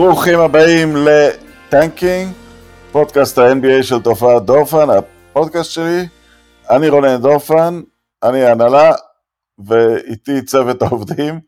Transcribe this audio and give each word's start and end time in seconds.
ברוכים 0.00 0.40
הבאים 0.40 0.96
לטנקינג, 0.96 2.32
פודקאסט 2.92 3.38
ה-NBA 3.38 3.82
של 3.82 4.02
תופעת 4.02 4.44
דורפן, 4.44 4.86
הפודקאסט 4.90 5.70
שלי. 5.70 6.08
אני 6.70 6.88
רונן 6.88 7.16
דורפן, 7.16 7.80
אני 8.22 8.42
ההנהלה, 8.44 8.92
ואיתי 9.66 10.42
צוות 10.42 10.82
העובדים, 10.82 11.40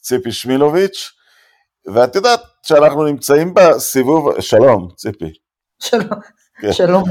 ציפי 0.00 0.32
שמילוביץ', 0.32 1.12
ואת 1.94 2.14
יודעת 2.14 2.40
שאנחנו 2.62 3.04
נמצאים 3.04 3.54
בסיבוב, 3.54 4.40
שלום, 4.40 4.88
ציפי. 4.96 5.32
שלום, 5.78 6.20
כן. 6.60 6.72
שלום, 6.72 7.04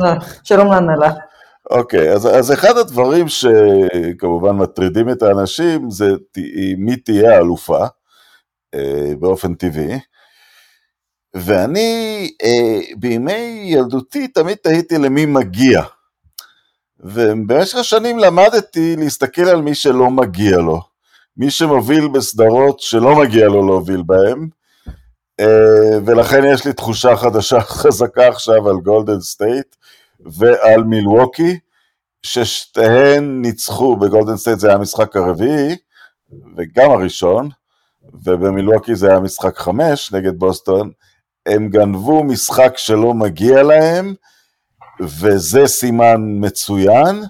שלום 0.43 0.71
להנהלה. 0.71 1.11
אוקיי, 1.69 2.13
אז, 2.13 2.27
אז 2.27 2.53
אחד 2.53 2.77
הדברים 2.77 3.25
שכמובן 3.27 4.55
מטרידים 4.55 5.09
את 5.09 5.23
האנשים 5.23 5.91
זה 5.91 6.09
מי 6.77 6.95
תהיה 6.95 7.35
האלופה, 7.35 7.85
אה, 8.75 9.11
באופן 9.19 9.53
טבעי. 9.53 9.99
ואני 11.33 12.31
אה, 12.43 12.79
בימי 12.97 13.63
ילדותי 13.65 14.27
תמיד 14.27 14.57
תהיתי 14.57 14.97
למי 14.97 15.25
מגיע. 15.25 15.81
ובמשך 16.99 17.77
השנים 17.77 18.19
למדתי 18.19 18.95
להסתכל 18.95 19.41
על 19.41 19.61
מי 19.61 19.75
שלא 19.75 20.09
מגיע 20.09 20.57
לו. 20.57 20.81
מי 21.37 21.51
שמוביל 21.51 22.07
בסדרות 22.07 22.79
שלא 22.79 23.15
מגיע 23.15 23.47
לו 23.47 23.67
להוביל 23.67 24.03
בהם, 24.05 24.47
אה, 25.39 25.99
ולכן 26.05 26.41
יש 26.45 26.65
לי 26.65 26.73
תחושה 26.73 27.15
חדשה 27.15 27.61
חזקה 27.81 28.27
עכשיו 28.27 28.69
על 28.69 28.75
גולדן 28.75 29.19
סטייט 29.21 29.75
ועל 30.19 30.83
מילווקי, 30.83 31.59
ששתיהן 32.21 33.41
ניצחו, 33.41 33.95
בגולדן 33.95 34.37
סטייט 34.37 34.59
זה 34.59 34.67
היה 34.67 34.75
המשחק 34.75 35.15
הרביעי, 35.15 35.75
וגם 36.57 36.91
הראשון, 36.91 37.49
ובמילווקי 38.13 38.95
זה 38.95 39.09
היה 39.09 39.19
משחק 39.19 39.57
חמש 39.57 40.13
נגד 40.13 40.39
בוסטון, 40.39 40.91
הם 41.47 41.69
גנבו 41.69 42.23
משחק 42.23 42.77
שלא 42.77 43.13
מגיע 43.13 43.63
להם, 43.63 44.13
וזה 45.01 45.67
סימן 45.67 46.15
מצוין, 46.19 47.23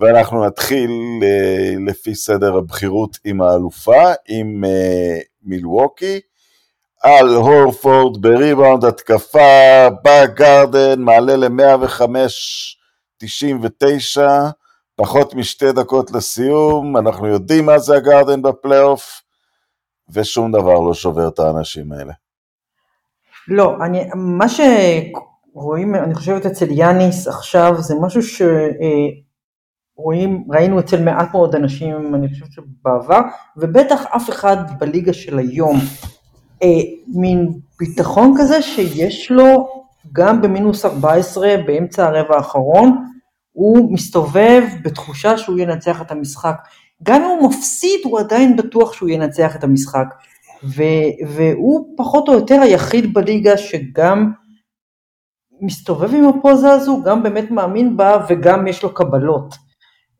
ואנחנו 0.00 0.46
נתחיל 0.46 0.90
אה, 1.22 1.74
לפי 1.86 2.14
סדר 2.14 2.56
הבכירות 2.56 3.18
עם 3.24 3.42
האלופה, 3.42 4.12
עם 4.28 4.64
אה, 4.64 5.18
מילווקי. 5.42 6.20
על 7.02 7.28
הורפורד 7.28 8.22
בריבאונד 8.22 8.84
התקפה 8.84 9.88
בגרדן, 10.04 11.00
מעלה 11.00 11.36
ל-105-99, 11.36 14.20
פחות 14.96 15.34
משתי 15.34 15.72
דקות 15.72 16.10
לסיום, 16.10 16.96
אנחנו 16.96 17.26
יודעים 17.26 17.66
מה 17.66 17.78
זה 17.78 17.96
הגרדן 17.96 18.42
בפלייאוף, 18.42 19.22
ושום 20.12 20.52
דבר 20.52 20.80
לא 20.80 20.94
שובר 20.94 21.28
את 21.28 21.38
האנשים 21.38 21.92
האלה. 21.92 22.12
לא, 23.48 23.76
אני, 23.84 24.04
מה 24.14 24.46
שרואים, 24.48 25.94
אני 25.94 26.14
חושבת 26.14 26.46
אצל 26.46 26.70
יאניס 26.70 27.28
עכשיו, 27.28 27.74
זה 27.78 27.94
משהו 28.00 28.20
שרואים, 29.96 30.44
ראינו 30.50 30.80
אצל 30.80 31.02
מעט 31.02 31.32
מאוד 31.32 31.54
אנשים, 31.54 32.14
אני 32.14 32.28
חושבת 32.28 32.52
שבעבר, 32.52 33.20
ובטח 33.56 34.06
אף 34.16 34.30
אחד 34.30 34.56
בליגה 34.78 35.12
של 35.12 35.38
היום, 35.38 35.76
אה, 36.62 36.68
מין 37.08 37.48
ביטחון 37.78 38.34
כזה 38.38 38.62
שיש 38.62 39.30
לו 39.30 39.68
גם 40.12 40.42
במינוס 40.42 40.84
14 40.84 41.54
באמצע 41.66 42.06
הרבע 42.06 42.36
האחרון, 42.36 43.04
הוא 43.52 43.92
מסתובב 43.92 44.62
בתחושה 44.84 45.38
שהוא 45.38 45.58
ינצח 45.58 46.02
את 46.02 46.10
המשחק. 46.10 46.56
גם 47.02 47.22
אם 47.22 47.28
הוא 47.28 47.48
מפסיד, 47.48 48.00
הוא 48.04 48.20
עדיין 48.20 48.56
בטוח 48.56 48.92
שהוא 48.92 49.08
ינצח 49.08 49.56
את 49.56 49.64
המשחק. 49.64 50.06
ו, 50.64 50.82
והוא 51.28 51.94
פחות 51.96 52.28
או 52.28 52.32
יותר 52.32 52.60
היחיד 52.60 53.14
בליגה 53.14 53.56
שגם 53.56 54.32
מסתובב 55.60 56.14
עם 56.14 56.24
הפוזה 56.28 56.70
הזו, 56.70 57.02
גם 57.04 57.22
באמת 57.22 57.50
מאמין 57.50 57.96
בה 57.96 58.26
וגם 58.28 58.66
יש 58.66 58.82
לו 58.82 58.94
קבלות. 58.94 59.54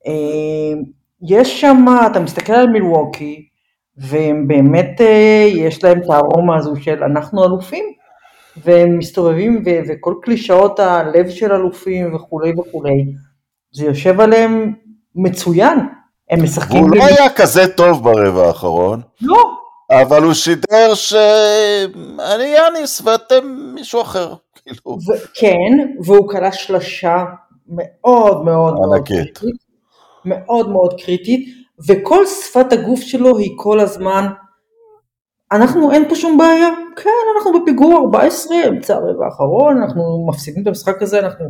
אה, 0.06 0.81
יש 1.28 1.60
שם, 1.60 1.84
אתה 2.10 2.20
מסתכל 2.20 2.52
על 2.52 2.66
מילווקי, 2.66 3.48
והם 3.97 4.48
באמת, 4.48 5.00
אה, 5.00 5.47
יש 5.54 5.84
להם 5.84 5.98
את 5.98 6.10
הארומה 6.10 6.56
הזו 6.56 6.76
של 6.76 7.04
אנחנו 7.04 7.44
אלופים, 7.44 7.84
והם 8.56 8.98
מסתובבים 8.98 9.62
ו- 9.66 9.81
וכל 9.88 10.14
קלישאות 10.22 10.78
הלב 10.78 11.28
של 11.28 11.52
אלופים 11.52 12.14
וכולי 12.14 12.52
וכולי, 12.58 13.04
זה 13.72 13.84
יושב 13.84 14.20
עליהם 14.20 14.75
מצוין, 15.14 15.78
הם 16.31 16.42
משחקים... 16.42 16.82
הוא 16.82 16.97
לא 16.97 17.06
היה 17.06 17.31
כזה 17.31 17.69
טוב 17.76 18.04
ברבע 18.04 18.47
האחרון. 18.47 19.00
לא, 19.20 19.61
אבל 20.00 20.22
הוא 20.22 20.34
שידר 20.34 20.94
שאני 20.94 22.44
יאניס 22.44 23.03
ואתם 23.04 23.72
מישהו 23.75 24.00
אחר, 24.03 24.34
כאילו. 24.54 24.98
כן, 25.34 26.03
והוא 26.04 26.28
קלע 26.28 26.53
שלשה 26.53 27.25
מאוד 27.69 28.44
מאוד 28.44 28.75
מאוד 28.75 29.06
קריטית, 29.06 29.38
מאוד 30.25 30.69
מאוד 30.69 31.00
קריטית, 31.04 31.48
וכל 31.88 32.26
שפת 32.26 32.72
הגוף 32.72 33.00
שלו 33.00 33.38
היא 33.38 33.50
כל 33.56 33.81
הזמן, 33.81 34.26
אנחנו, 35.52 35.92
אין 35.92 36.08
פה 36.08 36.14
שום 36.14 36.38
בעיה, 36.38 36.69
כן, 36.97 37.10
אנחנו 37.36 37.60
בפיגור 37.60 38.00
14, 38.04 38.56
אמצע 38.69 38.94
הרבע 38.94 39.25
האחרון, 39.25 39.82
אנחנו 39.82 40.26
מפסידים 40.28 40.62
את 40.62 40.66
המשחק 40.66 41.02
הזה, 41.02 41.19
אנחנו 41.19 41.44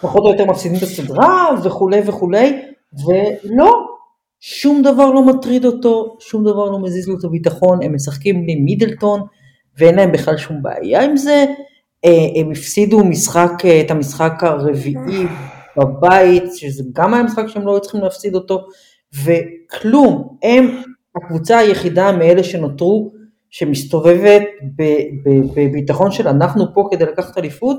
פחות 0.00 0.22
או 0.24 0.30
יותר 0.30 0.44
מפסידים 0.44 0.78
את 0.78 0.82
הסדרה 0.82 1.48
וכולי 1.64 2.00
וכולי, 2.06 2.62
ולא, 3.06 3.85
שום 4.40 4.82
דבר 4.82 5.10
לא 5.10 5.26
מטריד 5.26 5.64
אותו, 5.64 6.16
שום 6.20 6.44
דבר 6.44 6.70
לא 6.70 6.78
מזיז 6.78 7.08
לו 7.08 7.18
את 7.18 7.24
הביטחון, 7.24 7.82
הם 7.82 7.94
משחקים 7.94 8.42
בלי 8.42 8.54
מידלטון 8.54 9.20
ואין 9.78 9.94
להם 9.94 10.12
בכלל 10.12 10.36
שום 10.36 10.62
בעיה 10.62 11.04
עם 11.04 11.16
זה, 11.16 11.44
אה, 12.04 12.40
הם 12.40 12.50
הפסידו 12.50 13.04
משחק, 13.04 13.52
אה, 13.64 13.80
את 13.80 13.90
המשחק 13.90 14.32
הרביעי 14.40 15.26
בבית, 15.76 16.44
שזה 16.54 16.84
גם 16.92 17.14
היה 17.14 17.22
משחק 17.22 17.44
שהם 17.46 17.66
לא 17.66 17.72
היו 17.72 17.80
צריכים 17.80 18.00
להפסיד 18.00 18.34
אותו, 18.34 18.66
וכלום, 19.24 20.36
הם 20.42 20.82
הקבוצה 21.16 21.58
היחידה 21.58 22.12
מאלה 22.12 22.44
שנותרו 22.44 23.12
שמסתובבת 23.50 24.42
בביטחון 25.56 26.10
של 26.10 26.28
אנחנו 26.28 26.64
פה 26.74 26.88
כדי 26.90 27.04
לקחת 27.04 27.38
אליפות, 27.38 27.76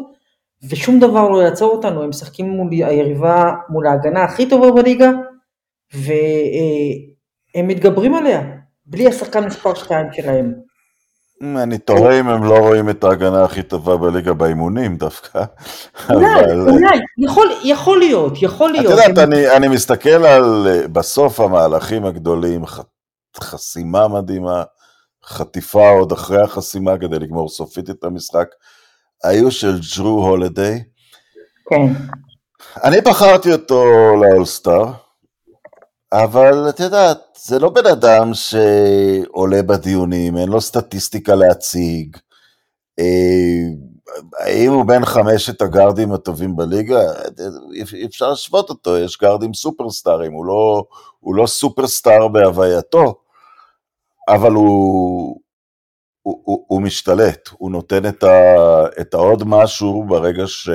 ושום 0.70 1.00
דבר 1.00 1.30
לא 1.30 1.44
יעצור 1.44 1.72
אותנו, 1.72 2.04
הם 2.04 2.10
משחקים 2.10 2.50
מול 2.50 2.70
היריבה, 2.72 3.54
מול 3.70 3.88
ההגנה 3.88 4.24
הכי 4.24 4.50
טובה 4.50 4.72
בליגה, 4.72 5.12
והם 5.94 7.68
מתגברים 7.68 8.14
עליה, 8.14 8.42
בלי 8.86 9.08
השחקן 9.08 9.46
מספר 9.46 9.74
2 9.74 10.08
שלהם. 10.14 10.54
אני 11.42 11.78
תוהה 11.78 12.20
אם 12.20 12.28
הם 12.30 12.44
לא 12.44 12.58
רואים 12.58 12.90
את 12.90 13.04
ההגנה 13.04 13.44
הכי 13.44 13.64
טובה 13.64 13.98
בליגה 13.98 14.34
באימונים 14.34 14.98
דווקא. 14.98 15.44
אולי, 16.10 16.28
אולי, 16.54 17.00
יכול 17.64 18.00
להיות, 18.00 18.42
יכול 18.42 18.72
להיות. 18.72 18.86
את 18.86 19.08
יודעת, 19.08 19.30
אני 19.56 19.68
מסתכל 19.68 20.26
על 20.26 20.68
בסוף 20.92 21.40
המהלכים 21.40 22.06
הגדולים, 22.06 22.62
חסימה 23.40 24.08
מדהימה, 24.08 24.64
חטיפה 25.26 25.90
עוד 25.90 26.12
אחרי 26.12 26.42
החסימה 26.42 26.98
כדי 26.98 27.20
לגמור 27.20 27.50
סופית 27.50 27.90
את 27.90 28.04
המשחק, 28.04 28.48
היו 29.24 29.52
של 29.52 29.80
ג'רו 29.98 30.28
הולדיי. 30.28 30.84
כן. 31.70 31.88
אני 32.84 33.02
בחרתי 33.02 33.52
אותו 33.52 33.86
לאולסטאר. 34.22 34.92
אבל 36.12 36.70
את 36.70 36.80
יודעת, 36.80 37.18
זה 37.38 37.60
לא 37.60 37.70
בן 37.70 37.86
אדם 37.86 38.34
שעולה 38.34 39.64
בדיונים, 39.64 40.38
אין 40.38 40.50
לו 40.50 40.62
סטטיסטיקה 40.62 41.36
להציג. 41.36 42.18
אה, 43.00 43.64
האם 44.40 44.72
הוא 44.72 44.86
בין 44.86 45.06
חמשת 45.06 45.62
הגארדים 45.62 46.12
הטובים 46.12 46.56
בליגה? 46.56 47.02
אי 47.94 48.06
אפשר 48.06 48.30
להשוות 48.30 48.70
אותו, 48.70 48.98
יש 48.98 49.18
גארדים 49.22 49.54
סופרסטארים, 49.54 50.34
הוא 50.34 50.46
לא, 50.46 50.84
הוא 51.20 51.36
לא 51.36 51.48
סופרסטאר 51.48 52.28
בהווייתו, 52.28 53.16
אבל 54.28 54.52
הוא, 54.52 55.40
הוא, 56.22 56.42
הוא, 56.44 56.66
הוא 56.68 56.82
משתלט, 56.82 57.50
הוא 57.58 57.72
נותן 57.72 58.06
את, 58.06 58.24
ה, 58.24 58.86
את 59.02 59.14
העוד 59.14 59.44
משהו 59.46 60.06
ברגע 60.08 60.44
ש... 60.48 60.70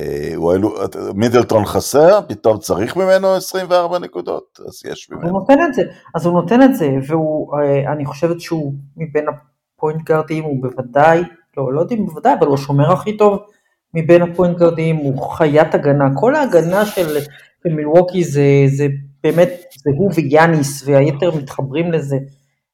אה, 0.00 1.12
מידלטון 1.14 1.64
חסר, 1.64 2.20
פתאום 2.28 2.58
צריך 2.58 2.96
ממנו 2.96 3.34
24 3.34 3.98
נקודות, 3.98 4.58
אז 4.68 4.82
יש 4.92 5.10
ממנו. 5.10 5.28
הוא 5.28 5.40
נותן 5.40 5.62
את 5.68 5.74
זה, 5.74 5.82
אז 6.14 6.26
הוא 6.26 6.34
נותן 6.34 6.62
את 6.62 6.74
זה, 6.74 6.88
ואני 7.08 8.04
אה, 8.04 8.08
חושבת 8.08 8.40
שהוא 8.40 8.74
מבין 8.96 9.24
הפוינט 9.28 10.02
גארדים, 10.02 10.44
הוא 10.44 10.62
בוודאי, 10.62 11.22
לא, 11.56 11.72
לא 11.72 11.80
יודעים 11.80 12.06
בוודאי, 12.06 12.34
אבל 12.38 12.46
הוא 12.46 12.54
השומר 12.54 12.92
הכי 12.92 13.16
טוב 13.16 13.38
מבין 13.94 14.22
הפוינט 14.22 14.58
גארדים, 14.58 14.96
הוא 14.96 15.22
חיית 15.22 15.74
הגנה, 15.74 16.04
כל 16.14 16.34
ההגנה 16.34 16.86
של 16.86 17.18
מילווקי 17.64 18.24
זה, 18.24 18.42
זה 18.66 18.86
באמת, 19.22 19.48
זה 19.84 19.90
הוא 19.98 20.10
ויאניס, 20.14 20.82
והיתר 20.86 21.36
מתחברים 21.36 21.92
לזה. 21.92 22.16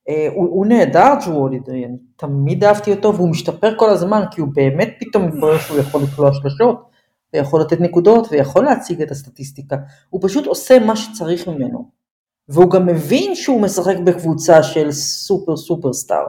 אה, 0.08 0.28
הוא, 0.34 0.48
הוא 0.48 0.66
נהדר 0.66 1.12
ג'ו 1.26 1.32
הולידיי, 1.32 1.84
אני 1.84 1.96
תמיד 2.16 2.64
אהבתי 2.64 2.90
אותו 2.90 3.14
והוא 3.14 3.28
משתפר 3.28 3.78
כל 3.78 3.90
הזמן 3.90 4.22
כי 4.30 4.40
הוא 4.40 4.48
באמת 4.54 4.90
פתאום 5.00 5.26
מתברר 5.26 5.58
שהוא 5.58 5.78
יכול 5.78 6.02
לקלוע 6.02 6.32
שלשות. 6.32 6.95
ויכול 7.34 7.60
לתת 7.60 7.80
נקודות 7.80 8.26
ויכול 8.30 8.64
להציג 8.64 9.02
את 9.02 9.10
הסטטיסטיקה, 9.10 9.76
הוא 10.10 10.20
פשוט 10.24 10.46
עושה 10.46 10.78
מה 10.78 10.96
שצריך 10.96 11.48
ממנו. 11.48 11.90
והוא 12.48 12.70
גם 12.70 12.86
מבין 12.86 13.34
שהוא 13.34 13.60
משחק 13.60 13.96
בקבוצה 14.04 14.62
של 14.62 14.92
סופר 14.92 15.56
סופר 15.56 15.92
סטאר. 15.92 16.26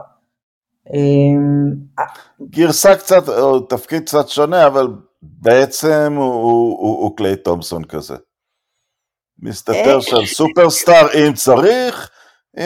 גרסה 2.42 2.96
קצת, 2.96 3.28
או 3.28 3.60
תפקיד 3.60 4.02
קצת 4.02 4.28
שונה, 4.28 4.66
אבל 4.66 4.88
בעצם 5.22 6.12
הוא, 6.16 6.24
הוא, 6.24 6.78
הוא, 6.78 7.02
הוא 7.02 7.16
קליי 7.16 7.36
תומסון 7.36 7.84
כזה. 7.84 8.16
מסתתר 9.38 10.00
שם 10.00 10.26
סופרסטאר 10.26 11.06
אם 11.14 11.32
צריך, 11.32 12.10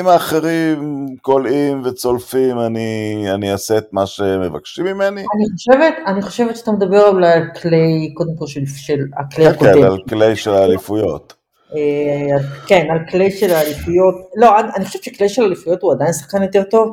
אם 0.00 0.08
האחרים 0.08 1.06
קולעים 1.22 1.82
וצולפים, 1.84 2.58
אני, 2.58 3.24
אני 3.34 3.52
אעשה 3.52 3.78
את 3.78 3.92
מה 3.92 4.06
שמבקשים 4.06 4.84
ממני. 4.84 5.20
אני 5.20 5.44
חושבת, 5.54 5.94
אני 6.06 6.22
חושבת 6.22 6.56
שאתה 6.56 6.72
מדבר 6.72 7.08
אולי 7.08 7.32
על 7.32 7.42
כלי, 7.62 8.14
קודם 8.14 8.36
כל 8.38 8.46
של, 8.46 8.60
של 8.66 8.98
הכלי 9.16 9.44
כן, 9.44 9.50
הקודם. 9.50 9.72
כן, 9.72 9.82
על 9.82 9.98
כלי 10.08 10.36
של 10.36 10.50
האליפויות. 10.50 11.34
אה, 11.74 12.38
כן, 12.66 12.86
על 12.90 12.98
כלי 13.10 13.30
של 13.30 13.50
האליפויות. 13.50 14.14
לא, 14.36 14.60
אני 14.76 14.84
חושבת 14.84 15.02
שכלי 15.02 15.28
של 15.28 15.42
האליפויות 15.42 15.82
הוא 15.82 15.92
עדיין 15.92 16.12
שחקן 16.12 16.42
יותר 16.42 16.62
טוב, 16.62 16.92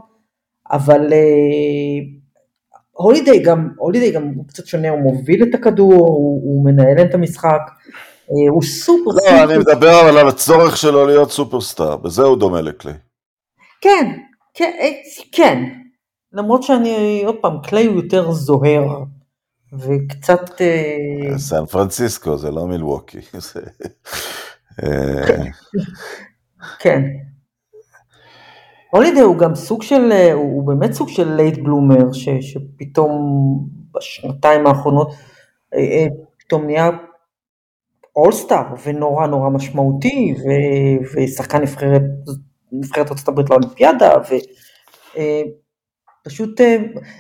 אבל 0.72 1.14
אה, 1.14 1.20
הולידיי 2.92 3.40
גם, 3.40 3.70
הולידיי 3.78 4.12
גם 4.12 4.32
הוא 4.36 4.48
קצת 4.48 4.66
שונה, 4.66 4.90
הוא 4.90 5.00
מוביל 5.00 5.44
את 5.44 5.56
הכדור, 5.56 5.94
הוא, 5.94 6.42
הוא 6.44 6.66
מנהל 6.66 7.02
את 7.02 7.14
המשחק. 7.14 7.62
אה, 8.30 8.50
הוא 8.50 8.64
סופר 8.64 9.04
לא, 9.06 9.12
סופר. 9.12 9.44
אני 9.44 9.58
מדבר 9.58 10.02
אבל 10.02 10.18
על 10.18 10.28
הצורך 10.28 10.78
שלו 10.78 11.06
להיות 11.06 11.32
סופרסטאר, 11.32 11.98
בזה 11.98 12.24
הוא 12.24 12.38
דומה 12.38 12.62
לקליי. 12.62 12.94
כן, 13.82 14.12
כן, 14.54 14.72
אה, 14.80 14.90
כן. 15.32 15.64
למרות 16.34 16.64
שאני, 16.64 17.24
עוד 17.26 17.36
פעם, 17.42 17.62
קליי 17.62 17.86
הוא 17.86 17.96
יותר 17.96 18.32
זוהר, 18.32 19.04
וקצת... 19.74 20.62
אה, 20.62 21.38
סן 21.38 21.66
פרנסיסקו, 21.66 22.38
זה 22.38 22.52
לא 22.52 22.68
מילווקי. 22.68 23.20
כן. 26.80 27.02
הולידי 28.92 29.20
הוא 29.20 29.38
גם 29.38 29.56
סוג 29.56 29.84
של, 29.84 30.12
הוא 30.34 30.68
באמת 30.68 30.94
סוג 30.94 31.10
של 31.10 31.34
late 31.34 31.58
bloomer, 31.58 32.12
שפתאום 32.42 33.12
בשנתיים 33.92 34.68
האחרונות 34.68 35.12
פתאום 36.40 36.66
נהיה 36.66 36.90
אולסטאר 38.24 38.64
ונורא 38.84 39.28
נורא 39.28 39.50
משמעותי 39.50 40.34
ו- 40.38 41.00
ושחקן 41.14 41.62
נבחרת, 41.62 42.02
נבחרת 42.72 43.28
הברית 43.28 43.50
לאולימפיאדה 43.50 44.14
ופשוט 46.26 46.62
אה, 46.62 46.66
אה, 46.66 46.78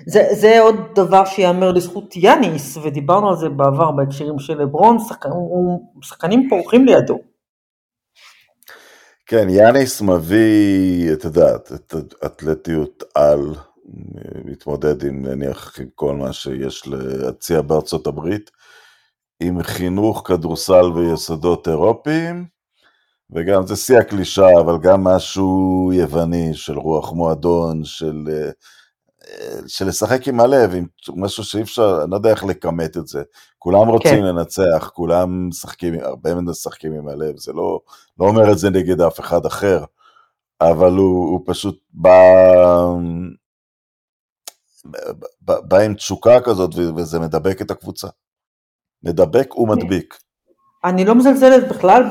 זה, 0.08 0.28
זה 0.32 0.60
עוד 0.60 0.76
דבר 0.96 1.26
שיאמר 1.26 1.72
לזכות 1.72 2.16
יאניס 2.16 2.78
ודיברנו 2.78 3.30
על 3.30 3.36
זה 3.36 3.50
בעבר 3.50 3.92
בהקשרים 3.92 4.40
של 4.40 4.62
לברון, 4.62 5.00
שחקן, 5.00 5.30
שחקנים 6.02 6.50
פורחים 6.50 6.86
לידו. 6.86 7.20
כן, 9.26 9.50
יאניס 9.50 10.02
מביא, 10.02 11.14
את 11.14 11.24
יודעת, 11.24 11.72
את 11.72 11.94
אתלטיות 12.26 13.04
על, 13.16 13.56
מתמודד 14.46 15.04
עם 15.04 15.26
נניח 15.26 15.80
עם 15.80 15.88
כל 15.96 16.16
מה 16.16 16.34
שיש 16.34 16.88
להציע 16.88 17.62
בארצות 17.62 18.08
הברית. 18.08 18.52
עם 19.40 19.64
חינוך 19.64 20.22
כדורסל 20.26 20.86
ויסודות 20.96 21.68
אירופיים, 21.68 22.46
וגם 23.32 23.66
זה 23.66 23.76
שיא 23.76 23.98
הקלישה, 23.98 24.48
אבל 24.62 24.78
גם 24.82 25.04
משהו 25.04 25.92
יווני 25.94 26.54
של 26.54 26.80
רוח 26.80 27.14
מועדון, 27.14 27.84
של, 27.84 28.28
אה, 28.32 29.60
של 29.68 29.88
לשחק 29.88 30.28
עם 30.28 30.40
הלב, 30.40 30.76
עם 30.76 30.86
משהו 31.16 31.44
שאי 31.44 31.62
אפשר, 31.62 32.00
אני 32.04 32.12
לא 32.12 32.16
יודע 32.16 32.30
איך 32.30 32.44
לכמת 32.44 32.98
את 32.98 33.08
זה. 33.08 33.24
כולם 33.60 33.88
רוצים 33.88 34.20
כן. 34.20 34.24
לנצח, 34.24 34.92
כולם 34.94 35.48
משחקים, 35.50 35.94
הרבה 36.00 36.36
מהם 36.36 36.50
משחקים 36.50 36.94
עם 36.94 37.08
הלב, 37.08 37.38
זה 37.38 37.54
לא, 37.54 37.80
לא 38.20 38.26
אומר 38.26 38.52
את 38.52 38.58
זה 38.58 38.70
נגד 38.70 39.02
אף 39.02 39.20
אחד 39.20 39.46
אחר, 39.46 39.84
אבל 40.62 40.92
הוא, 40.92 41.30
הוא 41.30 41.42
פשוט 41.46 41.80
בא, 41.94 42.22
בא, 45.42 45.60
בא 45.62 45.78
עם 45.78 45.94
תשוקה 45.94 46.42
כזאת, 46.42 46.76
וזה 46.96 47.20
מדבק 47.20 47.62
את 47.62 47.72
הקבוצה. 47.72 48.08
מדבק 49.04 49.60
ומדביק. 49.60 50.18
אני 50.86 51.06
לא 51.06 51.16
מזלזלת 51.16 51.68
בכלל 51.70 52.04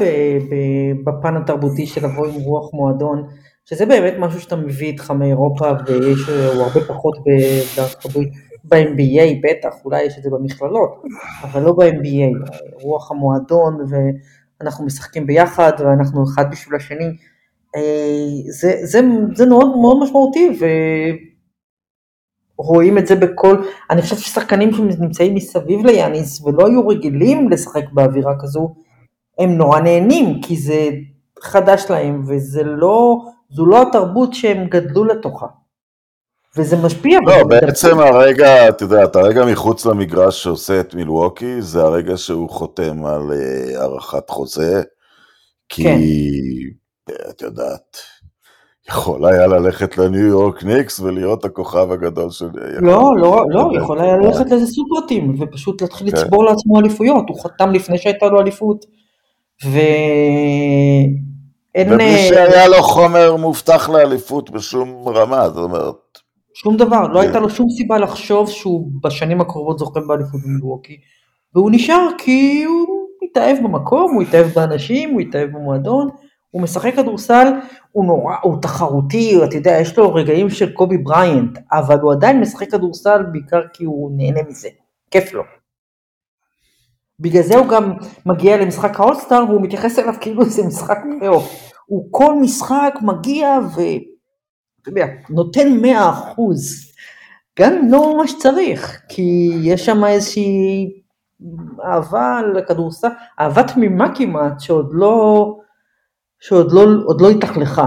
בפן 1.04 1.36
התרבותי 1.36 1.86
של 1.86 2.04
לבוא 2.04 2.26
עם 2.26 2.34
רוח 2.34 2.74
מועדון, 2.74 3.28
שזה 3.64 3.86
באמת 3.86 4.14
משהו 4.18 4.40
שאתה 4.40 4.56
מביא 4.56 4.86
איתך 4.86 5.10
מאירופה 5.10 5.70
ויש 5.86 6.28
הוא 6.28 6.62
הרבה 6.62 6.80
פחות 6.80 7.18
בארצות 7.76 8.04
הברית, 8.04 8.28
ב-MBA 8.64 9.40
בטח, 9.42 9.74
אולי 9.84 10.02
יש 10.02 10.18
את 10.18 10.22
זה 10.22 10.30
במכללות, 10.30 11.02
אבל 11.42 11.62
לא 11.62 11.72
ב-MBA, 11.72 12.52
רוח 12.82 13.10
המועדון 13.10 13.78
ואנחנו 14.60 14.86
משחקים 14.86 15.26
ביחד 15.26 15.72
ואנחנו 15.78 16.24
אחד 16.24 16.50
בשביל 16.50 16.76
השני, 16.76 17.04
אה, 17.76 17.82
זה, 18.60 18.72
זה, 18.82 19.00
זה 19.34 19.46
מאוד, 19.46 19.76
מאוד 19.76 20.02
משמעותי 20.02 20.58
רואים 22.58 22.98
את 22.98 23.06
זה 23.06 23.14
בכל, 23.14 23.56
אני 23.90 24.02
חושב 24.02 24.16
ששחקנים 24.16 24.72
שנמצאים 24.72 25.34
מסביב 25.34 25.86
ליאניס 25.86 26.40
ולא 26.44 26.66
היו 26.66 26.88
רגילים 26.88 27.48
לשחק 27.48 27.84
באווירה 27.92 28.34
כזו, 28.40 28.74
הם 29.38 29.50
נורא 29.50 29.80
נהנים, 29.80 30.40
כי 30.42 30.56
זה 30.56 30.88
חדש 31.42 31.84
להם, 31.90 32.24
וזה 32.26 32.62
לא, 32.62 33.18
זו 33.50 33.66
לא 33.66 33.82
התרבות 33.82 34.34
שהם 34.34 34.66
גדלו 34.68 35.04
לתוכה. 35.04 35.46
וזה 36.56 36.76
משפיע. 36.76 37.18
לא, 37.26 37.44
בעצם. 37.44 37.98
הרגע, 37.98 38.68
את 38.68 38.80
יודעת, 38.80 39.16
הרגע 39.16 39.44
מחוץ 39.44 39.86
למגרש 39.86 40.42
שעושה 40.42 40.80
את 40.80 40.94
מילווקי, 40.94 41.62
זה 41.62 41.82
הרגע 41.82 42.16
שהוא 42.16 42.50
חותם 42.50 43.04
על 43.04 43.22
uh, 43.30 43.78
הארכת 43.78 44.30
חוזה, 44.30 44.82
כי, 45.68 45.82
כן. 45.84 45.98
את 47.30 47.42
יודעת, 47.42 47.96
יכול 48.88 49.26
היה 49.26 49.46
ללכת 49.46 49.98
לניו 49.98 50.26
יורק 50.26 50.64
ניקס 50.64 51.00
ולהיות 51.00 51.44
הכוכב 51.44 51.92
הגדול 51.92 52.30
של... 52.30 52.48
לא, 52.80 53.16
לא, 53.16 53.44
לא, 53.48 53.70
יכול 53.76 54.00
היה 54.00 54.16
ללכת 54.16 54.50
לאיזה 54.50 54.66
סופרטים 54.66 55.34
ופשוט 55.40 55.82
להתחיל 55.82 56.10
כן. 56.10 56.16
לצבור 56.16 56.44
לעצמו 56.44 56.80
אליפויות, 56.80 57.24
הוא 57.28 57.42
חתם 57.44 57.70
לפני 57.70 57.98
שהייתה 57.98 58.26
לו 58.26 58.40
אליפות. 58.40 58.84
ו... 59.64 59.78
ובלי 61.78 62.14
אה, 62.14 62.26
שהיה 62.28 62.68
לו 62.68 62.82
חומר 62.82 63.36
מובטח 63.36 63.88
לאליפות 63.88 64.50
בשום 64.50 65.08
רמה, 65.08 65.48
זאת 65.48 65.64
אומרת... 65.64 65.94
שום 66.54 66.76
דבר, 66.76 67.06
לא 67.06 67.20
הייתה 67.20 67.40
לו 67.40 67.50
שום 67.50 67.66
סיבה 67.70 67.98
לחשוב 67.98 68.50
שהוא 68.50 68.90
בשנים 69.02 69.40
הקרובות 69.40 69.78
זוכה 69.78 70.00
באליפות 70.00 70.40
במילווקי, 70.44 70.96
והוא 71.54 71.70
נשאר 71.72 72.08
כי 72.18 72.64
הוא 72.64 72.86
התאהב 73.30 73.56
במקום, 73.62 74.14
הוא 74.14 74.22
התאהב 74.22 74.46
באנשים, 74.46 75.10
הוא 75.10 75.20
התאהב 75.20 75.48
במועדון, 75.50 76.08
הוא 76.58 76.62
משחק 76.64 76.94
כדורסל, 76.94 77.48
הוא 77.92 78.04
נורא, 78.04 78.34
הוא 78.42 78.62
תחרותי, 78.62 79.44
אתה 79.44 79.56
יודע, 79.56 79.78
יש 79.80 79.98
לו 79.98 80.14
רגעים 80.14 80.50
של 80.50 80.72
קובי 80.72 80.98
בריינט, 80.98 81.58
אבל 81.72 82.00
הוא 82.00 82.12
עדיין 82.12 82.40
משחק 82.40 82.70
כדורסל 82.70 83.22
בעיקר 83.32 83.60
כי 83.72 83.84
הוא 83.84 84.10
נהנה 84.16 84.40
מזה, 84.48 84.68
כיף 85.10 85.32
לו. 85.32 85.42
בגלל 87.20 87.42
זה 87.42 87.56
הוא 87.56 87.68
גם 87.68 87.92
מגיע 88.26 88.56
למשחק 88.56 89.00
האולסטאר 89.00 89.44
והוא 89.48 89.62
מתייחס 89.62 89.98
אליו 89.98 90.14
כאילו 90.20 90.44
זה 90.44 90.66
משחק 90.66 90.98
פלייאוף. 91.18 91.72
הוא 91.86 92.08
כל 92.10 92.34
משחק 92.40 92.94
מגיע 93.02 93.58
ואתה 93.64 94.88
יודע, 94.88 95.06
נותן 95.30 95.68
מאה 95.82 96.10
אחוז. 96.10 96.92
גם 97.58 97.72
אם 97.72 97.92
לא 97.92 98.16
ממש 98.16 98.34
צריך, 98.38 99.00
כי 99.08 99.50
יש 99.62 99.86
שם 99.86 100.04
איזושהי 100.04 100.92
אהבה 101.84 102.40
לכדורסל, 102.54 103.08
אהבה 103.40 103.62
תמימה 103.62 104.14
כמעט, 104.14 104.60
שעוד 104.60 104.90
לא, 104.92 105.57
שעוד 106.40 106.72
לא, 106.72 106.86
לא 107.20 107.30
התאכלכה. 107.30 107.86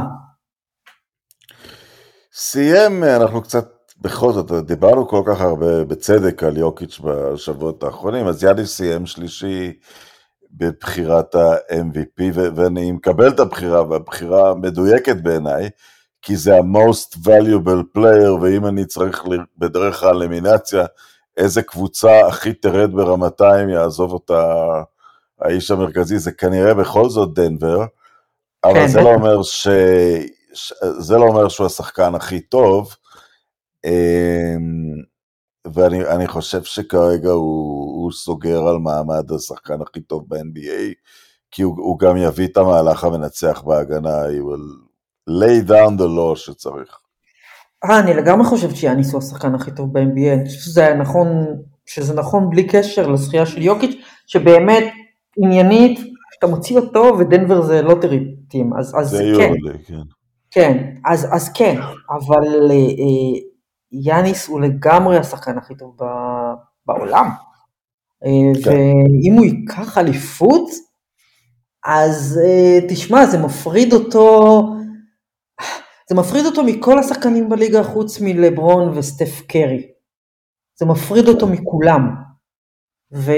סיים, 2.34 3.03
אנחנו 3.03 3.41
קצת, 3.41 3.67
בכל 4.01 4.34
זאת, 4.34 4.51
דיברנו 4.65 5.08
כל 5.08 5.24
כך 5.25 5.41
הרבה 5.41 5.84
בצדק 5.84 6.43
על 6.43 6.58
יוקיץ' 6.58 7.00
בשבועות 7.03 7.84
האחרונים, 7.84 8.27
אז 8.27 8.43
יאניס 8.43 8.77
סיים 8.77 9.05
שלישי 9.05 9.74
בבחירת 10.51 11.36
ה-MVP, 11.36 12.22
ואני 12.34 12.91
מקבל 12.91 13.27
את 13.27 13.39
הבחירה, 13.39 13.89
והבחירה 13.89 14.55
מדויקת 14.55 15.15
בעיניי, 15.24 15.70
כי 16.22 16.36
זה 16.36 16.55
ה-most 16.55 17.17
valuable 17.17 17.98
player, 17.98 18.31
ואם 18.41 18.65
אני 18.65 18.86
צריך 18.86 19.24
בדרך 19.58 20.03
האלימינציה, 20.03 20.86
איזה 21.38 21.62
קבוצה 21.62 22.27
הכי 22.27 22.53
תרד 22.53 22.91
ברמתה 22.91 23.63
אם 23.63 23.70
יעזוב 23.70 24.13
אותה 24.13 24.65
האיש 25.41 25.72
המרכזי, 25.72 26.20
זה 26.20 26.31
כנראה 26.31 26.74
בכל 26.74 27.10
זאת 27.10 27.34
דנבר. 27.34 27.86
אבל 28.63 28.73
כן, 28.73 28.87
זה, 28.87 29.01
לא 29.01 29.13
אומר 29.13 29.43
ש... 29.43 29.67
זה 30.99 31.17
לא 31.17 31.23
אומר 31.23 31.49
שהוא 31.49 31.65
השחקן 31.65 32.15
הכי 32.15 32.39
טוב, 32.39 32.95
אמ, 33.85 35.11
ואני 35.73 36.27
חושב 36.27 36.63
שכרגע 36.63 37.29
הוא, 37.29 38.03
הוא 38.03 38.11
סוגר 38.11 38.67
על 38.67 38.77
מעמד 38.77 39.31
השחקן 39.31 39.81
הכי 39.81 40.01
טוב 40.01 40.25
ב-NBA, 40.27 40.93
כי 41.51 41.61
הוא, 41.61 41.75
הוא 41.77 41.99
גם 41.99 42.17
יביא 42.17 42.47
את 42.47 42.57
המהלך 42.57 43.03
המנצח 43.03 43.61
בהגנה, 43.61 44.25
he 44.25 44.41
will 44.41 44.91
lay 45.29 45.69
down 45.69 45.99
the 45.99 46.07
law 46.17 46.35
שצריך. 46.35 46.97
אה, 47.83 47.99
אני 47.99 48.13
לגמרי 48.13 48.45
חושבת 48.45 48.75
שיאניס 48.75 49.11
הוא 49.11 49.19
השחקן 49.19 49.55
הכי 49.55 49.71
טוב 49.71 49.93
ב-NBA, 49.93 50.33
אני 50.33 50.45
חושבת 50.45 50.61
שזה 50.61 50.93
נכון, 50.93 51.27
שזה 51.85 52.13
נכון 52.13 52.49
בלי 52.49 52.67
קשר 52.67 53.07
לזכייה 53.07 53.45
של 53.45 53.61
יוקיץ', 53.61 53.95
שבאמת 54.27 54.83
עניינית 55.37 55.99
אתה 56.41 56.50
מוציא 56.50 56.77
אותו 56.77 57.13
ודנבר 57.19 57.62
זה 57.62 57.81
lottery 57.81 58.35
team, 58.50 58.73
אז, 58.74 58.95
אז 59.00 59.10
זה 59.10 59.17
כן. 59.17 59.24
יורלי, 59.24 59.83
כן. 59.88 60.01
כן, 60.51 60.95
אז, 61.05 61.27
אז 61.31 61.50
כן, 61.53 61.75
אבל 62.10 62.71
אה, 62.71 62.75
אה, 62.75 63.39
יאניס 63.91 64.48
הוא 64.48 64.62
לגמרי 64.62 65.17
השחקן 65.17 65.57
הכי 65.57 65.75
טוב 65.75 65.98
בעולם. 66.86 67.29
כן. 68.24 68.69
ואם 68.69 69.33
הוא 69.38 69.45
ייקח 69.45 69.98
אליפות, 69.98 70.69
אז 71.86 72.39
תשמע, 72.89 73.25
זה 73.25 73.38
מפריד 73.38 73.93
אותו, 73.93 74.62
זה 76.10 76.15
מפריד 76.15 76.45
אותו 76.45 76.63
מכל 76.63 77.00
השחקנים 77.00 77.50
בליגה 77.50 77.83
חוץ 77.83 78.21
מלברון 78.21 78.98
וסטף 78.98 79.41
קרי. 79.48 79.88
זה 80.79 80.86
מפריד 80.86 81.27
אותו 81.27 81.48
מכולם. 81.48 82.30
ו... 83.13 83.31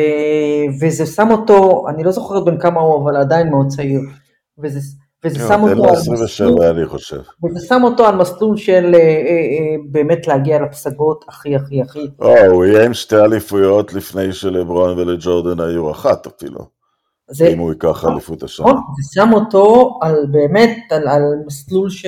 וזה 0.81 1.05
שם 1.05 1.27
אותו, 1.31 1.85
אני 1.89 2.03
לא 2.03 2.11
זוכרת 2.11 2.45
בין 2.45 2.59
כמה 2.59 2.81
הוא, 2.81 3.03
אבל 3.03 3.17
עדיין 3.17 3.49
מאוד 3.49 3.67
צעיר. 3.67 4.01
וזה, 4.59 4.79
וזה 5.23 5.39
שם 5.47 5.61
אותו 5.63 5.89
על 5.89 6.23
מסלול, 6.23 6.63
אני 6.63 6.85
חושב. 6.85 7.21
וזה 7.43 7.67
שם 7.67 7.81
אותו 7.83 8.05
על 8.05 8.15
מסלול 8.15 8.57
של 8.57 8.91
אה, 8.95 8.99
אה, 8.99 9.05
אה, 9.05 9.75
באמת 9.91 10.27
להגיע 10.27 10.61
לפסגות 10.61 11.25
הכי 11.27 11.55
הכי 11.55 11.81
הכי. 11.81 12.07
או, 12.19 12.37
הוא 12.45 12.65
יהיה 12.65 12.85
עם 12.85 12.93
שתי 12.93 13.15
אליפויות 13.15 13.93
לפני 13.93 14.33
שלברון 14.33 14.99
ולג'ורדן 14.99 15.63
היו 15.63 15.91
אחת 15.91 16.27
אפילו. 16.27 16.59
זה, 17.31 17.47
אם 17.47 17.59
הוא 17.59 17.69
ייקח 17.69 18.05
אליפות 18.05 18.43
השנה. 18.43 18.65
נכון, 18.65 18.81
זה 19.01 19.09
שם 19.13 19.33
אותו 19.33 19.99
על 20.01 20.15
באמת, 20.31 20.77
על, 20.91 21.07
על 21.07 21.21
מסלול 21.45 21.89
ש... 21.89 22.05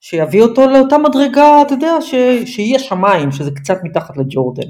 שיביא 0.00 0.42
אותו 0.42 0.66
לאותה 0.66 0.98
מדרגה, 0.98 1.62
אתה 1.62 1.74
יודע, 1.74 2.00
ש... 2.00 2.14
שהיא 2.44 2.76
השמיים, 2.76 3.32
שזה 3.32 3.50
קצת 3.50 3.78
מתחת 3.82 4.16
לג'ורדן. 4.16 4.68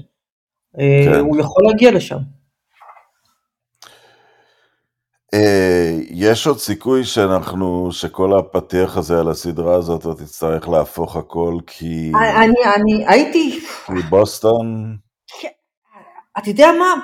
כן. 0.79 1.21
הוא 1.21 1.41
יכול 1.41 1.65
להגיע 1.67 1.91
לשם. 1.91 2.19
אה, 5.35 5.99
יש 6.11 6.47
עוד 6.47 6.59
סיכוי 6.59 7.05
שאנחנו, 7.05 7.89
שכל 7.93 8.39
הפתיח 8.39 8.97
הזה 8.97 9.21
על 9.21 9.29
הסדרה 9.29 9.75
הזאת, 9.75 10.01
אתה 10.01 10.25
תצטרך 10.25 10.69
להפוך 10.69 11.17
הכל 11.17 11.59
כי... 11.67 12.13
אני, 12.15 12.55
אני 12.77 13.05
הייתי... 13.07 13.61
כי 13.87 14.03
בוסטון... 14.09 14.97
כן. 15.41 15.49
אתה 16.39 16.49
יודע 16.51 16.69
מה? 16.79 16.95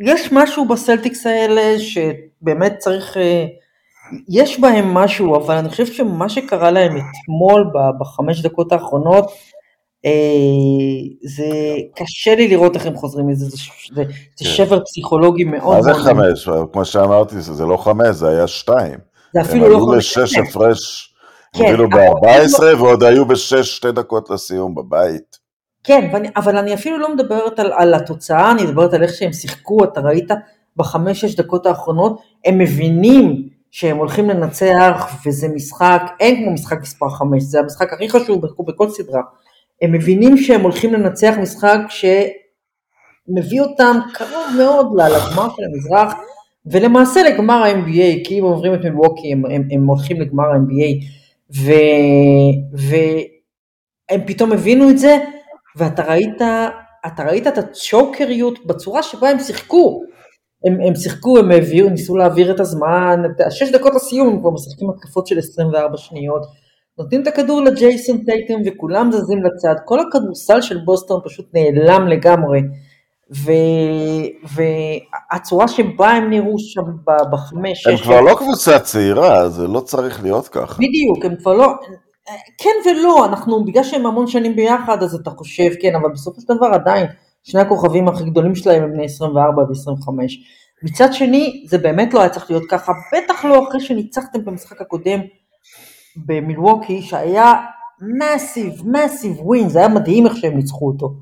יש 0.00 0.32
משהו 0.32 0.68
בסלטיקס 0.68 1.26
האלה 1.26 1.78
שבאמת 1.78 2.78
צריך... 2.78 3.16
אה, 3.16 3.44
יש 4.28 4.60
בהם 4.60 4.94
משהו, 4.94 5.36
אבל 5.36 5.54
אני 5.54 5.68
חושב 5.68 5.86
שמה 5.86 6.28
שקרה 6.28 6.70
להם 6.70 6.92
אתמול 6.96 7.70
בחמש 8.00 8.42
דקות 8.42 8.72
האחרונות, 8.72 9.24
אה, 9.24 9.30
זה 11.24 11.46
קשה 11.96 12.34
לי 12.34 12.48
לראות 12.48 12.76
איך 12.76 12.86
הם 12.86 12.96
חוזרים 12.96 13.26
מזה, 13.26 13.44
זה, 13.44 13.56
זה, 13.94 14.02
זה 14.36 14.44
כן. 14.44 14.50
שבר 14.50 14.80
פסיכולוגי 14.84 15.44
מאוד 15.44 15.76
מה 15.76 15.82
זה 15.82 15.94
חמש? 15.94 16.48
כמו 16.72 16.84
שאמרתי, 16.84 17.40
זה 17.40 17.66
לא 17.66 17.76
חמש, 17.76 18.16
זה 18.16 18.28
היה 18.28 18.46
שתיים. 18.46 18.98
זה 19.34 19.40
אפילו 19.40 19.68
לא 19.68 19.74
חמש. 19.74 19.82
הם 19.82 19.88
עלו 19.88 19.98
לשש 19.98 20.38
הפרש, 20.38 21.14
אפילו 21.56 21.88
ב-14, 21.90 22.62
לא... 22.62 22.76
ועוד 22.78 23.02
היו 23.02 23.26
בשש 23.26 23.76
שתי 23.76 23.92
דקות 23.92 24.30
לסיום 24.30 24.74
בבית. 24.74 25.38
כן, 25.84 26.10
ואני, 26.12 26.28
אבל 26.36 26.56
אני 26.56 26.74
אפילו 26.74 26.98
לא 26.98 27.14
מדברת 27.14 27.58
על, 27.58 27.72
על 27.72 27.94
התוצאה, 27.94 28.50
אני 28.52 28.62
מדברת 28.62 28.94
על 28.94 29.02
איך 29.02 29.14
שהם 29.14 29.32
שיחקו, 29.32 29.84
אתה 29.84 30.00
ראית 30.00 30.30
בחמש-שש 30.76 31.34
דקות 31.34 31.66
האחרונות, 31.66 32.20
הם 32.44 32.58
מבינים 32.58 33.48
שהם 33.70 33.96
הולכים 33.96 34.30
לנצח, 34.30 35.16
וזה 35.26 35.48
משחק, 35.48 36.02
אין 36.20 36.44
כמו 36.44 36.52
משחק 36.52 36.80
מספר 36.82 37.08
חמש, 37.08 37.42
זה 37.42 37.60
המשחק 37.60 37.92
הכי 37.92 38.08
חשוב 38.08 38.42
בכל 38.66 38.90
סדרה. 38.90 39.20
הם 39.84 39.92
מבינים 39.92 40.36
שהם 40.36 40.60
הולכים 40.60 40.92
לנצח 40.92 41.34
משחק 41.40 41.78
שמביא 41.88 43.60
אותם 43.60 43.96
קרוב 44.14 44.46
מאוד 44.58 44.86
לגמר 44.96 45.48
של 45.56 45.62
המזרח, 45.64 46.14
ולמעשה 46.66 47.22
לגמר 47.22 47.54
ה-NBA, 47.54 48.26
כי 48.28 48.38
אם 48.38 48.44
עוברים 48.44 48.74
את 48.74 48.84
מלווקי 48.84 49.32
הם, 49.32 49.46
הם, 49.46 49.62
הם 49.70 49.86
הולכים 49.86 50.20
לגמר 50.20 50.44
ה-NBA, 50.44 51.04
ו, 51.56 51.72
והם 52.72 54.20
פתאום 54.26 54.52
הבינו 54.52 54.90
את 54.90 54.98
זה, 54.98 55.16
ואתה 55.76 56.02
ראית, 56.02 56.42
אתה 57.06 57.22
ראית 57.24 57.46
את 57.46 57.58
הצ'וקריות 57.58 58.66
בצורה 58.66 59.02
שבה 59.02 59.28
הם 59.28 59.38
שיחקו. 59.38 60.02
הם, 60.66 60.80
הם 60.80 60.94
שיחקו, 60.94 61.38
הם 61.38 61.50
הביאו, 61.50 61.88
ניסו 61.88 62.16
להעביר 62.16 62.54
את 62.54 62.60
הזמן, 62.60 63.22
שש 63.50 63.70
דקות 63.70 63.92
לסיום 63.94 64.28
הם 64.28 64.40
כבר 64.40 64.50
משחקים 64.50 64.90
התקפות 64.90 65.26
של 65.26 65.38
24 65.38 65.96
שניות. 65.96 66.63
נותנים 66.98 67.22
את 67.22 67.26
הכדור 67.26 67.60
לג'ייסון 67.60 68.18
טייטם 68.24 68.60
וכולם 68.66 69.12
זזים 69.12 69.38
לצד, 69.44 69.74
כל 69.84 70.00
הכדורסל 70.00 70.60
של 70.60 70.78
בוסטון 70.84 71.20
פשוט 71.24 71.46
נעלם 71.54 72.08
לגמרי. 72.08 72.60
ו... 73.34 73.52
והצורה 74.54 75.68
שבה 75.68 76.10
הם 76.10 76.30
נראו 76.30 76.58
שם 76.58 76.82
בחמש. 77.32 77.86
הם 77.86 77.96
כבר 77.96 78.20
לא 78.20 78.34
קבוצה 78.38 78.78
צעירה, 78.78 79.48
זה 79.48 79.68
לא 79.68 79.80
צריך 79.80 80.22
להיות 80.22 80.48
ככה. 80.48 80.74
בדיוק, 80.74 81.24
הם 81.24 81.36
כבר 81.36 81.54
לא... 81.54 81.66
כן 82.58 82.70
ולא, 82.90 83.26
אנחנו, 83.26 83.64
בגלל 83.64 83.84
שהם 83.84 84.06
המון 84.06 84.26
שנים 84.26 84.56
ביחד, 84.56 85.02
אז 85.02 85.14
אתה 85.14 85.30
חושב, 85.30 85.70
כן, 85.80 85.94
אבל 85.94 86.08
בסופו 86.12 86.40
של 86.40 86.54
דבר 86.56 86.66
עדיין, 86.66 87.06
שני 87.42 87.60
הכוכבים 87.60 88.08
הכי 88.08 88.24
גדולים 88.24 88.54
שלהם 88.54 88.82
הם 88.82 88.92
בני 88.92 89.04
24 89.04 89.62
ו-25. 89.62 90.08
מצד 90.82 91.12
שני, 91.12 91.64
זה 91.68 91.78
באמת 91.78 92.14
לא 92.14 92.20
היה 92.20 92.28
צריך 92.28 92.50
להיות 92.50 92.64
ככה, 92.70 92.92
בטח 93.12 93.44
לא 93.44 93.68
אחרי 93.68 93.80
שניצחתם 93.80 94.44
במשחק 94.44 94.80
הקודם 94.80 95.20
במילווקי 96.16 97.02
שהיה 97.02 97.54
מאסיב, 98.00 98.88
מאסיב 98.88 99.40
ווין, 99.40 99.68
זה 99.68 99.78
היה 99.78 99.88
מדהים 99.88 100.26
איך 100.26 100.36
שהם 100.36 100.56
ניצחו 100.56 100.86
אותו. 100.86 101.14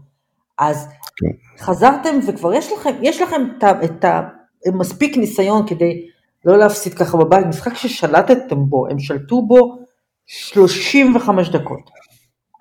אז 0.58 0.88
כן. 1.16 1.64
חזרתם 1.64 2.18
וכבר 2.26 2.54
יש 2.54 2.72
לכם, 2.72 2.90
יש 3.02 3.22
לכם 3.22 3.42
את, 3.58 3.64
את 3.84 4.04
ה... 4.04 4.20
מספיק 4.74 5.16
ניסיון 5.16 5.66
כדי 5.66 6.06
לא 6.44 6.58
להפסיד 6.58 6.94
ככה 6.94 7.16
בבית, 7.16 7.46
משחק 7.46 7.74
ששלטתם 7.74 8.66
בו, 8.68 8.88
הם 8.88 8.98
שלטו 8.98 9.42
בו 9.42 9.78
35 10.26 11.48
דקות. 11.48 11.90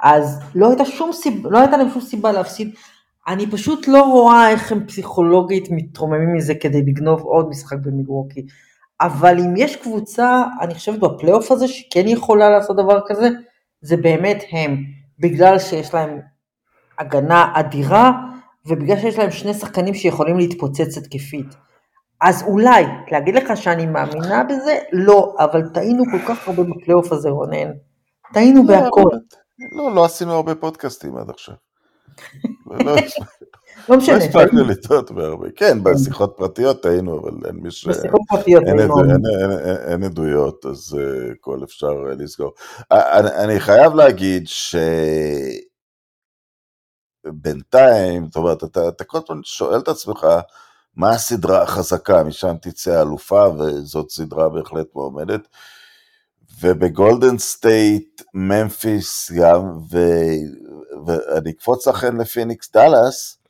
אז 0.03 0.39
לא 0.55 0.69
הייתה, 0.69 0.85
שום 0.85 1.13
סיבה, 1.13 1.49
לא 1.49 1.57
הייתה 1.59 1.77
להם 1.77 1.89
שום 1.89 2.01
סיבה 2.01 2.31
להפסיד. 2.31 2.73
אני 3.27 3.51
פשוט 3.51 3.87
לא 3.87 4.03
רואה 4.03 4.49
איך 4.49 4.71
הם 4.71 4.87
פסיכולוגית 4.87 5.67
מתרוממים 5.71 6.33
מזה 6.33 6.55
כדי 6.55 6.81
לגנוב 6.81 7.21
עוד 7.21 7.49
משחק 7.49 7.77
במילווקי. 7.81 8.45
אבל 9.01 9.39
אם 9.39 9.53
יש 9.57 9.75
קבוצה, 9.75 10.43
אני 10.61 10.73
חושבת 10.73 10.99
בפלייאוף 10.99 11.51
הזה, 11.51 11.67
שכן 11.67 12.07
יכולה 12.07 12.49
לעשות 12.49 12.77
דבר 12.77 12.99
כזה, 13.07 13.29
זה 13.81 13.97
באמת 13.97 14.43
הם, 14.51 14.83
בגלל 15.19 15.59
שיש 15.59 15.93
להם 15.93 16.19
הגנה 16.99 17.51
אדירה, 17.55 18.11
ובגלל 18.65 18.97
שיש 18.97 19.17
להם 19.17 19.31
שני 19.31 19.53
שחקנים 19.53 19.93
שיכולים 19.93 20.37
להתפוצץ 20.37 20.97
התקפית. 20.97 21.47
אז 22.21 22.43
אולי, 22.43 22.85
להגיד 23.11 23.35
לך 23.35 23.57
שאני 23.57 23.85
מאמינה 23.85 24.43
בזה? 24.43 24.77
לא, 24.91 25.35
אבל 25.39 25.69
טעינו 25.73 26.03
כל 26.11 26.19
כך 26.27 26.47
הרבה 26.47 26.63
בפלייאוף 26.63 27.11
הזה, 27.11 27.29
רונן. 27.29 27.71
טעינו 28.33 28.63
לא, 28.63 28.67
בהכל. 28.67 29.09
לא, 29.71 29.95
לא 29.95 30.05
עשינו 30.05 30.31
הרבה 30.31 30.55
פודקאסטים 30.55 31.17
עד 31.17 31.29
עכשיו. 31.29 31.55
לא, 32.71 32.95
לא 33.89 33.97
משנה. 33.97 34.17
לא 34.17 34.23
הספקנו 34.23 34.63
לטעות 34.63 35.11
בהרבה. 35.11 35.47
כן, 35.55 35.83
בשיחות 35.83 36.33
פרטיות 36.37 36.85
היינו, 36.85 37.19
אבל 37.19 37.31
אין 37.47 37.55
מי 37.55 37.71
ש... 37.71 37.87
בשיחות 37.87 38.21
פרטיות 38.27 38.63
היינו. 38.67 38.95
אין 39.87 40.03
עדויות, 40.03 40.65
אז 40.65 40.97
הכל 41.31 41.57
אה, 41.59 41.63
אפשר 41.63 41.87
אה, 42.09 42.15
לסגור. 42.17 42.53
אני 42.91 43.59
חייב 43.59 43.93
להגיד 43.93 44.47
שבינתיים, 47.27 48.25
זאת 48.25 48.35
אומרת, 48.35 48.63
אתה 48.63 49.03
כל 49.03 49.17
הזמן 49.17 49.41
שואל 49.43 49.79
את 49.79 49.87
עצמך, 49.87 50.27
מה 50.95 51.09
הסדרה 51.09 51.61
החזקה, 51.63 52.23
משם 52.23 52.55
תצא 52.61 53.01
אלופה, 53.01 53.47
וזאת 53.47 54.11
סדרה 54.11 54.49
בהחלט 54.49 54.87
מועמדת. 54.95 55.47
ובגולדן 56.61 57.37
סטייט, 57.37 58.21
ממפיס 58.33 59.31
גם. 59.31 59.61
ואני 61.05 61.51
אקפוץ 61.51 61.87
לכן 61.87 62.17
לפיניקס 62.17 62.71
דאלאס, 62.71 63.40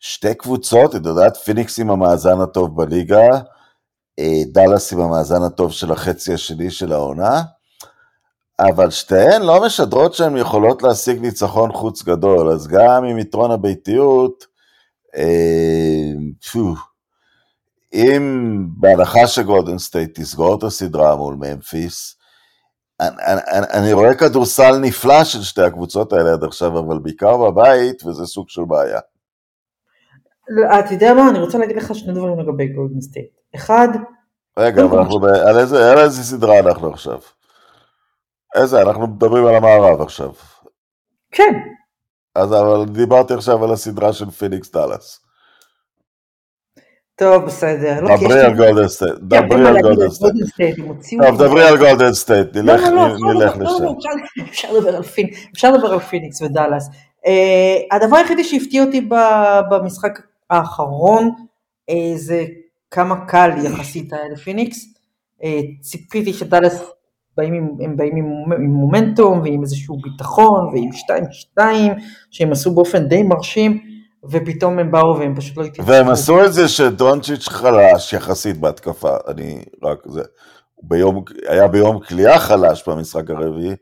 שתי 0.00 0.34
קבוצות, 0.34 0.96
את 0.96 1.06
יודעת, 1.06 1.36
פיניקס 1.36 1.78
עם 1.78 1.90
המאזן 1.90 2.40
הטוב 2.40 2.76
בליגה, 2.76 3.28
אה, 4.18 4.42
דאלאס 4.52 4.92
עם 4.92 5.00
המאזן 5.00 5.42
הטוב 5.42 5.72
של 5.72 5.92
החצי 5.92 6.32
השני 6.32 6.70
של 6.70 6.92
העונה, 6.92 7.42
אבל 8.60 8.90
שתיהן 8.90 9.42
לא 9.42 9.62
משדרות 9.62 10.14
שהן 10.14 10.36
יכולות 10.36 10.82
להשיג 10.82 11.20
ניצחון 11.20 11.72
חוץ 11.72 12.02
גדול, 12.02 12.52
אז 12.52 12.66
גם 12.66 13.04
עם 13.04 13.18
יתרון 13.18 13.50
הביתיות, 13.50 14.46
אה, 15.16 16.12
אם 17.92 18.64
בהנחה 18.76 19.26
שגולדן 19.26 19.78
סטייט 19.78 20.20
תסגור 20.20 20.58
את 20.58 20.62
הסדרה 20.62 21.16
מול 21.16 21.34
ממפיס, 21.34 22.14
אני, 23.00 23.16
אני, 23.26 23.66
אני 23.72 23.92
רואה 23.92 24.14
כדורסל 24.14 24.78
נפלא 24.78 25.24
של 25.24 25.42
שתי 25.42 25.62
הקבוצות 25.62 26.12
האלה 26.12 26.32
עד 26.32 26.44
עכשיו, 26.44 26.78
אבל 26.78 26.98
בעיקר 26.98 27.36
בבית, 27.36 28.04
וזה 28.04 28.26
סוג 28.26 28.48
של 28.48 28.62
בעיה. 28.68 29.00
לא, 30.48 30.78
אתה 30.78 30.92
יודע 30.92 31.14
מה, 31.14 31.30
אני 31.30 31.38
רוצה 31.38 31.58
להגיד 31.58 31.76
לך 31.76 31.94
שני 31.94 32.12
דברים 32.12 32.40
לגבי 32.40 32.68
גולדן 32.68 33.00
סטייט. 33.00 33.30
אחד... 33.54 33.88
רגע, 34.58 34.84
אבל 34.84 34.98
אנחנו, 34.98 35.26
על 35.26 35.58
איזה, 35.58 35.92
על 35.92 35.98
איזה 35.98 36.22
סדרה 36.22 36.58
אנחנו 36.58 36.92
עכשיו? 36.92 37.18
איזה, 38.54 38.82
אנחנו 38.82 39.06
מדברים 39.06 39.46
על 39.46 39.54
המערב 39.54 40.00
עכשיו. 40.00 40.32
כן. 41.30 41.52
אז 42.34 42.52
אבל 42.52 42.84
דיברתי 42.92 43.34
עכשיו 43.34 43.64
על 43.64 43.72
הסדרה 43.72 44.12
של 44.12 44.30
פיניקס 44.30 44.70
דאלאס. 44.70 45.20
טוב, 47.14 47.44
בסדר. 47.44 48.00
לא, 48.00 48.16
דברי 48.16 48.40
על 48.40 48.56
גולדן 48.56 48.88
סטייט. 48.88 49.14
דברי 49.20 49.68
על 49.68 49.80
גולדן 49.82 50.10
סטייט. 50.10 50.34
טוב, 51.26 51.42
דברי 51.42 51.68
על 51.68 51.78
גולדן 51.78 52.12
סטייט. 52.12 52.56
נלך 52.56 52.82
לשם. 53.60 53.84
אפשר 55.52 55.72
לדבר 55.72 55.92
על 55.92 56.00
פיניקס 56.00 56.42
ודאלאס. 56.42 56.88
אה, 57.26 57.96
הדבר 57.96 58.16
היחידי 58.16 58.44
שהפתיע 58.44 58.84
אותי 58.84 59.08
במשחק 59.70 60.18
האחרון 60.50 61.30
אה, 61.90 62.12
זה 62.16 62.44
כמה 62.90 63.26
קל 63.26 63.50
יחסית 63.64 64.12
היה 64.12 64.28
לפיניקס. 64.32 64.78
אה, 65.42 65.60
ציפיתי 65.80 66.32
שדאלאס 66.32 66.82
באים 67.36 67.76
הם 67.80 67.96
באים 67.96 68.16
עם, 68.16 68.52
עם 68.52 68.70
מומנטום 68.70 69.40
ועם 69.40 69.62
איזשהו 69.62 69.98
ביטחון 70.00 70.66
ועם 70.66 70.88
2-2 71.58 71.60
שהם 72.30 72.52
עשו 72.52 72.74
באופן 72.74 73.08
די 73.08 73.22
מרשים 73.22 73.80
ופתאום 74.30 74.78
הם 74.78 74.90
באו 74.90 75.18
והם 75.18 75.36
פשוט 75.36 75.56
לא 75.56 75.64
התייחסו. 75.64 75.92
והם 75.92 76.08
עשו 76.08 76.44
את 76.44 76.52
זה 76.52 76.68
שדונצ'יץ' 76.68 77.48
חלש 77.48 78.12
יחסית 78.12 78.58
בהתקפה, 78.58 79.16
אני 79.28 79.64
רק 79.82 79.98
זה, 80.06 80.22
ביום, 80.82 81.24
היה 81.48 81.68
ביום 81.68 82.00
כליאה 82.00 82.38
חלש 82.38 82.88
במשחק 82.88 83.30
הרביעי, 83.30 83.74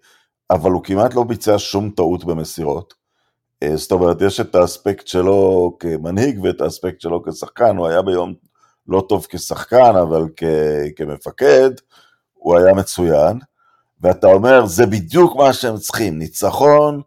אבל 0.50 0.70
הוא 0.70 0.84
כמעט 0.84 1.14
לא 1.14 1.24
ביצע 1.24 1.54
שום 1.58 1.90
טעות 1.90 2.24
במסירות. 2.24 2.94
אה, 3.66 3.76
זאת 3.76 3.92
אומרת, 3.92 4.20
יש 4.20 4.40
את 4.40 4.54
האספקט 4.54 5.06
שלו 5.06 5.72
כמנהיג 5.80 6.40
ואת 6.42 6.60
האספקט 6.60 7.00
שלו 7.00 7.22
כשחקן, 7.22 7.76
הוא 7.76 7.86
היה 7.86 8.02
ביום 8.02 8.34
לא 8.88 9.06
טוב 9.08 9.26
כשחקן, 9.28 9.96
אבל 10.02 10.24
כ- 10.36 10.92
כמפקד, 10.96 11.70
הוא 12.34 12.58
היה 12.58 12.74
מצוין. 12.74 13.38
ואתה 14.00 14.26
אומר, 14.26 14.66
זה 14.66 14.86
בדיוק 14.86 15.36
מה 15.36 15.52
שהם 15.52 15.76
צריכים, 15.76 16.18
ניצחון, 16.18 17.00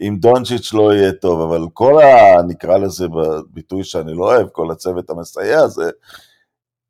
אם 0.00 0.16
דונצ'יץ' 0.20 0.72
לא 0.72 0.94
יהיה 0.94 1.12
טוב, 1.12 1.40
אבל 1.40 1.66
כל 1.72 2.02
ה... 2.02 2.42
נקרא 2.42 2.78
לזה 2.78 3.08
בביטוי 3.08 3.84
שאני 3.84 4.14
לא 4.14 4.24
אוהב, 4.24 4.48
כל 4.48 4.70
הצוות 4.70 5.10
המסייע 5.10 5.60
הזה, 5.60 5.90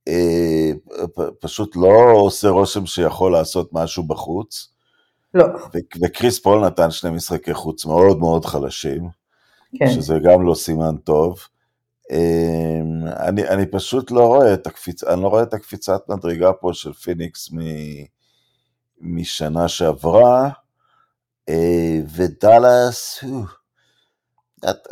אה, 0.09 0.71
פשוט 1.40 1.76
לא 1.76 2.12
עושה 2.12 2.49
רושם 2.49 2.87
שיכול 2.87 3.33
לעשות 3.33 3.71
משהו 3.73 4.02
בחוץ. 4.02 4.75
לא. 5.37 5.47
וקריס 6.02 6.38
פול 6.38 6.66
נתן 6.66 6.90
שני 6.90 7.11
משחקי 7.11 7.55
חוץ 7.55 7.87
מאוד 7.87 8.19
מאוד 8.19 8.45
חלשים, 8.45 9.09
כן. 9.78 9.90
שזה 9.90 10.19
גם 10.25 10.47
לא 10.47 10.55
סימן 10.55 10.97
טוב. 10.97 11.38
אמ, 12.11 13.07
אני, 13.07 13.49
אני 13.49 13.66
פשוט 13.66 14.11
לא 14.11 14.26
רואה 14.26 14.55
את 14.55 14.66
הקפיצ... 14.66 15.05
אני 15.05 15.23
לא 15.23 15.28
רואה 15.28 15.43
את 15.43 15.55
הקפיצת 15.55 16.09
מדרגה 16.09 16.52
פה 16.52 16.71
של 16.73 16.93
פיניקס 16.93 17.52
מ... 17.52 17.59
משנה 19.00 19.69
שעברה, 19.69 20.50
אה, 21.49 22.00
ודאלאס, 22.16 23.25
את, 24.70 24.88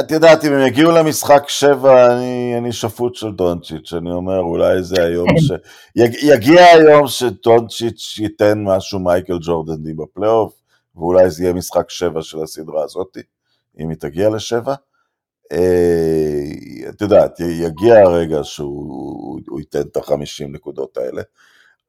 את 0.00 0.10
יודעת, 0.10 0.44
אם 0.44 0.52
הם 0.52 0.66
יגיעו 0.66 0.90
למשחק 0.90 1.48
שבע, 1.48 2.14
אני, 2.16 2.54
אני 2.58 2.72
שפוט 2.72 3.14
של 3.14 3.32
דונצ'יץ', 3.32 3.92
אני 3.92 4.12
אומר, 4.12 4.38
אולי 4.38 4.82
זה 4.82 5.04
היום 5.04 5.28
ש... 5.38 5.52
יג, 5.96 6.14
יגיע 6.22 6.64
היום 6.64 7.08
שדונצ'יץ' 7.08 8.18
ייתן 8.18 8.64
משהו 8.64 8.98
מייקל 8.98 9.38
ג'ורדני 9.40 9.94
בפלייאוף, 9.94 10.54
ואולי 10.96 11.30
זה 11.30 11.42
יהיה 11.42 11.52
משחק 11.52 11.90
שבע 11.90 12.22
של 12.22 12.42
הסדרה 12.42 12.84
הזאת, 12.84 13.18
אם 13.78 13.88
היא 13.88 13.98
תגיע 13.98 14.30
לשבע. 14.30 14.74
אה, 15.52 16.88
את 16.88 17.00
יודעת, 17.00 17.40
יגיע 17.40 17.98
הרגע 17.98 18.38
שהוא 18.42 19.58
ייתן 19.58 19.80
את 19.80 19.96
החמישים 19.96 20.52
נקודות 20.52 20.96
האלה, 20.96 21.22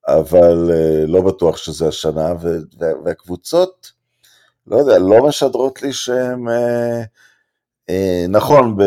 אבל 0.08 0.72
אה, 0.72 1.06
לא 1.08 1.22
בטוח 1.22 1.58
שזה 1.58 1.88
השנה, 1.88 2.34
והקבוצות, 3.06 3.92
לא 4.68 4.78
יודע, 4.78 5.00
לא 5.00 5.28
משדרות 5.28 5.82
לי 5.82 5.94
שהן... 5.94 6.48
אה, 6.50 7.04
אה, 7.90 8.26
נכון, 8.30 8.78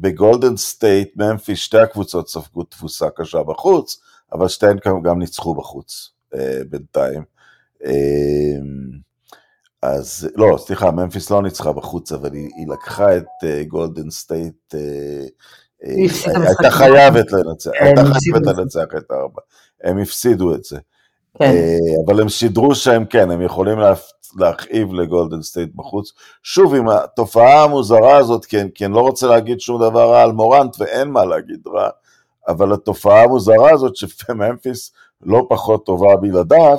בגולדן 0.00 0.56
סטייט, 0.56 1.16
ממפיס, 1.16 1.58
שתי 1.58 1.78
הקבוצות 1.78 2.28
ספגו 2.28 2.62
תבוסה 2.62 3.06
קשה 3.16 3.42
בחוץ, 3.42 4.00
אבל 4.32 4.48
שתיהן 4.48 4.78
גם 5.04 5.18
ניצחו 5.18 5.54
בחוץ 5.54 6.10
אה, 6.34 6.60
בינתיים. 6.70 7.22
אה, 7.84 8.58
אז 9.82 10.28
לא, 10.34 10.58
סליחה, 10.58 10.90
ממפיס 10.90 11.30
לא 11.30 11.42
ניצחה 11.42 11.72
בחוץ, 11.72 12.12
אבל 12.12 12.32
היא, 12.32 12.50
היא 12.56 12.68
לקחה 12.68 13.16
את 13.16 13.26
גולדן 13.68 14.10
סטייט, 14.10 14.74
הייתה 15.80 16.70
חייבת 16.70 17.32
לנצח, 17.32 17.70
הייתה 17.80 18.02
חייבת 18.04 18.58
לנצח 18.58 18.84
את 18.98 19.10
הארבע. 19.10 19.40
הם 19.82 19.98
הפסידו 19.98 20.54
את 20.54 20.64
זה. 20.64 20.78
כן. 21.38 21.54
אבל 22.06 22.20
הם 22.20 22.28
שידרו 22.28 22.74
שהם 22.74 23.04
כן, 23.04 23.30
הם 23.30 23.42
יכולים 23.42 23.78
להכאיב 24.36 24.92
לגולדן 24.92 25.42
סטייט 25.42 25.70
בחוץ. 25.74 26.12
שוב, 26.42 26.74
עם 26.74 26.88
התופעה 26.88 27.64
המוזרה 27.64 28.16
הזאת, 28.16 28.44
כן, 28.44 28.68
כי 28.74 28.84
אני 28.84 28.94
לא 28.94 29.00
רוצה 29.00 29.26
להגיד 29.26 29.60
שום 29.60 29.80
דבר 29.80 30.10
רע 30.10 30.22
על 30.22 30.32
מורנט, 30.32 30.76
ואין 30.80 31.08
מה 31.08 31.24
להגיד 31.24 31.66
רע, 31.66 31.88
אבל 32.48 32.72
התופעה 32.72 33.22
המוזרה 33.22 33.70
הזאת 33.70 33.96
שממפיס 33.96 34.92
לא 35.22 35.46
פחות 35.48 35.86
טובה 35.86 36.16
בלעדיו, 36.16 36.78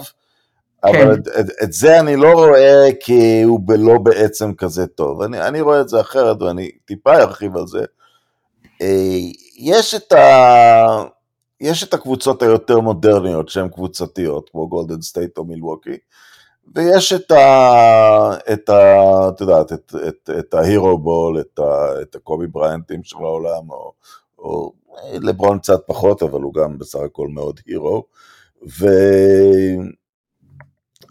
כן. 0.81 0.89
אבל 0.89 1.13
את, 1.13 1.27
את, 1.39 1.45
את 1.63 1.73
זה 1.73 1.99
אני 1.99 2.15
לא 2.15 2.31
רואה 2.33 2.89
כי 2.99 3.41
הוא 3.41 3.59
לא 3.77 3.97
בעצם 3.97 4.53
כזה 4.53 4.87
טוב. 4.87 5.21
אני, 5.21 5.41
אני 5.41 5.61
רואה 5.61 5.81
את 5.81 5.89
זה 5.89 6.01
אחרת, 6.01 6.41
ואני 6.41 6.71
טיפה 6.85 7.13
ארחיב 7.13 7.57
על 7.57 7.67
זה. 7.67 7.85
אה, 8.81 9.17
יש 9.59 9.95
את 9.95 10.11
ה... 10.11 11.03
יש 11.61 11.83
את 11.83 11.93
הקבוצות 11.93 12.41
היותר 12.41 12.79
מודרניות 12.79 13.49
שהן 13.49 13.69
קבוצתיות, 13.69 14.49
כמו 14.49 14.67
גולדן 14.67 15.01
סטייט 15.01 15.37
או 15.37 15.45
מילווקי, 15.45 15.97
ויש 16.75 17.13
את 17.13 17.31
ה... 17.31 18.31
את 18.53 18.69
ה... 18.69 19.29
את 19.29 19.41
יודעת, 19.41 19.73
את, 19.73 19.95
את, 20.07 20.29
את 20.39 20.53
ההירו 20.53 20.97
בול, 20.97 21.39
את, 21.39 21.59
ה, 21.59 22.01
את 22.01 22.15
הקובי 22.15 22.47
בריינטים 22.47 23.03
של 23.03 23.17
העולם, 23.17 23.69
או, 23.69 23.93
או 24.39 24.73
לברון 25.13 25.59
קצת 25.59 25.79
פחות, 25.87 26.23
אבל 26.23 26.41
הוא 26.41 26.53
גם 26.53 26.77
בסך 26.77 26.99
הכל 26.99 27.27
מאוד 27.27 27.59
הירו, 27.65 28.03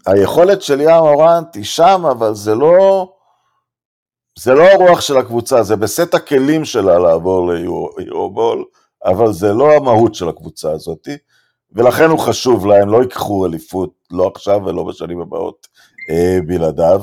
והיכולת 0.07 0.61
של 0.61 0.81
ים 0.81 0.89
אורנט 0.89 1.55
היא 1.55 1.63
שם, 1.63 2.03
אבל 2.11 2.33
זה 2.35 2.55
לא... 2.55 3.11
זה 4.39 4.53
לא 4.53 4.63
הרוח 4.63 5.01
של 5.01 5.17
הקבוצה, 5.17 5.63
זה 5.63 5.75
בסט 5.75 6.13
הכלים 6.13 6.65
שלה 6.65 6.99
לעבור 6.99 7.47
להירו 7.47 8.29
בול, 8.29 8.63
אבל 9.05 9.31
זה 9.31 9.53
לא 9.53 9.73
המהות 9.73 10.15
של 10.15 10.29
הקבוצה 10.29 10.71
הזאתי. 10.71 11.17
ולכן 11.71 12.09
הוא 12.09 12.19
חשוב 12.19 12.65
להם, 12.65 12.89
לא 12.89 13.01
ייקחו 13.01 13.45
אליפות, 13.45 13.93
לא 14.11 14.31
עכשיו 14.35 14.61
ולא 14.65 14.83
בשנים 14.83 15.21
הבאות 15.21 15.67
אה, 16.09 16.39
בלעדיו. 16.47 17.01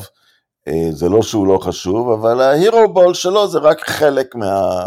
אה, 0.69 0.89
זה 0.91 1.09
לא 1.09 1.23
שהוא 1.23 1.47
לא 1.47 1.59
חשוב, 1.59 2.11
אבל 2.11 2.41
ההירו 2.41 2.93
בול 2.93 3.15
שלו 3.15 3.49
זה 3.49 3.59
רק 3.59 3.81
חלק 3.81 4.35
מה... 4.35 4.87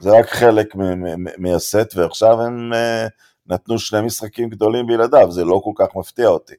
זה 0.00 0.18
רק 0.18 0.26
חלק 0.30 0.76
מהסט, 1.38 1.96
ועכשיו 1.96 2.42
הם 2.42 2.72
אה, 2.74 3.06
נתנו 3.46 3.78
שני 3.78 4.00
משחקים 4.00 4.48
גדולים 4.48 4.86
בלעדיו, 4.86 5.30
זה 5.30 5.44
לא 5.44 5.60
כל 5.64 5.70
כך 5.76 5.96
מפתיע 5.96 6.28
אותי. 6.28 6.54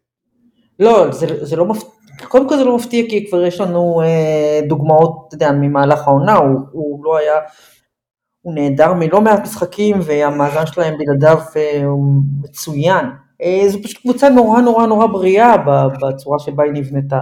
לא, 0.80 1.12
זה, 1.12 1.46
זה 1.46 1.56
לא 1.56 1.66
מפתיע, 1.66 1.90
קודם 2.28 2.50
כל 2.50 2.58
זה 2.58 2.63
לא 2.63 2.76
מפתיע 2.76 3.04
כי 3.10 3.30
כבר 3.30 3.42
יש 3.42 3.62
לנו 3.62 4.02
אה, 4.02 4.60
דוגמאות, 4.68 5.26
אתה 5.28 5.36
יודע, 5.36 5.52
ממהלך 5.52 6.08
העונה, 6.08 6.36
הוא, 6.36 6.60
הוא 6.72 7.06
לא 7.06 7.18
היה 7.18 7.36
הוא 8.47 8.53
נהדר 8.55 8.93
מלא 8.93 9.21
מעט 9.21 9.41
משחקים 9.41 9.99
והמאזן 10.03 10.65
שלהם 10.65 10.93
בלעדיו 10.97 11.39
אה, 11.55 11.86
הוא 11.86 12.21
מצוין. 12.43 13.05
אה, 13.41 13.63
זו 13.67 13.83
פשוט 13.83 14.01
קבוצה 14.01 14.29
נורא 14.29 14.62
נורא 14.62 14.86
נורא 14.86 15.07
בריאה 15.07 15.55
בצורה 16.01 16.39
שבה 16.39 16.63
היא 16.63 16.71
נבנתה. 16.73 17.19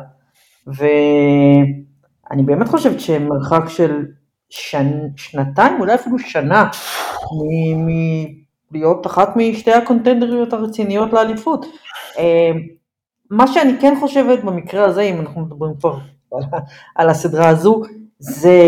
ואני 0.67 2.43
באמת 2.45 2.67
חושבת 2.67 2.99
שמרחק 2.99 3.63
של 3.67 4.05
שנ... 4.49 4.99
שנתיים, 5.15 5.79
אולי 5.79 5.95
אפילו 5.95 6.19
שנה, 6.19 6.69
מלהיות 8.71 9.07
אחת 9.07 9.29
משתי 9.35 9.71
הקונטנדריות 9.71 10.53
הרציניות 10.53 11.13
לאליפות. 11.13 11.65
אה, 12.17 12.51
מה 13.31 13.47
שאני 13.47 13.73
כן 13.81 13.93
חושבת 13.99 14.43
במקרה 14.43 14.85
הזה, 14.85 15.01
אם 15.01 15.19
אנחנו 15.19 15.41
מדברים 15.41 15.73
כבר 15.79 15.97
על 16.95 17.09
הסדרה 17.09 17.47
הזו, 17.47 17.81
זה, 18.19 18.59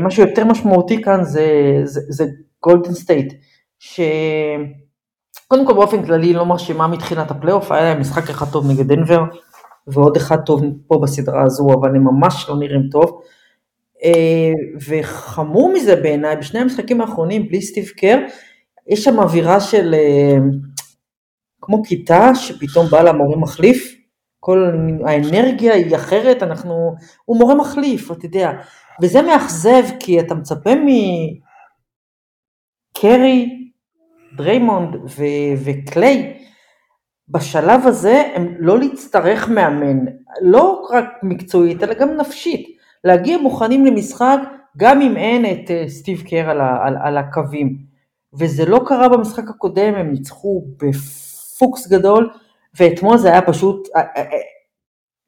מה 0.00 0.10
שיותר 0.10 0.44
משמעותי 0.44 1.02
כאן 1.02 1.24
זה, 1.24 1.46
זה, 1.84 2.00
זה 2.08 2.24
גולדן 2.62 2.94
סטייט, 2.94 3.34
שקודם 3.78 5.66
כל 5.66 5.74
באופן 5.74 6.04
כללי 6.06 6.32
לא 6.32 6.46
מרשימה 6.46 6.86
מתחילת 6.86 7.30
הפלייאוף, 7.30 7.72
היה 7.72 7.82
להם 7.82 8.00
משחק 8.00 8.30
אחד 8.30 8.46
טוב 8.52 8.70
נגד 8.70 8.92
דנבר, 8.92 9.22
ועוד 9.86 10.16
אחד 10.16 10.40
טוב 10.40 10.62
פה 10.86 11.00
בסדרה 11.02 11.42
הזו, 11.44 11.68
אבל 11.80 11.88
הם 11.88 12.04
ממש 12.04 12.46
לא 12.48 12.58
נראים 12.58 12.88
טוב. 12.90 13.20
אה, 14.04 14.52
וחמור 14.88 15.72
מזה 15.74 15.96
בעיניי, 15.96 16.36
בשני 16.36 16.60
המשחקים 16.60 17.00
האחרונים, 17.00 17.48
בלי 17.48 17.62
סטיב 17.62 17.88
קר, 17.96 18.18
יש 18.88 19.04
שם 19.04 19.18
אווירה 19.18 19.60
של 19.60 19.94
אה, 19.94 20.36
כמו 21.60 21.82
כיתה 21.84 22.34
שפתאום 22.34 22.86
בא 22.86 23.02
לה 23.02 23.12
מורה 23.12 23.36
מחליף, 23.36 23.96
כל 24.40 24.72
האנרגיה 25.06 25.74
היא 25.74 25.96
אחרת, 25.96 26.42
אנחנו, 26.42 26.94
הוא 27.24 27.38
מורה 27.38 27.54
מחליף, 27.54 28.10
אתה 28.10 28.26
יודע, 28.26 28.52
וזה 29.02 29.22
מאכזב 29.22 29.82
כי 30.00 30.20
אתה 30.20 30.34
מצפה 30.34 30.70
מקרי, 32.96 33.48
דריימונד 34.36 34.94
ו- 34.94 35.54
וקליי, 35.64 36.36
בשלב 37.28 37.86
הזה 37.86 38.22
הם 38.34 38.54
לא 38.58 38.78
להצטרך 38.78 39.48
מאמן, 39.48 40.04
לא 40.42 40.88
רק 40.90 41.04
מקצועית 41.22 41.82
אלא 41.82 41.94
גם 41.94 42.16
נפשית, 42.16 42.66
להגיע 43.04 43.38
מוכנים 43.38 43.86
למשחק 43.86 44.38
גם 44.76 45.00
אם 45.00 45.16
אין 45.16 45.44
את 45.44 45.70
אה, 45.70 45.84
סטיב 45.88 46.22
קר 46.22 46.50
על, 46.50 46.60
על, 46.60 46.96
על 47.02 47.18
הקווים. 47.18 47.76
וזה 48.38 48.64
לא 48.64 48.80
קרה 48.86 49.08
במשחק 49.08 49.48
הקודם, 49.48 49.94
הם 49.94 50.10
ניצחו 50.10 50.64
בפוקס 50.76 51.88
גדול, 51.88 52.30
ואתמול 52.78 53.18
זה 53.18 53.28
היה 53.28 53.42
פשוט 53.42 53.88
אה, 53.96 54.00
אה, 54.16 54.24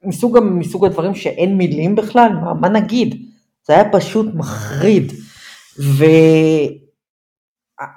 מסוג, 0.04 0.38
מסוג 0.38 0.85
הדברים 0.85 1.14
שאין 1.14 1.58
מילים 1.58 1.94
בכלל, 1.94 2.28
מה, 2.32 2.54
מה 2.54 2.68
נגיד? 2.68 3.31
זה 3.66 3.72
היה 3.72 3.92
פשוט 3.92 4.27
מחריד. 4.35 5.12
ו... 5.79 6.05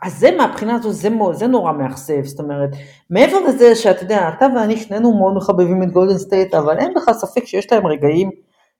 אז 0.03 0.19
זה 0.19 0.31
מהבחינה 0.37 0.75
הזו, 0.75 0.91
זה, 0.91 1.09
זה 1.33 1.47
נורא 1.47 1.71
מאכזב, 1.71 2.23
זאת 2.23 2.39
אומרת, 2.39 2.69
מעבר 3.09 3.39
לזה 3.39 3.75
שאתה 3.75 4.03
יודע, 4.03 4.29
אתה 4.29 4.47
ואני 4.55 4.77
שנינו 4.77 5.13
מאוד 5.17 5.33
מחבבים 5.33 5.83
את 5.83 5.91
גולדן 5.91 6.17
סטייט, 6.17 6.53
אבל 6.53 6.77
אין 6.77 6.93
בכלל 6.95 7.13
ספק 7.13 7.45
שיש 7.45 7.71
להם 7.71 7.87
רגעים 7.87 8.29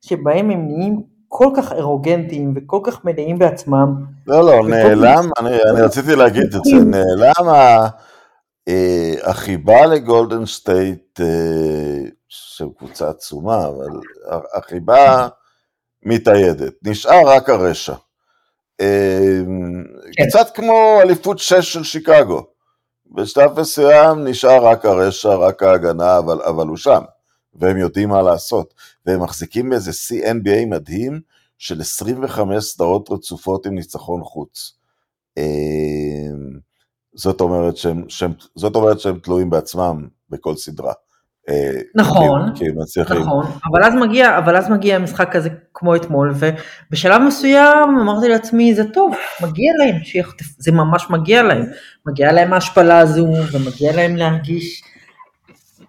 שבהם 0.02 0.50
הם 0.50 0.68
נהיים 0.68 1.04
כל 1.28 1.50
כך 1.56 1.72
ארוגנטיים 1.72 2.54
וכל 2.56 2.80
כך 2.84 3.06
מלאים 3.06 3.40
בעצמם. 3.40 3.96
לא, 4.28 4.46
לא, 4.46 4.68
נעלם, 4.68 5.30
אני, 5.40 5.50
אני 5.50 5.82
רציתי 5.82 6.16
להגיד 6.16 6.44
את 6.44 6.64
זה, 6.64 6.76
נעלם 6.86 7.50
אה, 8.68 9.14
החיבה 9.24 9.86
לגולדן 9.86 10.46
סטייט, 10.46 11.20
אה, 11.22 12.10
של 12.28 12.66
קבוצה 12.78 13.10
עצומה, 13.10 13.68
אבל 13.68 13.90
החיבה 14.54 15.28
מתאיידת, 16.06 16.74
נשאר 16.84 17.22
רק 17.26 17.50
הרשע. 17.50 17.94
אה, 18.82 19.42
כן. 20.14 20.28
קצת 20.28 20.56
כמו 20.56 21.00
אליפות 21.02 21.40
6 21.40 21.54
של 21.54 21.84
שיקגו. 21.84 22.46
בשלב 23.12 23.60
מסוים 23.60 24.28
נשאר 24.28 24.66
רק 24.66 24.86
הרשע, 24.86 25.36
רק 25.36 25.64
ההגנה, 25.64 26.18
אבל, 26.18 26.42
אבל 26.42 26.68
הוא 26.68 26.78
שם, 26.78 27.02
והם 27.54 27.78
יודעים 27.78 28.10
מה 28.10 28.22
לעשות. 28.22 28.74
והם 29.06 29.24
מחזיקים 29.24 29.70
באיזה 29.70 29.94
שיא 29.94 30.32
NBA 30.32 30.66
מדהים 30.68 31.22
של 31.58 31.82
25 31.82 32.64
סדרות 32.64 33.10
רצופות 33.12 33.66
עם 33.66 33.76
ניצחון 33.76 34.24
חוץ. 34.24 34.74
זאת 37.14 37.42
אומרת 37.42 37.78
שהם, 37.78 38.10
שהם, 38.10 38.34
זאת 38.56 38.76
אומרת 38.76 39.00
שהם 39.00 39.20
תלויים 39.20 39.50
בעצמם 39.50 40.08
בכל 40.30 40.56
סדרה. 40.56 40.94
אה, 41.50 41.82
נכון, 41.96 42.52
כי 42.56 42.66
הם 42.66 42.82
מצליחים. 42.82 43.18
נכון, 43.18 43.46
אבל 43.72 43.84
אז 43.84 43.94
מגיע, 43.96 44.38
אבל 44.38 44.58
אז 44.58 44.70
מגיע 44.70 45.00
משחק 45.00 45.32
כזה 45.32 45.50
כמו 45.74 45.96
אתמול, 45.96 46.34
ובשלב 46.36 47.22
מסוים 47.22 47.98
אמרתי 48.02 48.30
לעצמי, 48.30 48.76
זה 48.76 48.92
טוב, 48.92 49.16
מגיע 49.42 49.72
להם, 49.80 50.04
שיחטף, 50.04 50.46
זה 50.58 50.72
ממש 50.72 51.10
מגיע 51.10 51.44
להם, 51.44 51.66
מגיע 52.06 52.32
להם 52.32 52.54
ההשפלה 52.54 53.00
הזו, 53.00 53.28
ומגיע 53.52 53.96
להם 53.96 54.16
להרגיש, 54.16 54.84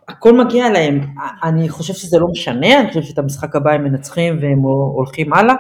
הכל 0.09 0.45
מגיע 0.45 0.71
להם, 0.71 1.01
אני 1.43 1.69
חושב 1.69 1.95
שזה 1.95 2.19
לא 2.19 2.27
משנה, 2.29 2.81
אני 2.81 2.89
חושב 2.89 3.03
שאת 3.03 3.19
המשחק 3.19 3.57
הבא 3.57 3.71
הם 3.71 3.85
מנצחים 3.85 4.39
והם 4.41 4.59
הולכים 4.95 5.33
הלאה, 5.33 5.55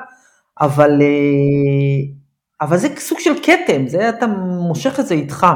אבל 0.60 0.90
אה, 1.02 2.16
אבל 2.60 2.76
זה 2.76 2.88
סוג 2.98 3.18
של 3.20 3.32
כתם, 3.42 3.86
זה 3.86 4.08
אתה 4.08 4.26
מושך 4.68 5.00
את 5.00 5.06
זה 5.06 5.14
איתך. 5.14 5.46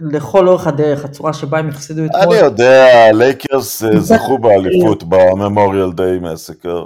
אה, 0.00 0.06
לכל 0.12 0.48
אורך 0.48 0.66
הדרך, 0.66 1.04
הצורה 1.04 1.32
שבה 1.32 1.58
הם 1.58 1.68
הפסידו 1.68 2.04
אתמול. 2.04 2.22
אני 2.22 2.34
יודע, 2.34 3.12
לייקרס 3.12 3.82
אה, 3.82 4.00
זכו 4.00 4.38
באליפות 4.38 5.04
ב 5.04 5.14
Memorial 5.14 5.92
Day 5.92 6.18
Massacre. 6.18 6.84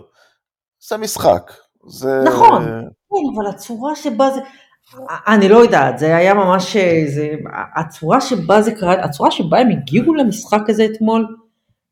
זה 0.89 0.97
משחק. 0.97 1.53
זה... 1.87 2.23
נכון, 2.25 2.65
כן, 2.65 3.17
אבל 3.37 3.47
הצורה 3.47 3.97
שבה 3.97 4.31
זה... 4.31 4.41
אני 5.29 5.49
לא 5.49 5.57
יודעת, 5.57 5.99
זה 5.99 6.17
היה 6.17 6.35
ממש... 6.35 6.77
זה... 7.07 7.29
הצורה 7.77 8.21
שבה 8.21 8.63
זה 8.63 8.73
קרה, 8.73 9.05
הצורה 9.05 9.31
שבה 9.31 9.59
הם 9.59 9.71
הגיעו 9.71 10.15
למשחק 10.15 10.61
הזה 10.69 10.85
אתמול, 10.85 11.27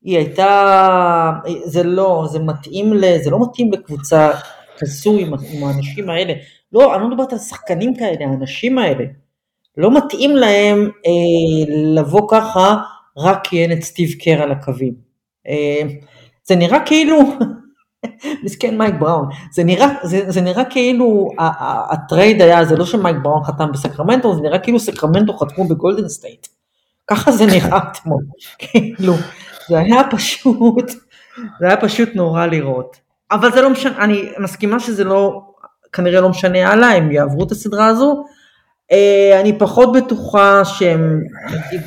היא 0.03 0.17
הייתה... 0.17 1.33
זה 1.65 1.83
לא, 1.83 2.25
זה 2.31 2.39
מתאים 2.39 2.93
ל... 2.95 3.05
זה 3.23 3.31
לא 3.31 3.39
מתאים 3.43 3.73
לקבוצה 3.73 4.31
כזו 4.79 5.19
עם, 5.19 5.35
עם 5.51 5.65
האנשים 5.65 6.11
האלה. 6.11 6.33
לא, 6.73 6.95
אני 6.95 7.03
לא 7.03 7.09
מדברת 7.09 7.33
על 7.33 7.39
שחקנים 7.39 7.95
כאלה, 7.97 8.27
האנשים 8.27 8.79
האלה. 8.79 9.05
לא 9.77 9.91
מתאים 9.97 10.37
להם 10.37 10.91
אה, 11.07 11.75
לבוא 11.95 12.29
ככה 12.31 12.77
רק 13.17 13.45
כי 13.45 13.63
אין 13.63 13.73
את 13.73 13.83
סטיב 13.83 14.11
קר 14.25 14.43
על 14.43 14.53
הקווים. 14.53 14.95
אה, 15.49 15.83
זה 16.45 16.57
נראה 16.57 16.79
כאילו, 16.87 17.19
מסכן 18.45 18.79
מייק 18.79 18.95
בראון, 18.99 19.29
זה 19.53 19.65
נראה, 19.65 19.89
זה, 20.03 20.31
זה 20.31 20.41
נראה 20.41 20.65
כאילו 20.65 21.29
ה 21.91 22.00
trade 22.00 22.43
היה, 22.43 22.65
זה 22.65 22.77
לא 22.77 22.87
שמייק 22.87 23.17
בראון 23.23 23.45
חתם 23.45 23.73
בסקרמנטו, 23.73 24.35
זה 24.35 24.41
נראה 24.41 24.59
כאילו 24.59 24.81
סקרמנטו 24.81 25.39
חתמו 25.39 25.69
בגולדן 25.69 26.09
סטייט. 26.09 26.47
ככה 27.07 27.33
זה 27.33 27.47
נראה 27.47 27.79
אתמול, 27.93 28.25
כאילו, 28.59 29.15
זה 29.69 29.79
היה 29.79 30.03
פשוט, 30.11 30.91
זה 31.61 31.67
היה 31.67 31.77
פשוט 31.77 32.09
נורא 32.15 32.47
לראות. 32.47 32.97
אבל 33.31 33.53
זה 33.53 33.63
לא 33.63 33.71
משנה, 33.71 34.05
אני 34.05 34.29
מסכימה 34.39 34.81
שזה 34.81 35.05
לא, 35.05 35.43
כנראה 35.93 36.21
לא 36.21 36.29
משנה 36.29 36.73
הלאה, 36.73 36.97
הם 36.97 37.13
יעברו 37.13 37.45
את 37.45 37.51
הסדרה 37.51 37.87
הזו. 37.87 38.25
אה, 38.93 39.41
אני 39.41 39.59
פחות 39.59 39.89
בטוחה 39.97 40.65
שהם, 40.65 41.21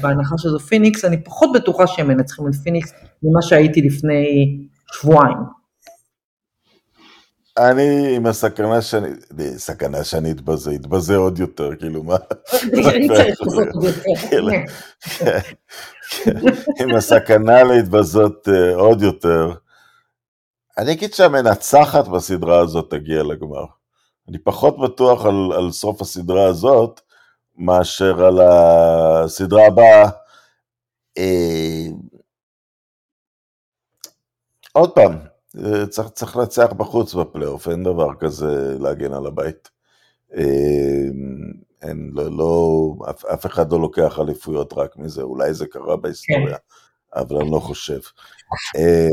בהנחה 0.01 0.35
שזו 0.37 0.59
פיניקס, 0.59 1.05
אני 1.05 1.23
פחות 1.23 1.49
בטוחה 1.53 1.87
שהם 1.87 2.07
מנצחים 2.07 2.47
את 2.47 2.55
פיניקס 2.63 2.93
ממה 3.23 3.41
שהייתי 3.41 3.81
לפני 3.81 4.57
שבועיים. 4.93 5.37
אני 7.57 8.15
עם 8.15 8.25
הסכנה 8.25 8.81
שאני, 8.81 9.07
סכנה 9.57 10.03
שאני 10.03 10.31
אתבזה, 10.31 10.75
אתבזה 10.75 11.15
עוד 11.15 11.39
יותר, 11.39 11.75
כאילו 11.79 12.03
מה? 12.03 12.15
עם 16.79 16.95
הסכנה 16.95 17.63
להתבזות 17.63 18.47
אה, 18.47 18.75
עוד 18.75 19.01
יותר. 19.01 19.51
אני 20.77 20.91
אגיד 20.91 21.13
שהמנצחת 21.13 22.07
בסדרה 22.07 22.59
הזאת 22.59 22.89
תגיע 22.89 23.23
לגמר. 23.23 23.65
אני 24.29 24.37
פחות 24.37 24.79
בטוח 24.79 25.25
על, 25.25 25.51
על 25.57 25.71
סוף 25.71 26.01
הסדרה 26.01 26.45
הזאת, 26.45 27.01
מאשר 27.57 28.25
על 28.25 28.39
הסדרה 28.41 29.67
הבאה. 29.67 30.09
אה, 31.17 31.87
עוד 34.71 34.91
פעם, 34.91 35.19
אה, 35.57 35.87
צריך, 35.87 36.09
צריך 36.09 36.37
לנצח 36.37 36.73
בחוץ 36.77 37.13
בפלייאוף, 37.13 37.67
אין 37.67 37.83
דבר 37.83 38.15
כזה 38.19 38.77
להגן 38.79 39.13
על 39.13 39.25
הבית. 39.25 39.69
אה, 40.35 40.43
אין, 41.81 42.11
לא, 42.13 42.37
לא, 42.37 42.93
אף, 43.09 43.25
אף 43.25 43.45
אחד 43.45 43.71
לא 43.71 43.79
לוקח 43.79 44.19
אליפויות 44.19 44.73
רק 44.73 44.97
מזה, 44.97 45.21
אולי 45.21 45.53
זה 45.53 45.67
קרה 45.67 45.97
בהיסטוריה, 45.97 46.57
כן. 46.57 47.19
אבל 47.19 47.35
אני 47.41 47.51
לא 47.51 47.59
חושב. 47.59 47.99
אה, 48.75 49.07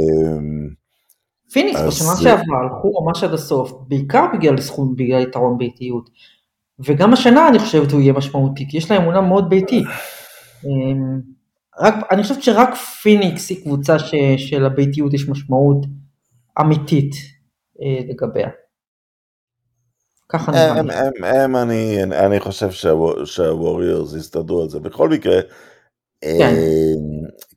פיניקס 1.52 1.80
בשנה 1.80 2.16
שעברה 2.16 2.58
הלכו 2.60 3.04
ממש 3.04 3.24
עד 3.24 3.32
הסוף, 3.32 3.72
בעיקר 3.88 4.26
בגלל 4.34 4.60
סכום, 4.60 4.96
בגלל 4.96 5.22
יתרון 5.22 5.58
ביתיות. 5.58 6.10
וגם 6.78 7.12
השנה 7.12 7.48
אני 7.48 7.58
חושבת 7.58 7.92
הוא 7.92 8.00
יהיה 8.00 8.12
משמעותי, 8.12 8.66
כי 8.68 8.76
יש 8.76 8.90
לה 8.90 8.96
אמונה 8.96 9.20
מאוד 9.20 9.48
ביתית. 9.48 9.86
אמ, 10.64 11.20
רק, 11.78 11.94
אני 12.10 12.22
חושבת 12.22 12.42
שרק 12.42 12.74
פיניקס 12.74 13.50
היא 13.50 13.62
קבוצה 13.62 13.98
ש, 13.98 14.14
שלביתיות 14.36 15.14
יש 15.14 15.28
משמעות 15.28 15.86
אמיתית 16.60 17.12
אה, 17.82 18.00
לגביה. 18.08 18.48
ככה 20.28 20.52
נראה 20.52 20.82
לי. 20.82 20.94
הם, 20.94 21.24
הם, 21.24 21.56
אני, 21.56 22.04
אני 22.04 22.40
חושב 22.40 22.70
שהווריורס 23.24 24.14
יסתדרו 24.14 24.62
על 24.62 24.68
זה. 24.68 24.80
בכל 24.80 25.08
מקרה, 25.08 25.40
כן. 26.20 26.54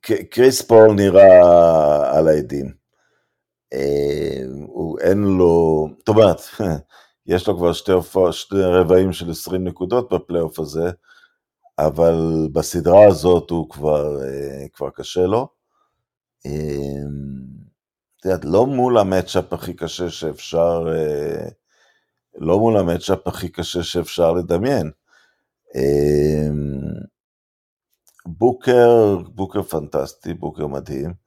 אה, 0.06 0.24
קריס 0.32 0.62
פול 0.62 0.94
נראה 0.94 2.18
על 2.18 2.28
העדים. 2.28 2.83
אה, 3.74 4.44
הוא 4.68 5.00
אין 5.00 5.24
לו, 5.24 5.88
זאת 6.00 6.10
אומרת, 6.10 6.42
יש 7.26 7.48
לו 7.48 7.58
כבר 7.58 7.74
שתי, 7.74 7.92
שתי 8.32 8.62
רבעים 8.62 9.14
של 9.14 9.32
20 9.32 9.64
נקודות 9.64 10.14
בפלייאוף 10.14 10.60
הזה, 10.60 10.92
אבל 11.80 12.48
בסדרה 12.54 13.08
הזאת 13.08 13.50
הוא 13.50 13.70
כבר, 13.70 14.24
אה, 14.24 14.66
כבר 14.74 14.90
קשה 14.90 15.26
לו. 15.26 15.48
אה, 16.46 16.52
את 18.20 18.26
יודעת, 18.26 18.46
לא 18.46 18.66
מול 18.66 18.98
המצ'אפ 18.98 19.54
הכי 19.54 19.74
קשה 19.74 20.10
שאפשר, 20.10 20.88
לא 22.38 22.60
מול 22.60 22.78
המצ'אפ 22.78 23.28
הכי 23.28 23.50
קשה 23.50 23.84
שאפשר 23.84 24.34
לדמיין. 24.34 24.92
בוקר, 28.26 29.18
בוקר 29.36 29.62
פנטסטי, 29.62 30.34
בוקר 30.34 30.68
מדהים. 30.68 31.23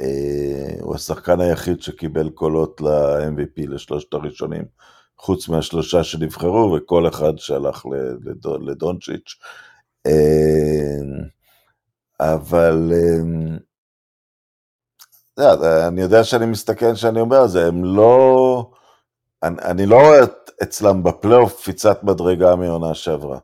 אה, 0.00 0.76
הוא 0.80 0.94
השחקן 0.94 1.40
היחיד 1.40 1.82
שקיבל 1.82 2.30
קולות 2.30 2.80
ל-MVP 2.80 3.68
לשלושת 3.68 4.14
הראשונים, 4.14 4.64
חוץ 5.18 5.48
מהשלושה 5.48 6.04
שנבחרו, 6.04 6.76
וכל 6.76 7.08
אחד 7.08 7.38
שהלך 7.38 7.86
לדונצ'יץ'. 8.66 9.34
אה, 10.06 11.26
אבל 12.20 12.92
אה, 15.38 15.88
אני 15.88 16.00
יודע 16.00 16.24
שאני 16.24 16.46
מסתכל 16.46 16.94
שאני 16.94 17.20
אומר 17.20 17.46
זה, 17.46 17.66
הם 17.66 17.84
לא... 17.84 18.70
אני, 19.42 19.56
אני 19.62 19.86
לא 19.86 19.96
רואה 19.96 20.20
אצלם 20.62 21.02
בפלייאוף 21.02 21.60
קפיצת 21.60 22.04
מדרגה 22.04 22.56
מעונה 22.56 22.94
שעברה. 22.94 23.38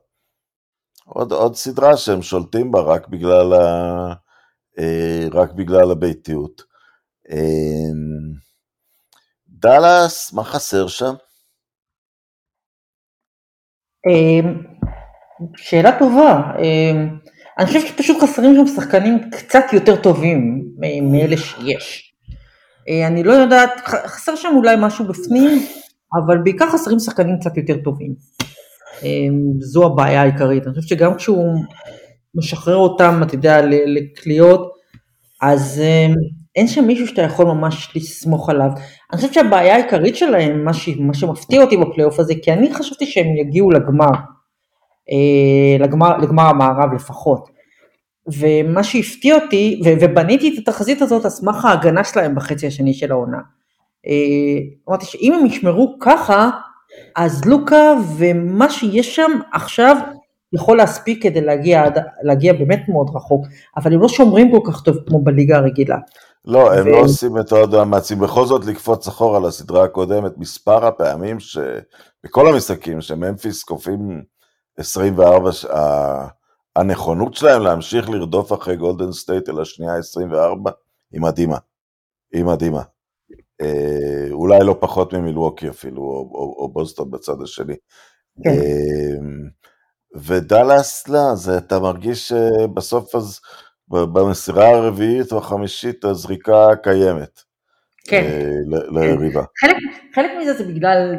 עוד, 1.05 1.33
עוד 1.33 1.55
סדרה 1.55 1.97
שהם 1.97 2.23
שולטים 2.23 2.73
בה 2.73 2.81
רק 2.81 3.09
בגלל 3.09 3.53
ה... 3.53 4.13
אה, 4.79 5.27
רק 5.33 5.53
בגלל 5.53 5.91
הביתיות. 5.91 6.63
אה, 7.31 7.93
דאלאס, 9.49 10.33
מה 10.33 10.45
חסר 10.45 10.87
שם? 10.87 11.15
שאלה 15.57 15.99
טובה. 15.99 16.41
אני 17.59 17.67
חושבת 17.67 17.87
שפשוט 17.87 18.23
חסרים 18.23 18.55
שם 18.55 18.75
שחקנים 18.75 19.31
קצת 19.31 19.65
יותר 19.73 19.97
טובים 20.03 20.65
מאלה 21.03 21.37
שיש. 21.37 22.15
אני 23.09 23.23
לא 23.23 23.33
יודעת, 23.33 23.71
חסר 23.87 24.37
שם 24.37 24.49
אולי 24.57 24.77
משהו 24.79 25.05
בפנים, 25.05 25.67
אבל 26.15 26.39
בעיקר 26.45 26.71
חסרים 26.71 26.99
שחקנים 26.99 27.39
קצת 27.41 27.57
יותר 27.57 27.77
טובים. 27.85 28.15
זו 29.59 29.87
הבעיה 29.87 30.23
העיקרית. 30.23 30.67
אני 30.67 30.75
חושבת 30.75 30.89
שגם 30.89 31.15
כשהוא 31.15 31.55
משחרר 32.35 32.77
אותם, 32.77 33.21
אתה 33.23 33.35
יודע, 33.35 33.61
לקליעות, 33.67 34.73
אז 35.43 35.83
אין 36.57 36.69
שם 36.69 36.85
מישהו 36.85 37.07
שאתה 37.07 37.23
יכול 37.23 37.47
ממש 37.47 37.93
לסמוך 37.97 38.51
עליו. 38.51 38.69
אני 39.13 39.17
חושבת 39.17 39.35
שהבעיה 39.35 39.75
העיקרית 39.75 40.17
שלהם, 40.17 40.65
מה, 40.65 40.75
ש, 40.75 40.89
מה 40.89 41.15
שמפתיע 41.15 41.63
אותי 41.63 41.77
בפלייאוף 41.77 42.21
הזה, 42.21 42.35
כי 42.43 42.53
אני 42.53 42.75
חשבתי 42.75 43.07
שהם 43.07 43.27
יגיעו 43.37 43.71
לגמר, 43.71 44.11
אה, 45.11 45.79
לגמר, 45.85 46.19
לגמר 46.19 46.43
המערב 46.43 46.93
לפחות. 46.95 47.49
ומה 48.27 48.85
שהפתיע 48.85 49.35
אותי, 49.35 49.81
ו, 49.85 49.89
ובניתי 50.01 50.55
את 50.55 50.69
התחזית 50.69 51.03
הזאת 51.03 51.25
על 51.25 51.31
סמך 51.31 51.65
ההגנה 51.65 52.05
שלהם 52.05 52.35
בחצי 52.35 52.67
השני 52.67 52.95
של 52.95 53.13
העונה. 53.13 53.39
אה, 54.07 54.59
אמרתי 54.89 55.07
שאם 55.07 55.33
הם 55.33 55.47
ישמרו 55.47 55.97
ככה, 56.01 56.51
אז 57.17 57.45
לוקה 57.45 57.93
ומה 58.17 58.71
שיש 58.71 59.17
שם 59.17 59.31
עכשיו 59.53 59.97
יכול 60.53 60.77
להספיק 60.77 61.23
כדי 61.23 61.41
להגיע, 61.41 61.85
להגיע 62.23 62.53
באמת 62.53 62.89
מאוד 62.89 63.11
רחוק, 63.15 63.47
אבל 63.77 63.95
הם 63.95 64.01
לא 64.01 64.09
שומרים 64.09 64.51
כל 64.51 64.73
כך 64.73 64.83
טוב 64.83 64.97
כמו 65.07 65.23
בליגה 65.25 65.57
הרגילה. 65.57 65.97
לא, 66.45 66.75
הם 66.75 66.87
ו... 66.87 66.91
לא 66.91 66.97
עושים 66.97 67.39
את 67.39 67.53
עוד 67.53 67.75
המאמצים. 67.75 68.19
בכל 68.19 68.47
זאת 68.47 68.67
לקפוץ 68.67 69.09
אחורה 69.09 69.41
לסדרה 69.41 69.85
הקודמת, 69.85 70.39
מספר 70.39 70.87
הפעמים 70.87 71.37
שבכל 71.41 72.49
המשחקים 72.49 73.01
שממפיס 73.01 73.63
קופאים 73.63 74.23
24, 74.77 75.51
הנכונות 76.77 77.35
שלהם 77.35 77.63
להמשיך 77.63 78.11
לרדוף 78.11 78.53
אחרי 78.53 78.77
גולדן 78.77 79.13
סטייט 79.13 79.49
אל 79.49 79.61
השנייה 79.61 79.97
24, 79.97 80.71
היא 81.13 81.21
מדהימה. 81.21 81.59
היא 82.33 82.45
מדהימה. 82.45 82.83
אה, 83.61 84.29
אולי 84.31 84.59
לא 84.65 84.77
פחות 84.81 85.15
ממילווקי 85.15 85.69
אפילו, 85.69 86.03
או, 86.03 86.31
או, 86.35 86.57
או 86.59 86.69
בוסטון 86.73 87.11
בצד 87.11 87.43
השני. 87.43 87.75
כן. 88.45 88.51
אה, 88.51 89.17
ודאלאס, 90.17 91.09
לא, 91.09 91.35
זה, 91.35 91.59
אתה 91.59 91.79
מרגיש 91.79 92.29
שבסוף 92.29 93.15
אז 93.15 93.41
במסירה 93.89 94.69
הרביעית 94.69 95.33
או 95.33 95.39
החמישית 95.39 96.05
הזריקה 96.05 96.69
קיימת. 96.83 97.43
כן. 98.05 98.25
אה, 98.25 98.79
ליריבה. 98.91 99.43
חלק, 99.61 99.77
חלק 100.15 100.31
מזה 100.41 100.55
זה 100.55 100.65
בגלל, 100.65 101.15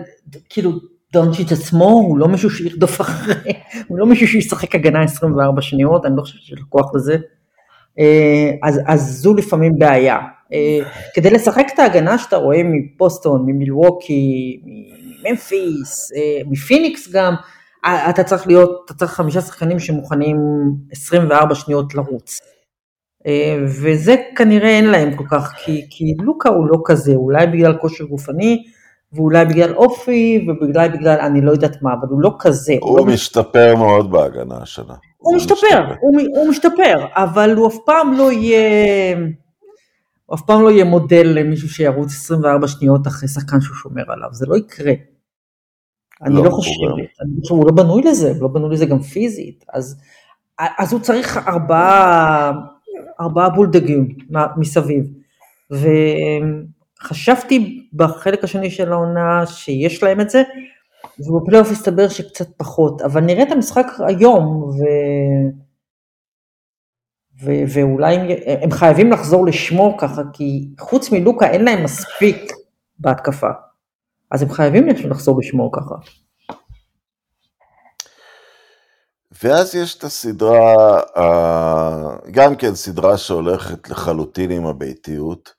כאילו, 0.49 0.71
דונצ'יץ' 1.13 1.51
עצמו 1.51 1.85
הוא 1.85 2.17
לא 2.17 2.27
מישהו 2.27 2.49
שירדוף 2.49 3.01
אחרי, 3.01 3.53
הוא 3.87 3.97
לא 3.97 4.05
מישהו 4.05 4.27
שישחק 4.27 4.75
הגנה 4.75 5.03
24 5.03 5.61
שניות, 5.61 6.05
אני 6.05 6.17
לא 6.17 6.21
חושבת 6.21 6.41
שיש 6.41 6.59
לו 6.59 6.69
כוח 6.69 6.95
לזה. 6.95 7.17
אה, 7.99 8.51
אז, 8.63 8.79
אז 8.87 9.01
זו 9.01 9.33
לפעמים 9.33 9.71
בעיה. 9.77 10.17
אה, 10.53 10.79
כדי 11.13 11.29
לשחק 11.29 11.65
את 11.73 11.79
ההגנה 11.79 12.17
שאתה 12.17 12.35
רואה 12.35 12.61
מפוסטון, 12.63 13.43
ממילווקי, 13.45 14.59
ממפיס, 15.23 16.11
מפיניקס 16.49 17.11
גם, 17.11 17.33
אתה 17.85 18.23
צריך 18.23 18.47
להיות, 18.47 18.81
אתה 18.85 18.93
צריך 18.93 19.11
חמישה 19.11 19.41
שחקנים 19.41 19.79
שמוכנים 19.79 20.37
24 20.91 21.55
שניות 21.55 21.95
לרוץ. 21.95 22.39
אה, 23.27 23.57
וזה 23.65 24.15
כנראה 24.35 24.69
אין 24.69 24.85
להם 24.85 25.15
כל 25.15 25.23
כך, 25.31 25.53
כי, 25.65 25.85
כי 25.89 26.15
לוקה 26.19 26.49
הוא 26.49 26.67
לא 26.67 26.77
כזה, 26.85 27.13
אולי 27.15 27.47
בגלל 27.47 27.77
כושר 27.77 28.03
גופני, 28.03 28.63
ואולי 29.13 29.45
בגלל 29.45 29.75
אופי, 29.75 30.47
ובגלל 30.47 30.87
בגלל 30.89 31.19
אני 31.19 31.41
לא 31.41 31.51
יודעת 31.51 31.81
מה, 31.81 31.93
אבל 31.93 32.07
הוא 32.09 32.21
לא 32.21 32.35
כזה. 32.39 32.73
הוא, 32.81 32.89
הוא 32.89 32.97
לא 32.97 33.05
משתפר 33.05 33.75
מאוד 33.75 34.11
בהגנה 34.11 34.57
השנה. 34.61 34.93
הוא, 35.17 35.31
הוא 35.31 35.35
משתפר, 35.35 35.55
משתפר. 35.55 35.95
הוא, 36.01 36.21
הוא 36.35 36.49
משתפר, 36.49 37.05
אבל 37.11 37.55
הוא 37.55 37.67
אף 37.67 37.75
פעם 37.85 38.13
לא 38.13 38.31
יהיה, 38.31 39.17
הוא 40.25 40.35
אף 40.35 40.41
פעם 40.41 40.61
לא 40.61 40.71
יהיה 40.71 40.85
מודל 40.85 41.27
למישהו 41.35 41.69
שירוץ 41.69 42.11
24 42.11 42.67
שניות 42.67 43.07
אחרי 43.07 43.29
שחקן 43.29 43.61
שהוא 43.61 43.75
שומר 43.75 44.03
עליו, 44.07 44.29
זה 44.31 44.45
לא 44.45 44.57
יקרה. 44.57 44.93
אני 46.21 46.35
לא, 46.35 46.43
לא 46.45 46.49
חושבת, 46.49 46.75
אני 47.21 47.41
חושב, 47.41 47.55
הוא 47.55 47.65
לא 47.65 47.71
בנוי 47.71 48.03
לזה, 48.03 48.31
הוא 48.31 48.41
לא 48.41 48.47
בנוי 48.47 48.73
לזה 48.73 48.85
גם 48.85 48.99
פיזית, 49.01 49.65
אז, 49.73 50.01
אז 50.79 50.93
הוא 50.93 51.01
צריך 51.01 51.37
ארבעה, 51.47 52.51
ארבעה 53.21 53.49
בולדגים 53.49 54.15
מסביב, 54.57 55.05
וחשבתי 57.01 57.87
בחלק 57.93 58.43
השני 58.43 58.71
של 58.71 58.91
העונה 58.91 59.45
שיש 59.45 60.03
להם 60.03 60.21
את 60.21 60.29
זה, 60.29 60.43
ובפלייאוף 61.19 61.71
הסתבר 61.71 62.09
שקצת 62.09 62.47
פחות, 62.57 63.01
אבל 63.01 63.21
נראה 63.21 63.43
את 63.43 63.51
המשחק 63.51 63.87
היום, 64.07 64.45
ו... 64.45 64.83
ו- 67.43 67.63
ואולי 67.73 68.15
הם, 68.15 68.27
הם 68.61 68.71
חייבים 68.71 69.11
לחזור 69.11 69.45
לשמור 69.45 69.95
ככה, 69.99 70.21
כי 70.33 70.67
חוץ 70.79 71.11
מלוקה 71.11 71.51
אין 71.51 71.65
להם 71.65 71.83
מספיק 71.83 72.51
בהתקפה. 72.99 73.49
אז 74.33 74.41
הם 74.41 74.49
חייבים 74.49 74.87
לחזור 74.87 75.39
לשמור 75.39 75.71
ככה. 75.75 75.95
ואז 79.43 79.75
יש 79.75 79.97
את 79.97 80.03
הסדרה, 80.03 81.01
גם 82.31 82.55
כן 82.55 82.75
סדרה 82.75 83.17
שהולכת 83.17 83.89
לחלוטין 83.89 84.51
עם 84.51 84.65
הביתיות. 84.65 85.53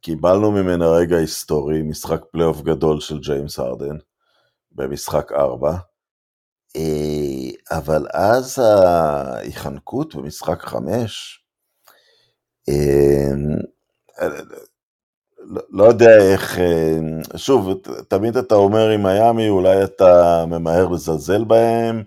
קיבלנו 0.00 0.52
ממנה 0.52 0.88
רגע 0.88 1.16
היסטורי, 1.16 1.82
משחק 1.82 2.20
פלייאוף 2.32 2.60
גדול 2.60 3.00
של 3.00 3.18
ג'יימס 3.18 3.58
הרדן, 3.58 3.96
במשחק 4.72 5.32
4. 5.32 5.76
אה, 6.76 7.76
אבל 7.78 8.06
אז 8.12 8.58
ההיחנקות 8.58 10.14
במשחק 10.14 10.62
5, 10.62 11.44
לא, 15.44 15.62
לא 15.70 15.84
יודע 15.84 16.32
איך, 16.32 16.58
אה, 16.58 16.98
שוב, 17.36 17.68
תמיד 18.08 18.36
אתה 18.36 18.54
אומר 18.54 18.88
עם 18.88 19.02
מיאמי, 19.02 19.48
אולי 19.48 19.84
אתה 19.84 20.44
ממהר 20.48 20.88
לזלזל 20.88 21.44
בהם, 21.44 22.02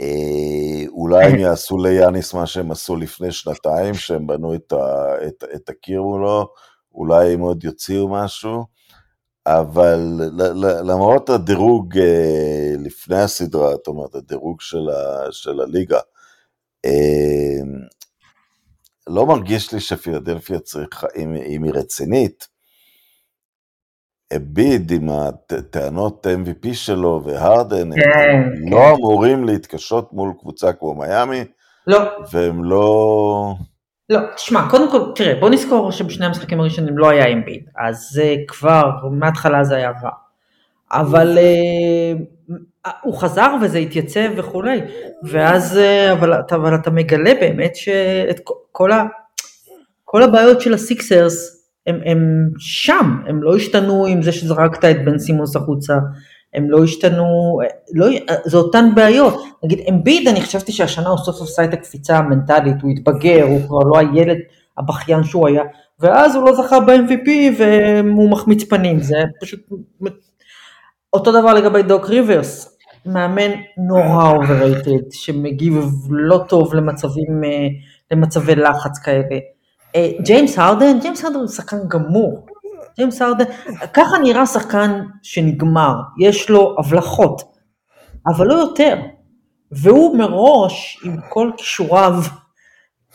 אה, 0.00 0.84
אולי 0.88 1.24
הם 1.24 1.38
יעשו 1.44 1.78
ליאניס 1.78 2.34
מה 2.34 2.46
שהם 2.46 2.70
עשו 2.70 2.96
לפני 2.96 3.32
שנתיים, 3.32 3.94
שהם 3.94 4.26
בנו 4.26 4.54
את, 4.54 4.72
ה, 4.72 5.14
את, 5.26 5.44
את 5.54 5.68
הקיר 5.68 6.02
מולו, 6.02 6.48
אולי 6.94 7.32
הם 7.32 7.40
עוד 7.40 7.64
יוציאו 7.64 8.08
משהו, 8.08 8.64
אבל 9.46 10.20
למרות 10.84 11.30
הדירוג 11.30 11.98
אה, 11.98 12.74
לפני 12.78 13.20
הסדרה, 13.20 13.70
זאת 13.70 13.86
אומרת, 13.86 14.14
הדירוג 14.14 14.60
של, 14.60 14.88
ה, 14.88 15.32
של 15.32 15.60
הליגה, 15.60 16.00
לא 19.08 19.26
מרגיש 19.26 19.72
לי 19.72 19.80
שפילדלפיה 19.80 20.58
צריכה, 20.58 21.06
אם, 21.16 21.34
אם 21.46 21.64
היא 21.64 21.72
רצינית, 21.74 22.48
אביד 24.36 24.90
עם 24.90 25.08
הטענות 25.10 26.26
MVP 26.26 26.74
שלו 26.74 27.22
והרדן, 27.24 27.90
כן, 27.94 28.00
הם 28.30 28.52
כן. 28.56 28.70
לא 28.70 28.90
אמורים 28.90 29.44
להתקשות 29.44 30.12
מול 30.12 30.32
קבוצה 30.40 30.72
כמו 30.72 30.94
מיאמי, 30.94 31.44
לא. 31.86 31.98
והם 32.32 32.64
לא... 32.64 33.54
לא, 34.10 34.20
תשמע, 34.34 34.70
קודם 34.70 34.90
כל, 34.90 35.12
תראה, 35.14 35.40
בוא 35.40 35.50
נזכור 35.50 35.92
שבשני 35.92 36.26
המשחקים 36.26 36.60
הראשונים 36.60 36.98
לא 36.98 37.08
היה 37.10 37.26
אמביד, 37.26 37.64
אז 37.78 38.08
זה 38.12 38.34
כבר, 38.48 38.90
מההתחלה 39.10 39.64
זה 39.64 39.76
היה 39.76 39.90
רע. 40.02 40.10
אבל 40.92 41.38
uh, 41.38 42.90
הוא 43.02 43.18
חזר 43.18 43.54
וזה 43.62 43.78
התייצב 43.78 44.28
וכולי, 44.36 44.80
ואז, 45.22 45.76
uh, 45.78 46.12
אבל, 46.12 46.32
אבל 46.50 46.74
אתה 46.74 46.90
מגלה 46.90 47.34
באמת 47.40 47.76
שאת 47.76 48.40
כל, 48.76 48.92
ה, 48.92 49.04
כל 50.04 50.22
הבעיות 50.22 50.60
של 50.60 50.74
הסיקסרס 50.74 51.66
הם, 51.86 52.00
הם 52.04 52.50
שם, 52.58 53.16
הם 53.28 53.42
לא 53.42 53.56
השתנו 53.56 54.06
עם 54.06 54.22
זה 54.22 54.32
שזרקת 54.32 54.84
את 54.84 55.04
בן 55.04 55.18
סימוס 55.18 55.56
החוצה, 55.56 55.94
הם 56.54 56.70
לא 56.70 56.84
השתנו, 56.84 57.58
לא, 57.94 58.06
זה 58.44 58.56
אותן 58.56 58.94
בעיות. 58.94 59.34
נגיד 59.64 59.80
אמביד, 59.88 60.28
אני 60.28 60.40
חשבתי 60.40 60.72
שהשנה 60.72 61.08
הוא 61.08 61.18
סוף 61.18 61.36
סוף 61.36 61.48
עשה 61.48 61.64
את 61.64 61.74
הקפיצה 61.74 62.18
המנטלית, 62.18 62.82
הוא 62.82 62.90
התבגר, 62.90 63.44
הוא 63.44 63.60
כבר 63.66 63.78
לא 63.78 63.98
הילד 63.98 64.38
הבכיין 64.78 65.24
שהוא 65.24 65.48
היה, 65.48 65.62
ואז 66.00 66.36
הוא 66.36 66.44
לא 66.44 66.54
זכה 66.54 66.80
ב-MVP 66.80 67.28
והוא 67.58 68.30
מחמיץ 68.30 68.64
פנים, 68.64 68.98
זה 68.98 69.16
פשוט... 69.40 69.60
אותו 71.12 71.32
דבר 71.40 71.54
לגבי 71.54 71.82
דוק 71.82 72.06
ריברס, 72.06 72.78
מאמן 73.06 73.50
נורא 73.78 74.30
overrated, 74.30 75.10
שמגיב 75.10 75.86
לא 76.10 76.44
טוב 76.48 76.74
למצבים, 76.74 77.44
אה, 77.44 77.68
למצבי 78.10 78.54
לחץ 78.54 78.98
כאלה. 78.98 79.38
אה, 79.96 80.10
ג'יימס 80.22 80.58
הרדן, 80.58 81.00
ג'יימס 81.00 81.24
הרדן 81.24 81.36
הוא 81.36 81.48
שחקן 81.48 81.88
גמור. 81.88 82.46
ג'יימס 82.96 83.22
הרדן, 83.22 83.44
ככה 83.92 84.18
נראה 84.18 84.46
שחקן 84.46 85.00
שנגמר, 85.22 85.94
יש 86.20 86.50
לו 86.50 86.76
הבלחות, 86.78 87.42
אבל 88.26 88.46
לא 88.46 88.54
יותר. 88.54 88.96
והוא 89.72 90.18
מראש, 90.18 91.00
עם 91.04 91.16
כל 91.28 91.50
כישוריו, 91.56 92.14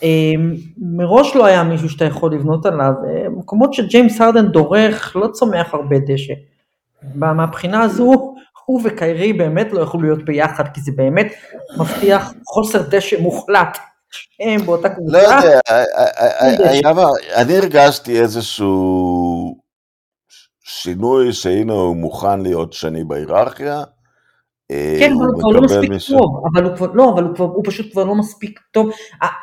אה, 0.02 0.32
מראש 0.78 1.36
לא 1.36 1.46
היה 1.46 1.62
מישהו 1.64 1.88
שאתה 1.88 2.04
יכול 2.04 2.34
לבנות 2.34 2.66
עליו. 2.66 2.92
מקומות 3.36 3.74
שג'יימס 3.74 4.20
הרדן 4.20 4.48
דורך, 4.48 5.16
לא 5.16 5.28
צומח 5.32 5.74
הרבה 5.74 5.96
דשא. 6.06 6.32
מהבחינה 7.14 7.82
הזו, 7.82 8.34
הוא 8.64 8.80
וקיירי 8.84 9.32
באמת 9.32 9.72
לא 9.72 9.80
יכולו 9.80 10.02
להיות 10.02 10.24
ביחד, 10.24 10.68
כי 10.74 10.80
זה 10.80 10.92
באמת 10.96 11.26
מבטיח 11.78 12.32
חוסר 12.46 12.82
דשא 12.90 13.16
מוחלט. 13.20 13.78
הם 14.40 14.66
באותה 14.66 14.88
קבוצה. 14.88 15.12
לא 15.12 15.18
יודע, 15.18 15.60
אני 17.36 17.56
הרגשתי 17.56 18.20
איזשהו 18.20 19.62
שינוי 20.64 21.32
שהנה 21.32 21.72
הוא 21.72 21.96
מוכן 21.96 22.40
להיות 22.40 22.72
שני 22.72 23.04
בהיררכיה. 23.04 23.82
אה, 24.70 24.96
כן, 24.98 25.12
אבל 25.12 25.26
הוא 25.26 25.40
כבר 25.40 25.50
לא 25.50 25.60
מספיק 25.60 25.92
טוב, 26.08 26.42
אבל 26.52 26.64
הוא 26.64 26.76
כבר, 26.76 26.92
לא, 26.92 27.12
אבל 27.14 27.24
הוא, 27.24 27.34
כבר, 27.34 27.44
הוא 27.44 27.64
פשוט 27.66 27.92
כבר 27.92 28.04
לא 28.04 28.14
מספיק 28.14 28.60
טוב. 28.70 28.90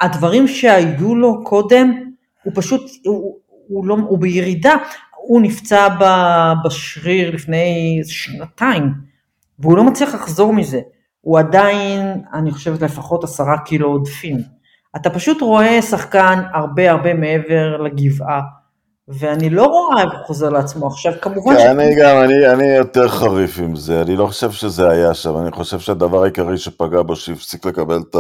הדברים 0.01 0.47
שהיו 0.47 1.15
לו 1.15 1.43
קודם, 1.43 1.93
הוא 2.43 2.53
פשוט, 2.55 2.81
הוא, 3.05 3.37
הוא, 3.67 3.85
לא, 3.85 3.97
הוא 4.07 4.19
בירידה. 4.19 4.75
הוא 5.29 5.41
נפצע 5.41 5.87
בשריר 6.65 7.31
לפני 7.31 8.01
שנתיים, 8.05 8.93
והוא 9.59 9.77
לא 9.77 9.83
מצליח 9.83 10.15
לחזור 10.15 10.53
מזה. 10.53 10.81
הוא 11.21 11.39
עדיין, 11.39 12.21
אני 12.33 12.51
חושבת, 12.51 12.81
לפחות 12.81 13.23
עשרה 13.23 13.57
קילו 13.65 13.87
עודפים. 13.87 14.37
אתה 14.95 15.09
פשוט 15.09 15.41
רואה 15.41 15.81
שחקן 15.81 16.39
הרבה 16.53 16.91
הרבה 16.91 17.13
מעבר 17.13 17.77
לגבעה. 17.77 18.41
ואני 19.09 19.49
לא 19.49 19.65
רואה 19.65 20.03
איך 20.03 20.11
הוא 20.11 20.25
חוזר 20.25 20.49
לעצמו 20.49 20.87
עכשיו, 20.87 21.13
כמובן 21.21 21.55
כן, 21.55 21.59
ש... 21.59 21.65
אני 21.65 21.95
גם, 21.95 22.17
אני, 22.23 22.47
אני 22.53 22.67
יותר 22.67 23.07
חריף 23.07 23.59
עם 23.59 23.75
זה, 23.75 24.01
אני 24.01 24.15
לא 24.15 24.27
חושב 24.27 24.51
שזה 24.51 24.89
היה 24.89 25.13
שם, 25.13 25.37
אני 25.37 25.51
חושב 25.51 25.79
שהדבר 25.79 26.23
העיקרי 26.23 26.57
שפגע 26.57 27.01
בו, 27.01 27.15
שהפסיק 27.15 27.65
לקבל 27.65 27.99
את 28.09 28.15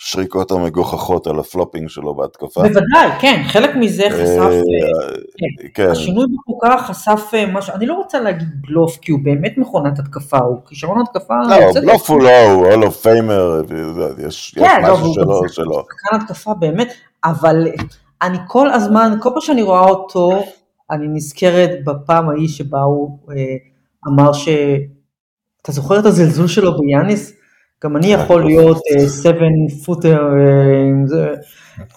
השריקות 0.00 0.50
המגוחכות 0.50 1.26
על 1.26 1.38
ה 1.38 1.44
flopping 1.44 1.88
שלו 1.88 2.14
בהתקפה. 2.14 2.62
בוודאי, 2.62 3.18
כן, 3.20 3.42
חלק 3.46 3.70
מזה 3.76 4.02
חשף, 4.10 4.38
אה, 4.38 4.46
אה, 4.46 4.60
כן, 5.38 5.68
כן. 5.74 5.90
השינוי 5.90 6.24
בחוקה 6.34 6.78
חשף 6.78 7.30
אה, 7.34 7.46
משהו, 7.46 7.74
אני 7.74 7.86
לא 7.86 7.94
רוצה 7.94 8.20
להגיד 8.20 8.48
בלוף, 8.60 8.98
כי 9.02 9.12
הוא 9.12 9.20
באמת 9.22 9.52
מכונת 9.58 9.98
התקפה, 9.98 10.38
הוא 10.38 10.58
כישרון 10.68 11.00
התקפה... 11.00 11.34
לא, 11.48 11.80
בלוף 11.80 12.10
הוא 12.10 12.22
לא, 12.22 12.42
הוא 12.50 12.66
הולו 12.66 12.80
לא 12.80 12.90
פיימר, 12.90 13.62
יש, 14.26 14.54
כן, 14.58 14.82
לא, 14.82 14.94
משהו 14.94 15.14
שלו, 15.14 15.48
שלו. 15.48 15.84
שחקן 15.84 16.16
התקפה 16.16 16.54
באמת, 16.54 16.92
אבל... 17.24 17.66
אני 18.22 18.38
כל 18.46 18.70
הזמן, 18.70 19.12
כל 19.20 19.30
פעם 19.30 19.40
שאני 19.40 19.62
רואה 19.62 19.88
אותו, 19.88 20.42
אני 20.90 21.08
נזכרת 21.08 21.70
בפעם 21.84 22.28
ההיא 22.28 22.48
שבה 22.48 22.80
הוא 22.80 23.18
אה, 23.30 23.56
אמר 24.08 24.32
ש... 24.32 24.48
אתה 25.62 25.72
זוכר 25.72 25.98
את 25.98 26.06
הזלזול 26.06 26.46
שלו 26.46 26.78
ביאניס? 26.78 27.32
גם 27.84 27.96
אני 27.96 28.06
יכול 28.06 28.44
להיות 28.44 28.78
7 29.22 29.38
פוטר 29.84 30.22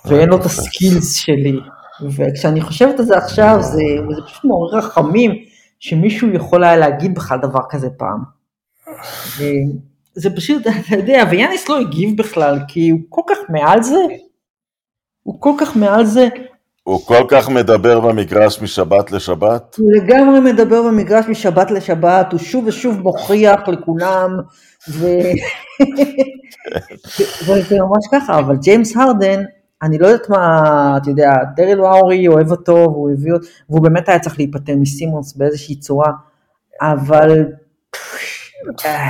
ואין 0.06 0.30
לו 0.30 0.38
את 0.38 0.46
הסקילס 0.46 1.16
שלי. 1.16 1.60
וכשאני 2.18 2.62
חושבת 2.62 3.00
על 3.00 3.06
זה 3.06 3.18
עכשיו, 3.18 3.58
זה, 3.62 3.84
זה 4.16 4.22
פשוט 4.26 4.46
מעורר 4.46 4.78
רחמים 4.78 5.32
שמישהו 5.80 6.30
יכול 6.30 6.64
היה 6.64 6.78
להגיד 6.78 7.16
בכלל 7.16 7.40
דבר 7.42 7.60
כזה 7.70 7.90
פעם. 7.98 8.20
זה 10.16 10.30
פשוט, 10.36 10.62
אתה 10.68 10.96
יודע, 10.96 11.24
ויאניס 11.32 11.70
לא 11.70 11.80
הגיב 11.80 12.18
בכלל, 12.18 12.60
כי 12.68 12.90
הוא 12.90 13.00
כל 13.10 13.22
כך 13.30 13.38
מעל 13.50 13.84
זה, 13.84 14.00
הוא 15.24 15.42
כל 15.42 15.54
כך 15.60 15.76
מעל 15.76 16.06
זה. 16.06 16.28
הוא 16.84 17.06
כל 17.06 17.26
כך 17.28 17.50
מדבר 17.50 18.00
במגרש 18.00 18.62
משבת 18.62 19.12
לשבת? 19.12 19.76
הוא 19.80 19.92
לגמרי 19.92 20.40
מדבר 20.40 20.84
במגרש 20.84 21.26
משבת 21.30 21.72
לשבת, 21.72 22.32
הוא 22.32 22.40
שוב 22.40 22.68
ושוב 22.68 23.00
מוכיח 23.00 23.68
לכולם, 23.68 24.40
ו... 24.90 25.06
וזה 27.46 27.80
ממש 27.80 28.06
ככה, 28.12 28.40
אבל 28.40 28.56
ג'יימס 28.56 28.98
הרדן, 28.98 29.44
אני 29.82 29.98
לא 29.98 30.08
יודעת 30.08 30.30
מה, 30.30 30.98
אתה 31.02 31.10
יודע, 31.10 31.32
דריל 31.56 31.82
ואורי 31.82 32.28
אוהב 32.28 32.52
אותו, 32.52 32.74
והוא 32.74 33.12
הביא 33.12 33.34
אותו, 33.34 33.46
והוא 33.70 33.82
באמת 33.82 34.10
היה 34.10 34.20
צריך 34.20 34.38
להיפטר 34.38 34.76
מסימונס 34.76 35.34
באיזושהי 35.34 35.76
צורה, 35.76 36.12
אבל... 36.82 37.46
אה, 38.86 39.10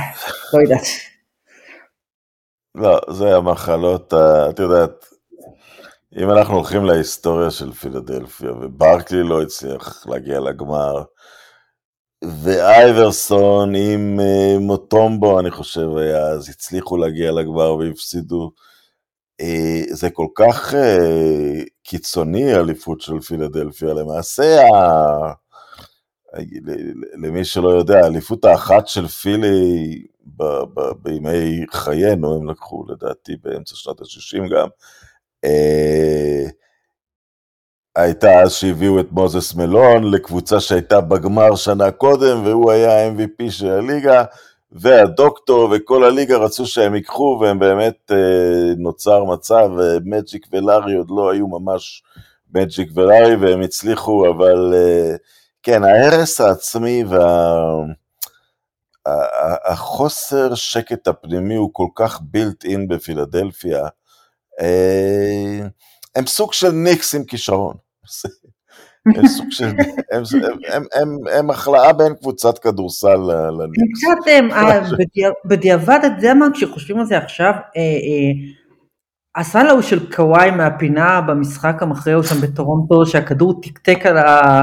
לא 0.54 0.60
יודעת. 0.60 0.86
לא, 2.74 3.00
זה 3.10 3.36
המחלות, 3.36 4.14
את 4.50 4.58
יודעת, 4.58 5.13
אם 6.16 6.30
אנחנו 6.30 6.54
הולכים 6.54 6.84
להיסטוריה 6.84 7.50
של 7.50 7.72
פילדלפיה, 7.72 8.52
וברקלי 8.52 9.22
לא 9.22 9.42
הצליח 9.42 10.06
להגיע 10.06 10.40
לגמר, 10.40 11.02
ואייברסון 12.42 13.74
עם 13.74 14.20
uh, 14.20 14.58
מוטומבו, 14.60 15.40
אני 15.40 15.50
חושב 15.50 15.96
היה, 15.96 16.26
אז 16.26 16.48
הצליחו 16.48 16.96
להגיע 16.96 17.32
לגמר 17.32 17.74
והפסידו. 17.74 18.50
Uh, 19.42 19.94
זה 19.94 20.10
כל 20.10 20.26
כך 20.34 20.74
uh, 20.74 20.76
קיצוני 21.82 22.52
האליפות 22.52 23.00
של 23.00 23.20
פילדלפיה, 23.20 23.94
למעשה. 23.94 24.62
למי 27.22 27.44
שלא 27.44 27.68
יודע, 27.68 27.98
האליפות 27.98 28.44
האחת 28.44 28.88
של 28.88 29.06
פילי 29.06 30.02
בימי 31.02 31.64
חיינו, 31.72 32.36
הם 32.36 32.50
לקחו 32.50 32.84
לדעתי 32.88 33.32
באמצע 33.42 33.76
שנות 33.76 34.00
ה-60 34.00 34.48
גם, 34.50 34.58
אה, 34.58 34.66
הייתה 37.96 38.40
אז 38.42 38.52
שהביאו 38.52 39.00
את 39.00 39.12
מוזס 39.12 39.54
מלון 39.54 40.10
לקבוצה 40.10 40.60
שהייתה 40.60 41.00
בגמר 41.00 41.56
שנה 41.56 41.90
קודם, 41.90 42.44
והוא 42.44 42.70
היה 42.70 43.06
ה-MVP 43.06 43.50
של 43.50 43.70
הליגה, 43.70 44.24
והדוקטור 44.72 45.68
וכל 45.72 46.04
הליגה 46.04 46.36
רצו 46.36 46.66
שהם 46.66 46.94
ייקחו, 46.94 47.38
והם 47.40 47.58
באמת 47.58 48.10
אה, 48.10 48.74
נוצר 48.76 49.24
מצב, 49.24 49.70
מג'יק 50.04 50.46
ולארי 50.52 50.94
עוד 50.94 51.10
לא 51.10 51.30
היו 51.30 51.48
ממש 51.48 52.02
מג'יק 52.54 52.88
ולארי, 52.94 53.36
והם 53.36 53.60
הצליחו, 53.60 54.28
אבל 54.30 54.74
אה, 54.74 55.16
כן, 55.62 55.84
ההרס 55.84 56.40
העצמי 56.40 57.04
והחוסר 59.66 60.54
שקט 60.54 61.08
הפנימי 61.08 61.54
הוא 61.54 61.70
כל 61.72 61.88
כך 61.94 62.20
בילט 62.22 62.64
אין 62.64 62.88
בפילדלפיה, 62.88 63.82
אה, 63.82 63.88
הם 66.14 66.26
סוג 66.26 66.52
של 66.52 66.70
ניקס 66.70 67.14
עם 67.14 67.24
כישרון. 67.24 67.74
הם 69.16 69.26
סוג 69.26 69.46
של, 69.50 69.64
הם, 69.64 70.22
הם, 70.72 70.84
הם, 70.94 71.08
הם 71.32 71.50
החלאה 71.50 71.92
בין 71.92 72.14
קבוצת 72.14 72.58
כדורסל 72.58 73.16
לניקס. 73.58 74.04
קצת, 74.04 74.28
אה, 74.52 74.80
בדיעבד, 75.44 75.98
אתה 75.98 76.06
יודע 76.06 76.34
מה, 76.34 76.46
כשחושבים 76.54 76.98
על 76.98 77.04
זה 77.04 77.18
עכשיו, 77.18 77.52
אה, 77.76 78.32
הסל 79.36 79.66
ההוא 79.66 79.82
של 79.82 80.12
קוואי 80.12 80.50
מהפינה 80.50 81.20
במשחק 81.20 81.82
המכריע 81.82 82.16
הוא 82.16 82.24
שם 82.24 82.40
בטורונטו, 82.40 83.06
שהכדור 83.06 83.60
תקתק 83.62 84.06
על 84.06 84.16
ה... 84.18 84.62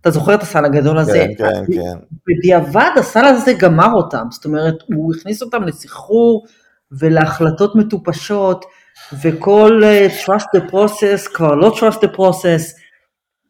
אתה 0.00 0.10
זוכר 0.10 0.34
את 0.34 0.42
הסל 0.42 0.64
הגדול 0.64 0.98
הזה? 0.98 1.26
כן, 1.38 1.44
כן, 1.44 1.72
כן. 1.74 1.98
בדיעבד 2.28 2.90
הסל 2.96 3.24
הזה 3.24 3.52
גמר 3.52 3.92
אותם, 3.92 4.26
זאת 4.30 4.44
אומרת, 4.44 4.74
הוא 4.94 5.14
הכניס 5.14 5.42
אותם 5.42 5.62
לסחרור 5.62 6.46
ולהחלטות 6.92 7.76
מטופשות. 7.76 8.64
וכל 9.12 9.82
uh, 9.82 10.24
trust 10.24 10.46
the 10.56 10.70
process 10.70 11.34
כבר 11.34 11.54
לא 11.54 11.72
trust 11.76 11.96
the 11.96 12.16
process, 12.16 12.80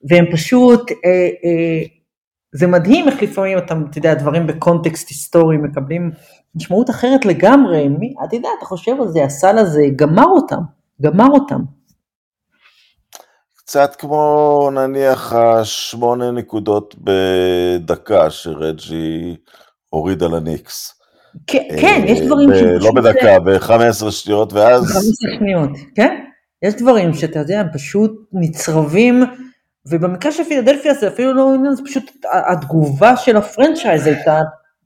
והם 0.09 0.25
פשוט, 0.33 0.91
uh, 0.91 0.95
uh, 0.95 1.89
זה 2.53 2.67
מדהים 2.67 3.09
איך 3.09 3.23
לפעמים 3.23 3.59
אתה, 3.59 3.75
אתה 3.91 3.99
יודע, 3.99 4.15
דברים 4.15 4.47
בקונטקסט 4.47 5.09
היסטורי 5.09 5.57
מקבלים 5.57 6.11
משמעות 6.55 6.91
אחרת 6.91 7.25
לגמרי, 7.25 7.89
מי, 7.89 8.15
אתה 8.29 8.37
יודע, 8.37 8.49
אתה 8.59 8.67
חושב 8.67 8.93
על 9.01 9.09
זה, 9.09 9.25
הסל 9.25 9.59
הזה 9.59 9.83
גמר 9.97 10.27
אותם, 10.27 10.61
גמר 11.03 11.27
אותם. 11.31 11.61
קצת 13.57 13.97
כמו 13.97 14.71
נניח 14.75 15.33
השמונה 15.33 16.31
נקודות 16.31 16.95
בדקה 16.99 18.31
שרג'י 18.31 19.37
הוריד 19.89 20.23
על 20.23 20.35
הניקס. 20.35 21.00
כן, 21.47 21.63
כן, 21.81 22.05
יש 22.07 22.21
דברים 22.21 22.49
ש... 22.55 22.63
לא 22.63 22.93
בדקה, 22.93 23.39
ב-15 23.39 24.11
שניות 24.11 24.53
ואז... 24.53 24.83
ב-15 24.83 25.39
שניות, 25.39 25.71
כן. 25.95 26.17
יש 26.63 26.75
דברים 26.75 27.15
שאתה 27.15 27.39
יודע, 27.39 27.61
הם 27.61 27.67
פשוט 27.73 28.13
נצרבים, 28.33 29.25
ובמקרה 29.87 30.33
של 30.33 30.45
פילדלפיה 30.45 30.95
זה 30.95 31.09
אפילו 31.09 31.35
לא 31.35 31.55
עניין, 31.55 31.75
זה 31.75 31.83
פשוט 31.85 32.11
התגובה 32.49 33.17
של 33.17 33.37
ה 33.37 33.44
franchise 33.44 34.07
הייתה 34.07 34.41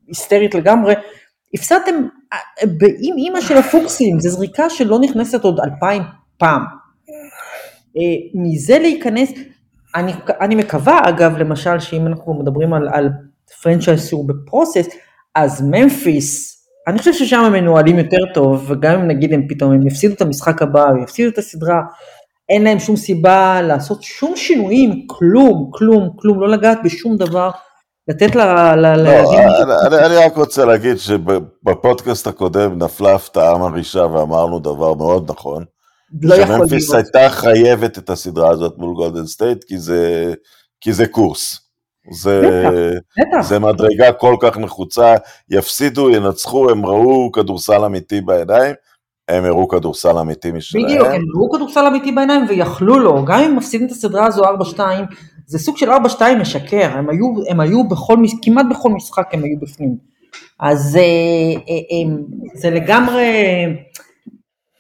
היסטרית 0.09 0.55
לגמרי. 0.55 0.95
הפסדתם 1.55 1.95
עם 3.01 3.17
אימא 3.17 3.41
של 3.41 3.57
הפלוקסים, 3.57 4.21
זו 4.21 4.31
זריקה 4.31 4.71
שלא 4.71 4.99
נכנסת 4.99 5.45
עוד 5.45 5.61
אלפיים 5.61 6.03
פעם. 6.39 6.63
אה, 7.97 8.03
מזה 8.35 8.79
להיכנס, 8.79 9.33
אני, 9.95 10.13
אני 10.41 10.55
מקווה 10.55 11.01
אגב, 11.09 11.39
למשל, 11.39 11.81
שאם 11.81 12.07
אנחנו 12.07 12.35
מדברים 12.35 12.75
על, 12.75 12.89
על 12.93 13.09
franchise 13.63 14.09
שהוא 14.09 14.29
ב 14.29 14.35
process, 14.35 14.87
אז 15.35 15.63
ממפיס, 15.71 16.55
אני 16.89 16.99
חושב 16.99 17.13
ששם 17.13 17.41
הם 17.41 17.53
מנוהלים 17.53 17.99
יותר 17.99 18.33
טוב, 18.35 18.71
וגם 18.71 19.01
אם 19.01 19.09
נגיד 19.09 19.33
הם 19.33 19.49
פתאום, 19.49 19.73
הם 19.73 19.87
יפסידו 19.87 20.15
את 20.15 20.21
המשחק 20.21 20.63
הבא, 20.63 20.89
הם 20.89 21.03
יפסידו 21.03 21.29
את 21.29 21.39
הסדרה, 21.39 21.81
אין 22.49 22.65
להם 22.65 22.79
שום 22.79 22.97
סיבה 22.97 23.63
לעשות 23.63 24.03
שום 24.03 24.37
שינויים, 24.37 25.07
כלום, 25.07 25.71
כלום, 25.73 26.11
כלום, 26.17 26.41
לא 26.41 26.49
לגעת 26.49 26.79
בשום 26.85 27.17
דבר, 27.17 27.51
לתת 28.09 28.35
ל... 28.35 28.41
ל... 28.75 28.97
לא, 28.97 29.11
אני, 29.87 30.07
אני 30.07 30.17
רק 30.17 30.37
רוצה 30.37 30.65
להגיד 30.65 30.99
שבפודקאסט 30.99 32.27
הקודם 32.27 32.83
נפלה 32.83 33.15
הפתעה 33.15 33.59
מרעישה 33.59 34.07
ואמרנו 34.07 34.59
דבר 34.59 34.95
מאוד 34.95 35.31
נכון. 35.31 35.65
לא 36.23 36.37
שממפיס 36.37 36.95
הייתה 36.95 37.31
חייבת 37.31 37.99
את 37.99 38.11
הסדרה 38.11 38.51
הזאת 38.51 38.75
מול 38.79 38.95
גולדן 38.95 39.27
סטייט, 39.27 39.65
כי 39.65 39.79
זה, 39.79 40.35
כי 40.81 40.93
זה 40.93 41.07
קורס. 41.07 41.64
זה, 42.11 42.43
בטח, 43.19 43.41
זה 43.41 43.59
מדרגה 43.59 44.13
כל 44.13 44.37
כך 44.41 44.59
נחוצה, 44.59 45.15
יפסידו, 45.51 46.11
ינצחו, 46.11 46.71
הם 46.71 46.87
ראו 46.87 47.33
כדורסל 47.33 47.85
אמיתי 47.85 48.21
בעיניים, 48.21 48.75
הם 49.29 49.45
הראו 49.45 49.69
כדורסל 49.69 50.19
אמיתי 50.19 50.53
משלהם. 50.53 50.85
בדיוק, 50.85 51.07
הם 51.07 51.23
הראו 51.35 51.51
כדורסל 51.51 51.87
אמיתי 51.87 52.13
בעיניים 52.13 52.47
ויכלו 52.49 52.99
לו, 52.99 53.25
גם 53.25 53.41
אם 53.41 53.57
מפסידים 53.57 53.87
את 53.87 53.93
הסדרה 53.93 54.27
הזו 54.27 54.43
4-2, 54.45 54.79
זה 55.47 55.59
סוג 55.59 55.77
של 55.77 55.91
4-2 55.91 56.21
משקר, 56.41 56.91
הם 56.93 57.11
היו, 57.11 57.27
הם 57.49 57.61
היו 57.61 57.89
בכל, 57.89 58.17
כמעט 58.43 58.67
בכל 58.71 58.91
משחק 58.91 59.29
הם 59.33 59.45
היו 59.45 59.61
בפנים. 59.61 59.97
אז 60.61 60.97
אה, 60.97 61.03
אה, 61.03 62.03
הם, 62.03 62.25
זה 62.55 62.71
לגמרי, 62.71 63.27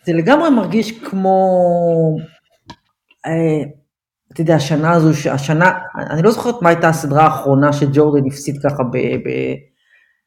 זה 0.04 0.12
לגמרי 0.12 0.50
מרגיש 0.50 0.92
כמו, 0.92 1.48
אה, 3.26 3.62
אתה 4.34 4.42
יודע, 4.42 4.54
השנה 4.54 4.92
הזו, 4.92 5.30
השנה, 5.30 5.72
אני 6.10 6.22
לא 6.22 6.30
זוכרת 6.30 6.62
מה 6.62 6.68
הייתה 6.68 6.88
הסדרה 6.88 7.24
האחרונה 7.24 7.72
שג'ורדן 7.72 8.26
הפסיד 8.26 8.62
ככה, 8.62 8.82
ב, 8.82 8.96
ב, 8.96 9.54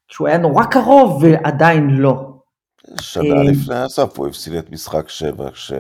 כשהוא 0.08 0.28
היה 0.28 0.38
נורא 0.38 0.64
קרוב 0.64 1.24
ועדיין 1.24 1.90
לא. 1.90 2.34
שנה 3.02 3.44
לפני 3.44 3.76
הסוף 3.76 4.20
הוא 4.20 4.28
הפסיד 4.28 4.54
את 4.54 4.72
משחק 4.72 5.10
שבע, 5.10 5.52
כש... 5.52 5.74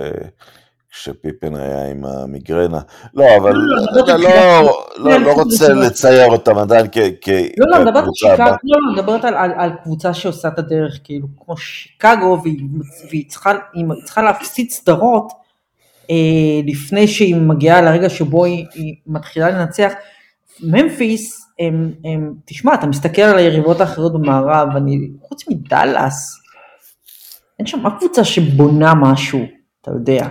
כשפיפן 0.92 1.56
היה 1.56 1.90
עם 1.90 2.06
המיגרנה. 2.06 2.80
לא, 3.14 3.26
אבל 3.38 3.52
אני 4.10 4.24
לא, 4.98 5.20
לא 5.20 5.34
רוצה 5.34 5.74
לצייר 5.74 6.32
אותם 6.32 6.58
עדיין 6.58 6.88
כקבוצה 6.88 7.42
לא, 7.58 7.80
לא, 7.80 7.86
מדברת 7.86 8.06
לא, 8.64 8.78
לא, 8.82 8.94
מדברת 8.94 9.24
על 9.58 9.72
קבוצה 9.84 10.14
שעושה 10.14 10.48
את 10.48 10.60
הדרך, 10.60 11.00
כאילו, 11.04 11.28
כמו 11.46 11.58
שיקגו, 11.58 12.42
והיא 13.10 13.30
צריכה 14.06 14.22
להפסיד 14.22 14.70
סדרות 14.70 15.32
אה, 15.32 15.47
לפני 16.66 17.08
שהיא 17.08 17.36
מגיעה 17.36 17.82
לרגע 17.82 18.10
שבו 18.10 18.46
היא 18.46 18.96
מתחילה 19.08 19.50
לנצח. 19.50 19.94
ממפיס, 20.64 21.52
תשמע, 22.46 22.74
אתה 22.74 22.88
מסתכל 22.88 23.22
על 23.22 23.38
היריבות 23.38 23.82
האחרות 23.82 24.14
במערב, 24.14 24.68
חוץ 25.22 25.48
מדאלאס, 25.50 26.40
אין 27.60 27.68
שם 27.68 27.88
אף 27.88 27.94
קבוצה 28.00 28.24
שבונה 28.24 28.94
משהו, 28.96 29.40
אתה 29.82 29.92
יודע. 29.92 30.28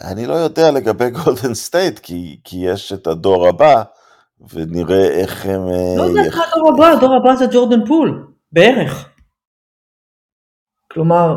אני 0.00 0.26
לא 0.26 0.34
יודע 0.34 0.70
לגבי 0.70 1.10
גולדן 1.10 1.54
סטייט, 1.54 1.98
כי, 1.98 2.40
כי 2.44 2.56
יש 2.56 2.92
את 2.92 3.06
הדור 3.06 3.48
הבא, 3.48 3.82
ונראה 4.50 5.08
איך 5.08 5.46
הם... 5.46 5.60
לא 5.96 6.02
יודע 6.02 6.24
איך 6.24 6.40
הדור 6.40 6.72
הבא, 6.74 6.86
הדור 6.86 7.16
הבא 7.16 7.36
זה 7.36 7.46
ג'ורדן 7.52 7.86
פול, 7.86 8.26
בערך. 8.52 9.08
כלומר, 10.92 11.36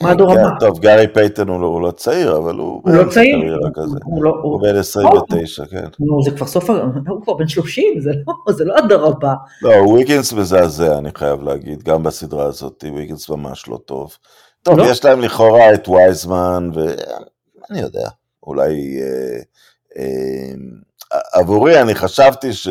מה 0.00 0.10
הדור 0.10 0.34
כן, 0.34 0.40
הבא? 0.40 0.58
טוב, 0.60 0.78
גארי 0.78 1.08
פייטון 1.14 1.48
הוא 1.48 1.60
לא, 1.60 1.66
הוא 1.66 1.82
לא 1.82 1.90
צעיר, 1.90 2.36
אבל 2.36 2.54
הוא... 2.54 2.82
הוא 2.84 2.94
לא 2.94 3.10
צעיר. 3.10 3.58
הוא, 4.04 4.24
לא, 4.24 4.34
הוא 4.42 4.62
בן 4.62 4.76
29, 4.76 5.66
כן. 5.66 5.84
נו, 6.00 6.22
זה 6.22 6.30
כבר 6.30 6.46
סוף, 6.46 6.70
הוא 7.08 7.22
כבר 7.22 7.34
בן 7.34 7.48
30, 7.48 8.00
זה 8.00 8.10
לא, 8.26 8.52
זה 8.56 8.64
לא 8.64 8.78
הדור 8.78 9.06
הבא. 9.06 9.34
לא, 9.62 9.70
וויגינס 9.70 10.32
מזעזע, 10.32 10.98
אני 10.98 11.10
חייב 11.14 11.42
להגיד, 11.42 11.82
גם 11.82 12.02
בסדרה 12.02 12.44
הזאת, 12.44 12.84
וויגינס 12.92 13.28
ממש 13.28 13.68
לא 13.68 13.76
טוב. 13.76 14.16
טוב, 14.62 14.78
לא? 14.78 14.84
יש 14.84 15.04
להם 15.04 15.20
לכאורה 15.20 15.74
את 15.74 15.88
וייזמן, 15.88 16.70
ואני 16.74 17.80
יודע, 17.80 18.08
אולי... 18.46 19.00
אה, 19.02 19.40
אה, 19.98 20.54
עבורי, 21.32 21.80
אני 21.80 21.94
חשבתי 21.94 22.52
ש... 22.52 22.68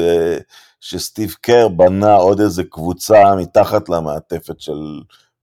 שסטיב 0.81 1.35
קר 1.41 1.67
בנה 1.67 2.15
עוד 2.15 2.39
איזה 2.41 2.63
קבוצה 2.63 3.35
מתחת 3.35 3.89
למעטפת 3.89 4.61
של 4.61 5.01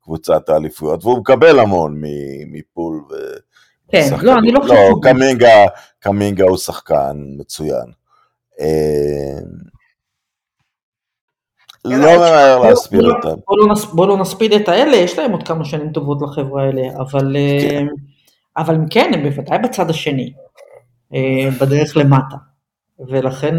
קבוצת 0.09 0.49
האליפויות, 0.49 1.05
והוא 1.05 1.19
מקבל 1.19 1.59
המון 1.59 2.03
מפול. 2.47 3.05
ו... 3.11 3.15
כן, 3.89 4.09
לא, 4.23 4.39
אני 4.39 4.53
לא 4.53 4.61
חושב... 4.61 4.75
לא, 4.75 4.95
קמינגה, 5.03 5.67
קמינגה 5.99 6.45
הוא 6.45 6.57
שחקן 6.57 7.17
מצוין. 7.39 7.93
אה, 8.61 9.39
לא 11.85 12.17
ממהר 12.17 12.59
להספיד 12.59 13.01
אותם. 13.01 13.41
בוא 13.93 14.07
לא 14.07 14.17
נספיד 14.17 14.53
את 14.53 14.69
האלה, 14.69 14.97
יש 14.97 15.19
להם 15.19 15.33
עוד 15.33 15.43
כמה 15.43 15.65
שנים 15.65 15.93
טובות 15.93 16.19
לחברה 16.23 16.63
האלה, 16.63 16.83
אבל 16.99 17.37
כן. 17.61 17.87
אה, 17.87 17.93
אבל 18.57 18.77
כן, 18.91 19.11
הם 19.15 19.23
בוודאי 19.23 19.59
בצד 19.59 19.91
השני, 19.91 20.33
אה, 21.15 21.49
בדרך 21.61 21.97
למטה. 21.97 22.37
ולכן 23.09 23.55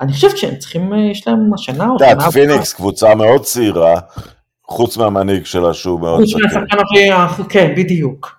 אני 0.00 0.12
חושבת 0.12 0.38
שהם 0.38 0.56
צריכים, 0.56 0.92
יש 1.10 1.28
להם 1.28 1.54
השנה 1.54 1.88
או 1.90 1.98
שנה... 1.98 2.12
את 2.12 2.16
יודעת, 2.16 2.32
פיניקס 2.32 2.72
קבוצה 2.72 3.14
מאוד 3.14 3.42
צעירה, 3.42 4.00
חוץ 4.66 4.96
מהמנהיג 4.96 5.44
שלה 5.44 5.74
שהוא 5.74 6.00
מאוד 6.00 6.24
זקן. 6.24 6.32
חוץ 6.32 6.42
מהשחקן 6.42 6.78
הכי, 6.78 7.42
כן, 7.48 7.74
בדיוק. 7.76 8.30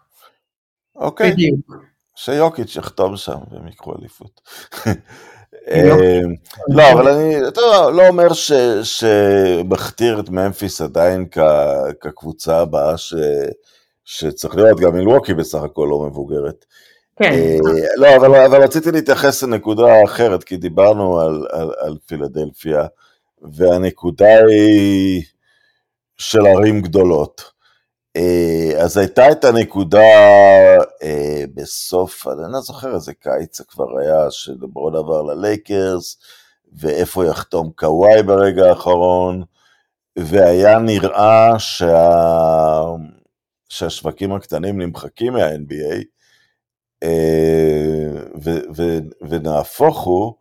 אוקיי. 0.95 1.31
בדיוק. 1.31 1.75
שיוקיץ' 2.15 2.75
יחתום 2.75 3.17
שם 3.17 3.37
והם 3.51 3.67
יקחו 3.67 3.93
אליפות. 3.99 4.41
אה, 5.67 6.19
לא, 6.67 6.91
אבל 6.91 7.07
אני 7.07 7.35
לא 7.97 8.07
אומר 8.07 8.27
שמכתיר 8.83 10.19
את 10.19 10.29
ממפיס 10.29 10.81
עדיין 10.81 11.25
כקבוצה 12.01 12.57
הבאה 12.59 12.93
שצריך 14.05 14.55
להיות, 14.55 14.79
גם 14.79 14.93
מילווקי 14.95 15.33
בסך 15.33 15.63
הכל 15.63 15.87
לא 15.89 15.99
מבוגרת. 15.99 16.65
כן. 17.15 17.31
אה, 17.31 17.57
לא, 17.97 18.15
אבל 18.45 18.63
רציתי 18.63 18.91
להתייחס 18.91 19.43
לנקודה 19.43 20.03
אחרת, 20.05 20.43
כי 20.43 20.57
דיברנו 20.57 21.19
על 21.79 21.97
פילדלפיה, 22.05 22.85
והנקודה 23.41 24.37
היא... 24.47 25.23
של 26.17 26.45
ערים 26.45 26.81
גדולות. 26.81 27.53
אה, 28.15 28.83
אז 28.83 28.97
הייתה 28.97 29.31
את 29.31 29.43
הנקודה 29.43 29.99
אה, 31.03 31.43
בסוף, 31.53 32.27
אני 32.27 32.53
לא 32.53 32.61
זוכר 32.61 32.95
איזה 32.95 33.13
קיץ 33.13 33.57
זה 33.57 33.63
כבר 33.63 33.99
היה, 33.99 34.31
שלברון 34.31 34.95
עבר 34.95 35.21
ללייקרס, 35.21 36.17
ואיפה 36.73 37.25
יחתום 37.25 37.71
קוואי 37.75 38.23
ברגע 38.23 38.69
האחרון, 38.69 39.43
והיה 40.19 40.79
נראה 40.79 41.59
שה... 41.59 42.09
שהשווקים 43.69 44.33
הקטנים 44.33 44.81
נמחקים 44.81 45.33
מה-NBA, 45.33 46.03
אה, 47.03 48.21
ו... 48.43 48.51
ו... 48.75 48.97
ונהפוך 49.29 50.03
הוא, 50.03 50.33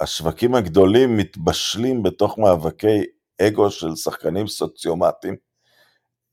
השווקים 0.00 0.54
הגדולים 0.54 1.16
מתבשלים 1.16 2.02
בתוך 2.02 2.38
מאבקי 2.38 3.04
אגו 3.42 3.70
של 3.70 3.96
שחקנים 3.96 4.46
סוציומטיים. 4.46 5.36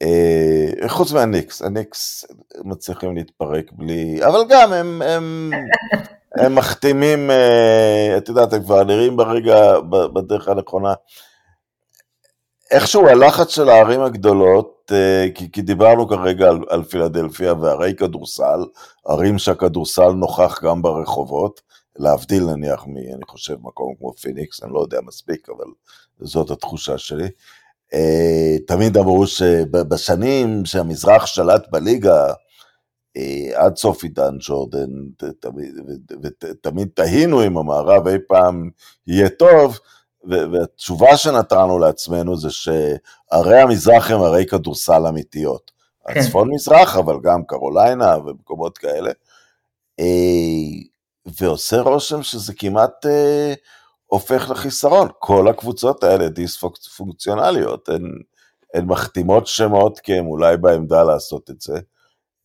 אה, 0.01 0.89
חוץ 0.89 1.11
מהניקס, 1.11 1.61
הניקס 1.61 2.25
מצליחים 2.63 3.15
להתפרק 3.15 3.71
בלי, 3.71 4.25
אבל 4.25 4.39
גם 4.49 4.73
הם, 4.73 5.01
הם, 5.01 5.51
הם 6.37 6.55
מחתימים, 6.55 7.31
אה, 7.31 8.17
את 8.17 8.29
יודעת, 8.29 8.53
הם 8.53 8.63
כבר 8.63 8.83
נראים 8.83 9.17
ברגע, 9.17 9.79
בדרך 9.89 10.47
הנכונה. 10.47 10.93
איכשהו 12.71 13.07
הלחץ 13.07 13.49
של 13.49 13.69
הערים 13.69 14.01
הגדולות, 14.01 14.91
אה, 14.91 15.27
כי, 15.35 15.51
כי 15.51 15.61
דיברנו 15.61 16.07
כרגע 16.07 16.49
על, 16.49 16.59
על 16.69 16.83
פילדלפיה 16.83 17.53
וערי 17.53 17.95
כדורסל, 17.95 18.65
ערים 19.07 19.37
שהכדורסל 19.37 20.11
נוכח 20.11 20.63
גם 20.63 20.81
ברחובות, 20.81 21.61
להבדיל 21.95 22.43
נניח 22.43 22.83
מ, 22.87 22.97
אני 22.97 23.25
חושב, 23.27 23.55
מקום 23.61 23.95
כמו 23.99 24.13
פיניקס, 24.13 24.63
אני 24.63 24.73
לא 24.73 24.79
יודע 24.79 24.99
מספיק, 25.05 25.49
אבל 25.49 25.65
זאת 26.23 26.51
התחושה 26.51 26.97
שלי. 26.97 27.27
אה, 27.93 28.55
תמיד 28.67 28.97
אמרו 28.97 29.27
שבשנים 29.27 30.65
שהמזרח 30.65 31.25
שלט 31.25 31.67
בליגה, 31.69 32.33
אה, 33.17 33.51
עד 33.65 33.77
סוף 33.77 34.03
עידן 34.03 34.35
ג'ורדן, 34.39 34.89
ותמיד 36.21 36.87
תהינו 36.93 37.45
אם 37.47 37.57
המערב 37.57 38.07
אי 38.07 38.17
פעם 38.27 38.69
יהיה 39.07 39.29
טוב, 39.29 39.79
והתשובה 40.23 41.17
שנתנו 41.17 41.79
לעצמנו 41.79 42.37
זה 42.37 42.49
שערי 42.51 43.61
המזרח 43.61 44.11
הם 44.11 44.21
ערי 44.21 44.45
כדורסל 44.45 45.07
אמיתיות. 45.09 45.71
כן. 46.07 46.19
הצפון 46.19 46.49
מזרח, 46.53 46.97
אבל 46.97 47.15
גם 47.23 47.43
קרוליינה 47.43 48.17
ומקומות 48.17 48.77
כאלה. 48.77 49.11
אה, 49.99 50.05
ועושה 51.25 51.81
רושם 51.81 52.23
שזה 52.23 52.53
כמעט 52.53 53.05
הופך 54.13 54.49
לחיסרון. 54.49 55.07
כל 55.19 55.47
הקבוצות 55.47 56.03
האלה 56.03 56.29
דיספונקציונליות, 56.29 57.89
הן, 57.89 58.11
הן 58.73 58.85
מחתימות 58.85 59.47
שמות 59.47 59.99
כי 59.99 60.13
הן 60.13 60.25
אולי 60.25 60.57
בעמדה 60.57 61.03
לעשות 61.03 61.49
את 61.49 61.61
זה. 61.61 61.79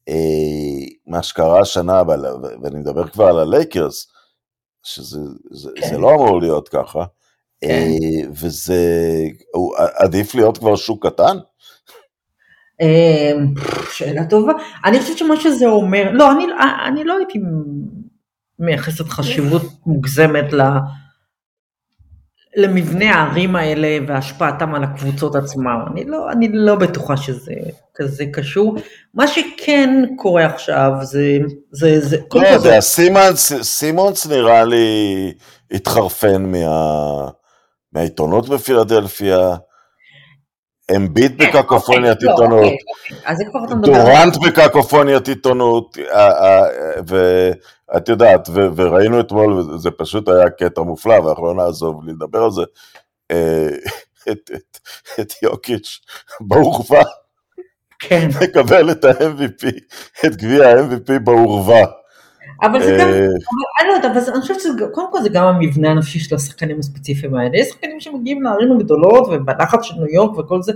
אה, 0.08 0.86
מה 1.06 1.22
שקרה 1.22 1.60
השנה, 1.60 2.02
ואני 2.62 2.78
מדבר 2.78 3.08
כבר 3.08 3.24
על 3.24 3.38
הלייקרס, 3.38 4.12
שזה 4.82 5.20
זה, 5.50 5.70
כן. 5.76 5.88
זה 5.88 5.98
לא 5.98 6.10
אמור 6.10 6.40
להיות 6.40 6.68
ככה, 6.68 7.04
כן. 7.60 7.68
אה, 7.68 8.30
וזה, 8.30 8.82
עדיף 9.94 10.34
להיות 10.34 10.58
כבר 10.58 10.76
שוק 10.76 11.06
קטן? 11.06 11.36
שאלה 13.92 14.26
טובה. 14.30 14.52
אני 14.84 15.00
חושבת 15.00 15.18
שמה 15.18 15.40
שזה 15.40 15.66
אומר, 15.66 16.10
לא, 16.12 16.32
אני, 16.32 16.44
אני 16.86 17.04
לא 17.04 17.16
הייתי 17.18 17.38
מייחסת 18.58 19.08
חשיבות 19.08 19.62
מוגזמת 19.86 20.52
ל... 20.52 20.62
למבנה 22.56 23.14
הערים 23.14 23.56
האלה 23.56 23.98
והשפעתם 24.08 24.74
על 24.74 24.84
הקבוצות 24.84 25.34
עצמם. 25.34 25.78
אני 25.92 26.04
לא, 26.04 26.30
אני 26.32 26.48
לא 26.52 26.74
בטוחה 26.74 27.16
שזה 27.16 27.52
כזה 27.94 28.24
קשור. 28.32 28.76
מה 29.14 29.26
שכן 29.26 30.04
קורה 30.16 30.46
עכשיו 30.46 30.92
זה... 31.02 31.38
זה, 31.72 32.00
זה 32.00 32.16
לא 32.34 32.46
יודע, 32.48 32.80
סימונס, 32.80 33.52
סימונס 33.62 34.26
נראה 34.26 34.64
לי 34.64 35.32
התחרפן 35.70 36.42
מה, 36.52 37.28
מהעיתונות 37.92 38.48
בפילדלפיה. 38.48 39.56
אמביט 40.96 41.42
כן, 41.42 41.48
בקקופוניית 41.48 42.16
אוקיי, 42.16 42.28
לא, 42.28 42.32
עיתונות, 42.32 42.72
אוקיי, 43.54 43.80
דורנט 43.82 44.36
בקקופוניית 44.36 45.28
עיתונות, 45.28 45.98
ואת 47.06 48.08
יודעת, 48.08 48.48
וראינו 48.76 49.20
אתמול, 49.20 49.52
וזה 49.52 49.90
פשוט 49.90 50.28
היה 50.28 50.50
קטע 50.50 50.80
מופלא, 50.80 51.14
ואנחנו 51.14 51.46
לא 51.46 51.54
נעזוב 51.54 52.04
לי 52.04 52.12
לדבר 52.12 52.44
על 52.44 52.50
זה, 52.50 52.62
אה, 53.30 53.68
את 55.20 55.32
יוקיץ' 55.42 56.00
בעורווה, 56.40 57.02
כן. 57.98 58.28
מקבל 58.42 58.90
את 58.90 59.04
ה-MVP, 59.04 59.68
את 60.26 60.36
גביע 60.36 60.68
ה-MVP 60.68 61.18
בעורווה. 61.24 61.84
אבל 62.62 62.82
זה 62.82 62.96
גם, 63.00 63.08
אה, 63.08 63.18
אני 63.80 63.88
לא 63.88 63.92
יודעת, 63.92 64.16
אבל 64.16 64.32
אני 64.32 64.40
חושבת 64.40 64.60
שקודם 64.60 65.12
כל 65.12 65.22
זה 65.22 65.28
גם 65.28 65.44
המבנה 65.44 65.90
הנפשי 65.90 66.18
של 66.18 66.34
השחקנים 66.34 66.78
הספציפיים 66.78 67.34
האלה. 67.34 67.58
יש 67.58 67.68
שחקנים 67.68 68.00
שמגיעים 68.00 68.42
לערים 68.42 68.72
הגדולות 68.72 69.28
ובלחץ 69.28 69.82
של 69.82 69.94
ניו 69.94 70.06
יורק 70.06 70.38
וכל 70.38 70.62
זה, 70.62 70.72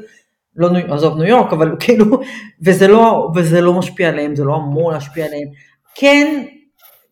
לא 0.56 0.68
עזוב 0.88 1.18
ניו 1.18 1.26
יורק, 1.26 1.52
אבל 1.52 1.76
כאילו, 1.80 2.20
וזה 2.62 2.88
לא, 2.88 3.30
וזה 3.34 3.60
לא 3.60 3.78
משפיע 3.78 4.08
עליהם, 4.08 4.36
זה 4.36 4.44
לא 4.44 4.56
אמור 4.56 4.92
להשפיע 4.92 5.26
עליהם. 5.26 5.48
כן, 5.94 6.44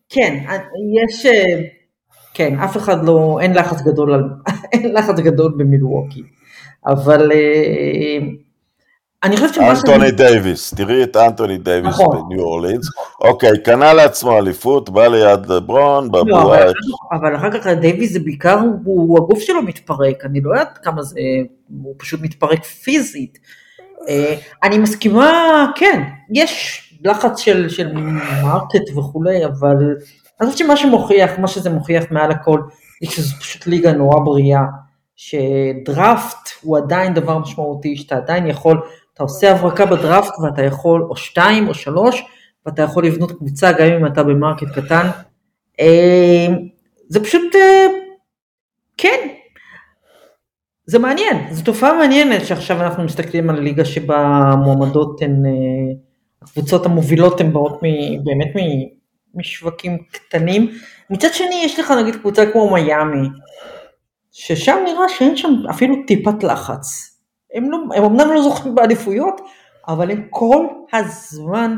כן, 0.09 0.43
יש, 1.03 1.25
אה, 1.25 1.61
כן, 2.33 2.59
אף 2.59 2.77
אחד 2.77 3.05
לא, 3.05 3.39
אין 3.41 3.53
לחץ 3.53 3.81
גדול, 3.81 4.23
אין 4.73 4.93
לחץ 4.93 5.19
גדול 5.19 5.53
במילווקי, 5.57 6.23
אבל 6.85 7.31
אה, 7.31 8.17
אני 9.23 9.37
חושבת 9.37 9.53
שמה 9.53 9.75
שאני... 9.75 9.93
אנטוני 9.93 10.11
דייוויס, 10.11 10.73
תראי 10.73 11.03
את 11.03 11.17
אנטוני 11.17 11.57
דייוויס 11.57 11.93
נכון. 11.93 12.29
בניו 12.29 12.43
אורלינס. 12.43 12.89
אוקיי, 13.21 13.63
קנה 13.63 13.93
לעצמו 13.93 14.37
אליפות, 14.37 14.89
בא 14.89 15.07
ליד 15.07 15.45
לברון, 15.45 16.03
לא, 16.03 16.23
בבועה. 16.23 16.63
אבל 17.11 17.35
אחר 17.35 17.51
כך 17.51 17.67
דייוויס 17.67 18.13
זה 18.13 18.19
בעיקר, 18.19 18.59
הוא, 18.83 19.17
הגוף 19.17 19.39
שלו 19.39 19.61
מתפרק, 19.61 20.25
אני 20.25 20.41
לא 20.41 20.51
יודעת 20.51 20.79
כמה 20.83 21.03
זה, 21.03 21.19
הוא 21.83 21.95
פשוט 21.97 22.21
מתפרק 22.21 22.63
פיזית. 22.63 23.39
אה, 24.09 24.35
אני 24.63 24.77
מסכימה, 24.77 25.31
כן, 25.75 26.03
יש 26.33 26.81
לחץ 27.03 27.39
של, 27.39 27.69
של 27.69 27.93
market 28.43 28.97
וכולי, 28.97 29.45
אבל 29.45 29.77
אני 30.41 30.51
חושבת 30.51 30.57
שמה 30.57 30.77
שמוכיח, 30.77 31.39
מה 31.39 31.47
שזה 31.47 31.69
מוכיח 31.69 32.03
מעל 32.11 32.31
הכל, 32.31 32.61
זה 33.03 33.11
שזו 33.11 33.35
פשוט 33.35 33.67
ליגה 33.67 33.91
נורא 33.91 34.19
בריאה, 34.19 34.63
שדראפט 35.15 36.49
הוא 36.61 36.77
עדיין 36.77 37.13
דבר 37.13 37.37
משמעותי, 37.37 37.95
שאתה 37.95 38.15
עדיין 38.15 38.47
יכול 38.47 38.81
אתה 39.13 39.23
עושה 39.23 39.51
הברקה 39.51 39.85
בדראפט 39.85 40.33
ואתה 40.43 40.61
יכול, 40.61 41.01
או 41.01 41.15
שתיים 41.15 41.67
או 41.67 41.73
שלוש, 41.73 42.23
ואתה 42.65 42.81
יכול 42.81 43.05
לבנות 43.05 43.31
קבוצה 43.31 43.71
גם 43.71 43.85
אם 43.85 44.05
אתה 44.05 44.23
במרקט 44.23 44.67
קטן. 44.75 45.07
אה, 45.79 46.47
זה 47.07 47.23
פשוט, 47.23 47.55
אה, 47.55 47.87
כן, 48.97 49.27
זה 50.85 50.99
מעניין, 50.99 51.53
זו 51.53 51.63
תופעה 51.63 51.93
מעניינת 51.93 52.45
שעכשיו 52.45 52.81
אנחנו 52.81 53.03
מסתכלים 53.03 53.49
על 53.49 53.59
ליגה 53.59 53.85
שבה 53.85 54.17
המועמדות 54.17 55.21
הן, 55.21 55.45
אה, 55.45 55.51
הקבוצות 56.41 56.85
המובילות 56.85 57.41
הן 57.41 57.53
באות 57.53 57.79
באמת 58.23 58.47
משווקים 59.35 59.97
קטנים. 60.11 60.71
מצד 61.09 61.27
שני 61.33 61.61
יש 61.63 61.79
לך 61.79 61.91
נגיד 61.91 62.15
קבוצה 62.15 62.51
כמו 62.51 62.73
מיאמי, 62.73 63.27
ששם 64.31 64.77
נראה 64.85 65.09
שאין 65.09 65.37
שם 65.37 65.53
אפילו 65.69 65.95
טיפת 66.07 66.43
לחץ. 66.43 67.10
הם, 67.55 67.71
לא, 67.71 67.77
הם 67.95 68.03
אמנם 68.03 68.33
לא 68.33 68.41
זוכים 68.41 68.75
באליפויות, 68.75 69.41
אבל 69.87 70.11
הם 70.11 70.27
כל 70.29 70.65
הזמן 70.93 71.77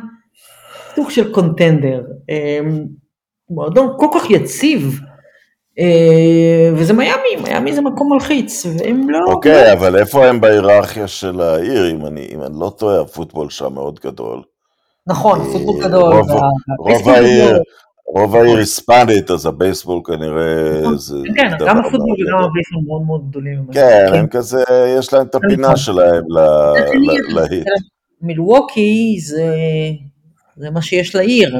סוג 0.95 1.09
של 1.09 1.33
קונטנדר. 1.33 2.01
מועדון 3.49 3.95
כל 3.97 4.07
כך 4.13 4.29
יציב, 4.29 4.99
אה, 5.79 6.69
וזה 6.75 6.93
מיאמי, 6.93 7.35
מיאמי 7.43 7.73
זה 7.73 7.81
מקום 7.81 8.13
מלחיץ, 8.13 8.65
והם 8.65 9.09
לא... 9.09 9.19
אוקיי, 9.27 9.69
okay, 9.69 9.73
אבל 9.73 9.99
איפה 9.99 10.25
הם 10.25 10.41
בהיררכיה 10.41 11.07
של 11.07 11.41
העיר, 11.41 11.91
אם 11.91 12.05
אני, 12.05 12.27
אם 12.31 12.43
אני 12.43 12.59
לא 12.59 12.71
טועה, 12.77 13.01
הפוטבול 13.01 13.49
שם 13.49 13.73
מאוד 13.73 13.99
גדול. 14.03 14.41
נכון, 15.07 15.41
אה, 15.41 15.45
פוטבול 15.45 15.83
גדול. 15.83 16.13
רוב, 16.13 16.31
רוב 16.79 17.09
העיר, 17.09 17.59
רוב 18.15 18.35
העיר 18.35 18.57
היספנית, 18.57 19.31
אז 19.31 19.45
הבייסבול 19.45 20.01
כנראה 20.05 20.79
נכון. 20.81 20.97
זה... 20.97 21.15
כן, 21.35 21.49
גם 21.59 21.77
הפוטבול 21.77 22.15
וגם 22.27 22.37
הבייסבול 22.37 22.83
מאוד 22.87 23.01
מאוד 23.01 23.29
גדולים. 23.29 23.65
כן, 23.71 24.05
הם 24.13 24.27
כזה, 24.27 24.63
יש 24.99 25.13
להם 25.13 25.25
את 25.27 25.35
הפינה. 25.35 25.77
שלהם 25.77 26.23
להיט. 27.29 27.67
מילווקי 28.21 29.17
זה 30.57 30.69
מה 30.69 30.81
שיש 30.81 31.15
לעיר. 31.15 31.55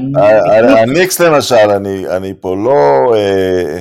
הניקס 0.77 1.21
למשל, 1.21 1.69
אני 2.09 2.33
פה 2.39 2.55
לא 2.55 3.13
אה, 3.15 3.79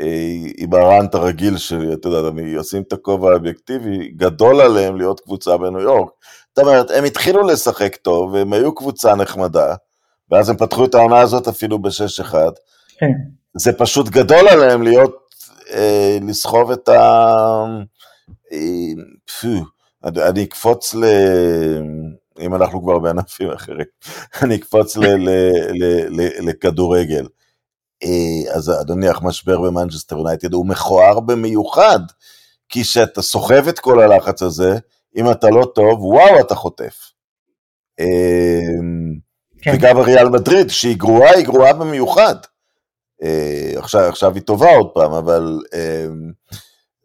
אה, 0.00 0.36
עם 0.58 0.74
הרנט 0.74 1.14
הרגיל 1.14 1.56
שלי, 1.56 1.92
אתה 1.92 2.08
יודע, 2.08 2.28
אני 2.28 2.60
אשים 2.60 2.82
את 2.82 2.92
הכובע 2.92 3.30
האובייקטיבי, 3.30 4.08
גדול 4.16 4.60
עליהם 4.60 4.96
להיות 4.96 5.20
קבוצה 5.20 5.56
בניו 5.56 5.80
יורק. 5.80 6.10
זאת 6.56 6.66
אומרת, 6.66 6.90
הם 6.90 7.04
התחילו 7.04 7.42
לשחק 7.42 7.96
טוב, 7.96 8.32
והם 8.32 8.52
היו 8.52 8.74
קבוצה 8.74 9.14
נחמדה. 9.14 9.74
ואז 10.30 10.48
הם 10.48 10.56
פתחו 10.56 10.84
את 10.84 10.94
העונה 10.94 11.20
הזאת 11.20 11.48
אפילו 11.48 11.78
ב-6-1. 11.78 12.34
כן. 12.98 13.12
זה 13.54 13.72
פשוט 13.72 14.08
גדול 14.08 14.48
עליהם 14.48 14.82
להיות, 14.82 15.16
אה, 15.70 16.18
לסחוב 16.28 16.70
את 16.70 16.88
ה... 16.88 17.24
אה, 18.52 18.92
פו, 19.40 19.48
אני 20.04 20.44
אקפוץ 20.44 20.94
ל... 20.94 21.04
אם 22.40 22.54
אנחנו 22.54 22.82
כבר 22.82 22.98
בענפים 22.98 23.50
אחרים, 23.50 23.86
אני 24.42 24.56
אקפוץ 24.56 24.96
ל, 24.96 25.06
ל, 25.06 25.28
ל, 25.70 25.84
ל, 26.08 26.48
לכדורגל. 26.48 27.26
אה, 28.02 28.54
אז 28.54 28.80
אדוני, 28.80 29.08
המשבר 29.08 29.60
במנצ'סטר 29.60 30.16
יונייטד 30.16 30.52
הוא 30.52 30.66
מכוער 30.66 31.20
במיוחד, 31.20 32.00
כי 32.68 32.82
כשאתה 32.82 33.22
סוחב 33.22 33.68
את 33.68 33.78
כל 33.78 34.00
הלחץ 34.00 34.42
הזה, 34.42 34.78
אם 35.16 35.30
אתה 35.30 35.50
לא 35.50 35.72
טוב, 35.74 36.04
וואו, 36.04 36.40
אתה 36.40 36.54
חוטף. 36.54 37.12
אה, 38.00 38.80
כן. 39.62 39.72
וגם 39.74 39.98
ריאל 39.98 40.28
מדריד, 40.28 40.70
שהיא 40.70 40.96
גרועה, 40.96 41.30
היא 41.30 41.44
גרועה 41.44 41.72
במיוחד. 41.72 42.34
אה, 43.22 43.72
עכשיו, 43.76 44.00
עכשיו 44.00 44.34
היא 44.34 44.42
טובה 44.42 44.76
עוד 44.76 44.90
פעם, 44.94 45.12
אבל 45.12 45.58
אה, 45.74 46.06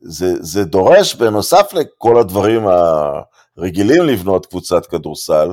זה, 0.02 0.34
זה 0.40 0.64
דורש, 0.64 1.16
בנוסף 1.16 1.74
לכל 1.74 2.20
הדברים 2.20 2.68
הרגילים 3.58 4.04
לבנות 4.04 4.46
קבוצת 4.46 4.86
כדורסל, 4.86 5.50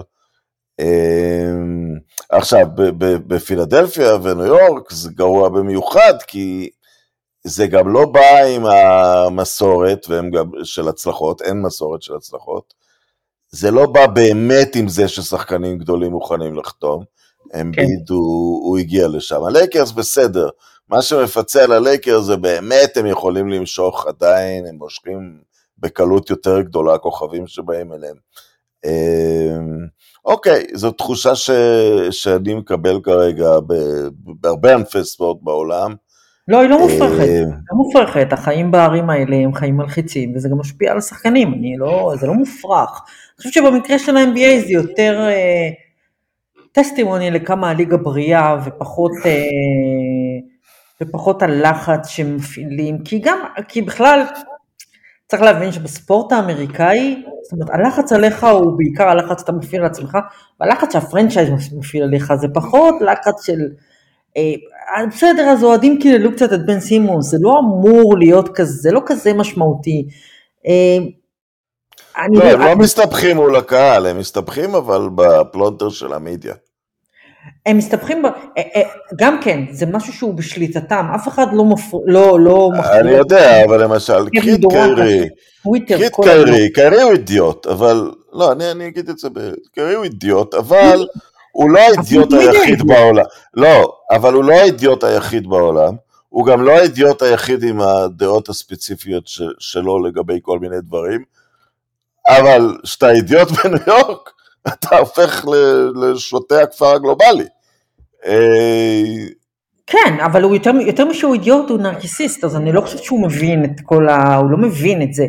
אה, 0.80 1.52
עכשיו, 2.30 2.66
בפילדלפיה 3.26 4.14
וניו 4.22 4.46
יורק 4.46 4.92
זה 4.92 5.10
גרוע 5.12 5.48
במיוחד, 5.48 6.14
כי 6.26 6.70
זה 7.44 7.66
גם 7.66 7.92
לא 7.92 8.04
בא 8.04 8.44
עם 8.56 8.66
המסורת 8.66 10.06
והם 10.08 10.30
גם 10.30 10.50
של 10.64 10.88
הצלחות, 10.88 11.42
אין 11.42 11.62
מסורת 11.62 12.02
של 12.02 12.14
הצלחות. 12.14 12.81
זה 13.52 13.70
לא 13.70 13.86
בא 13.86 14.06
באמת 14.06 14.76
עם 14.76 14.88
זה 14.88 15.08
ששחקנים 15.08 15.78
גדולים 15.78 16.12
מוכנים 16.12 16.58
לחתום, 16.58 17.04
אמביד 17.60 18.04
כן. 18.08 18.14
הוא, 18.14 18.68
הוא 18.68 18.78
הגיע 18.78 19.08
לשם. 19.08 19.44
הלייקרס 19.44 19.92
בסדר, 19.92 20.48
מה 20.88 21.02
שמפצה 21.02 21.64
על 21.64 21.72
הלייקרס 21.72 22.24
זה 22.24 22.36
באמת 22.36 22.96
הם 22.96 23.06
יכולים 23.06 23.48
למשוך 23.48 24.06
עדיין, 24.06 24.66
הם 24.66 24.74
מושכים 24.74 25.40
בקלות 25.78 26.30
יותר 26.30 26.60
גדולה 26.60 26.98
כוכבים 26.98 27.46
שבאים 27.46 27.92
אליהם. 27.92 28.16
אמ, 28.84 29.86
אוקיי, 30.24 30.66
זו 30.74 30.90
תחושה 30.90 31.34
ש, 31.34 31.50
שאני 32.10 32.54
מקבל 32.54 33.00
כרגע 33.02 33.50
בהרבה 34.16 34.74
ענפי 34.74 35.04
ספורט 35.04 35.38
בעולם. 35.42 35.94
לא, 36.48 36.60
היא 36.60 36.70
לא 36.70 36.78
מופרכת, 36.78 37.28
אה, 37.28 37.42
לא 37.44 37.76
מופרכת, 37.76 38.32
החיים 38.32 38.70
בערים 38.70 39.10
האלה 39.10 39.36
הם 39.36 39.54
חיים 39.54 39.76
מלחיצים, 39.76 40.32
וזה 40.34 40.48
גם 40.48 40.58
משפיע 40.58 40.92
על 40.92 40.98
השחקנים, 40.98 41.54
אני 41.54 41.76
לא, 41.78 42.12
זה 42.20 42.26
לא 42.26 42.34
מופרך. 42.34 42.90
אני 43.00 43.36
חושבת 43.36 43.52
שבמקרה 43.52 43.98
של 43.98 44.16
ה-NBA 44.16 44.66
זה 44.66 44.72
יותר 44.72 45.28
אה, 45.28 45.68
טסטימוני 46.72 47.30
לכמה 47.30 47.70
הליגה 47.70 47.96
בריאה, 47.96 48.56
ופחות, 48.64 49.12
אה, 49.26 49.32
ופחות 51.00 51.42
הלחץ 51.42 52.08
שמפעילים, 52.08 52.98
כי 53.04 53.18
גם, 53.18 53.38
כי 53.68 53.82
בכלל, 53.82 54.22
צריך 55.28 55.42
להבין 55.42 55.72
שבספורט 55.72 56.32
האמריקאי, 56.32 57.22
זאת 57.42 57.52
אומרת, 57.52 57.70
הלחץ 57.70 58.12
עליך 58.12 58.44
הוא 58.44 58.78
בעיקר 58.78 59.08
הלחץ 59.08 59.40
שאתה 59.40 59.52
מפעיל 59.52 59.80
על 59.80 59.86
עצמך, 59.86 60.18
והלחץ 60.60 60.92
שה 60.92 61.06
franchise 61.06 61.48
מפעיל 61.78 62.02
עליך 62.02 62.34
זה 62.34 62.48
פחות 62.54 62.94
לחץ 63.00 63.46
של... 63.46 63.58
אה, 64.36 65.06
בסדר, 65.06 65.42
אז 65.42 65.64
אוהדים 65.64 65.98
קיללו 65.98 66.32
קצת 66.32 66.52
את 66.52 66.66
בן 66.66 66.80
סימונס, 66.80 67.26
זה 67.26 67.36
לא 67.40 67.58
אמור 67.58 68.18
להיות 68.18 68.48
כזה, 68.54 68.72
זה 68.72 68.92
לא 68.92 69.00
כזה 69.06 69.32
משמעותי. 69.32 70.06
אה, 70.66 70.98
לא, 72.28 72.44
הם 72.44 72.60
לא 72.60 72.76
מסתבכים 72.76 73.36
מול 73.36 73.56
הקהל, 73.56 74.06
הם 74.06 74.18
מסתבכים 74.18 74.74
אבל 74.74 75.08
בפלונטר 75.14 75.88
של 75.88 76.12
המדיה. 76.12 76.54
הם 77.66 77.78
מסתבכים, 77.78 78.22
ב... 78.22 78.26
אה, 78.26 78.62
אה, 78.76 78.82
גם 79.18 79.40
כן, 79.42 79.64
זה 79.70 79.86
משהו 79.86 80.12
שהוא 80.12 80.34
בשליטתם, 80.34 81.06
אף 81.14 81.28
אחד 81.28 81.46
לא 81.52 81.64
מפר... 81.64 81.96
לא, 82.06 82.40
לא 82.40 82.70
מפריע. 82.78 83.00
אני 83.00 83.10
יודע, 83.10 83.64
אבל 83.64 83.84
למשל, 83.84 84.28
קח 84.28 84.44
את 84.44 84.60
קיירי, 84.70 85.28
קיט 85.86 86.14
קיירי, 86.22 86.72
קיירי 86.72 87.02
הוא 87.02 87.12
אידיוט, 87.12 87.66
אבל, 87.66 88.10
לא, 88.32 88.52
אני, 88.52 88.70
אני 88.70 88.88
אגיד 88.88 89.08
את 89.08 89.18
זה, 89.18 89.28
קיירי 89.74 89.94
הוא 89.94 90.04
אידיוט, 90.04 90.54
אבל 90.54 91.06
הוא 91.52 91.70
לא 91.70 91.78
האידיוט 91.78 92.32
היחיד 92.32 92.86
בעולם. 92.86 93.24
לא, 93.54 93.92
אבל 94.10 94.34
הוא 94.34 94.44
לא 94.44 94.52
האידיוט 94.52 95.04
היחיד 95.04 95.46
בעולם. 95.46 95.94
הוא 96.28 96.46
גם 96.46 96.62
לא 96.62 96.72
האידיוט 96.72 97.22
היחיד 97.22 97.62
עם 97.62 97.80
הדעות 97.80 98.48
הספציפיות 98.48 99.24
שלו 99.58 100.04
לגבי 100.04 100.38
כל 100.42 100.58
מיני 100.58 100.80
דברים, 100.80 101.24
אבל 102.28 102.76
כשאתה 102.82 103.10
אידיוט 103.10 103.48
בניו 103.64 103.78
יורק, 103.86 104.30
אתה 104.68 104.96
הופך 104.96 105.44
לשוטה 105.94 106.62
הכפר 106.62 106.86
הגלובלי. 106.86 107.46
אה, 108.26 109.02
כן, 109.86 110.20
אבל 110.24 110.42
הוא 110.42 110.54
יותר, 110.54 110.70
יותר 110.86 111.04
משהוא 111.04 111.34
אידיוט, 111.34 111.70
הוא 111.70 111.78
נרקיסיסט, 111.78 112.44
אז 112.44 112.56
אני 112.56 112.72
לא 112.72 112.80
חושבת 112.80 113.02
שהוא 113.02 113.22
מבין 113.22 113.64
את 113.64 113.80
כל 113.84 114.08
ה... 114.08 114.36
הוא 114.36 114.50
לא 114.50 114.58
מבין 114.58 115.02
את 115.02 115.14
זה. 115.14 115.26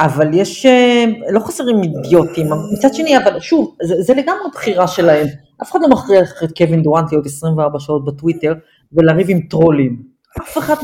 אבל 0.00 0.34
יש, 0.34 0.66
אה, 0.66 1.04
לא 1.30 1.40
חסרים 1.40 1.82
אידיוטים, 1.82 2.46
מצד 2.72 2.94
שני, 2.94 3.16
אבל 3.18 3.40
שוב, 3.40 3.76
זה, 3.82 4.02
זה 4.02 4.14
לגמרי 4.14 4.50
בחירה 4.52 4.88
שלהם. 4.88 5.26
אף 5.62 5.70
אחד 5.70 5.80
לא 5.82 5.88
מכריח 5.88 6.42
את 6.44 6.58
קווין 6.58 6.82
דורנט 6.82 7.12
להיות 7.12 7.26
24 7.26 7.78
שעות 7.78 8.04
בטוויטר 8.04 8.54
ולריב 8.92 9.26
עם 9.30 9.40
טרולים. 9.40 10.02
אף 10.40 10.58
אחד, 10.58 10.74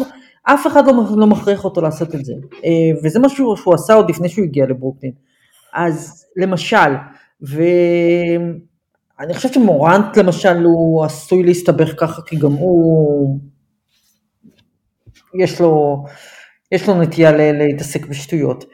אף 0.43 0.67
אחד 0.67 0.87
לא, 0.87 0.93
לא 1.17 1.27
מכריח 1.27 1.65
אותו 1.65 1.81
לעשות 1.81 2.15
את 2.15 2.25
זה. 2.25 2.33
אה, 2.65 3.01
וזה 3.05 3.19
משהו 3.19 3.57
שהוא 3.57 3.75
עשה 3.75 3.95
עוד 3.95 4.11
לפני 4.11 4.29
שהוא 4.29 4.45
הגיע 4.45 4.67
לברוקלין. 4.67 5.13
אז 5.75 6.27
למשל, 6.37 6.93
ואני 7.41 8.55
חושבת 9.35 9.55
שמורנט 9.55 10.17
למשל 10.17 10.63
הוא 10.65 11.05
עשוי 11.05 11.43
להסתבך 11.43 11.93
ככה, 12.01 12.23
כי 12.23 12.37
גם 12.37 12.53
הוא, 12.53 13.39
יש 15.39 15.61
לו, 15.61 16.05
יש 16.73 16.89
לו 16.89 17.03
נטייה 17.03 17.33
להתעסק 17.53 18.07
בשטויות. 18.07 18.65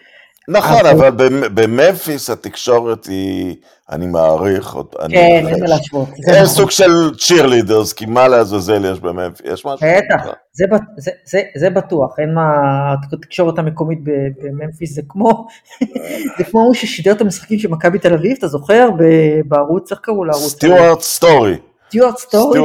נכון, 0.49 0.87
אבל 0.87 1.11
בממפיס 1.55 2.31
התקשורת 2.31 3.07
היא, 3.07 3.57
אני 3.91 4.07
מעריך, 4.07 4.77
כן, 5.09 5.47
אין 5.47 5.61
מה 5.61 5.67
להשוות. 5.67 6.09
זה 6.25 6.33
נכון. 6.33 6.47
סוג 6.47 6.71
של 6.71 7.15
צ'ירלידרס, 7.19 7.93
כי 7.93 8.07
מה 8.07 8.29
לעזאזל 8.29 8.93
יש 8.93 9.01
בממפיס, 9.01 9.47
יש 9.53 9.67
משהו? 9.67 9.87
בטח, 9.87 10.27
זה 11.57 11.71
בטוח, 11.71 12.19
אין 12.19 12.35
מה, 12.35 12.45
התקשורת 13.13 13.59
המקומית 13.59 13.99
בממפיס 14.43 14.95
זה 14.95 15.03
כמו, 15.09 15.47
זה 16.39 16.45
כמו 16.45 16.61
הוא 16.61 16.75
ששידר 16.75 17.13
את 17.13 17.21
המשחקים 17.21 17.59
של 17.59 17.69
מכבי 17.69 17.99
תל 17.99 18.15
אביב, 18.15 18.37
אתה 18.39 18.49
זוכר? 18.49 18.89
בערוץ, 19.47 19.93
איך 19.93 20.01
קראו 20.03 20.25
לערוץ? 20.25 20.53
סטיוארט 20.53 21.01
סטורי. 21.01 21.57
סטיוארט 21.93 22.19
סטורי, 22.19 22.61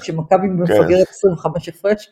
כשמכבי 0.00 0.46
מפגרת 0.46 1.08
25 1.10 1.68
הפרש, 1.68 2.08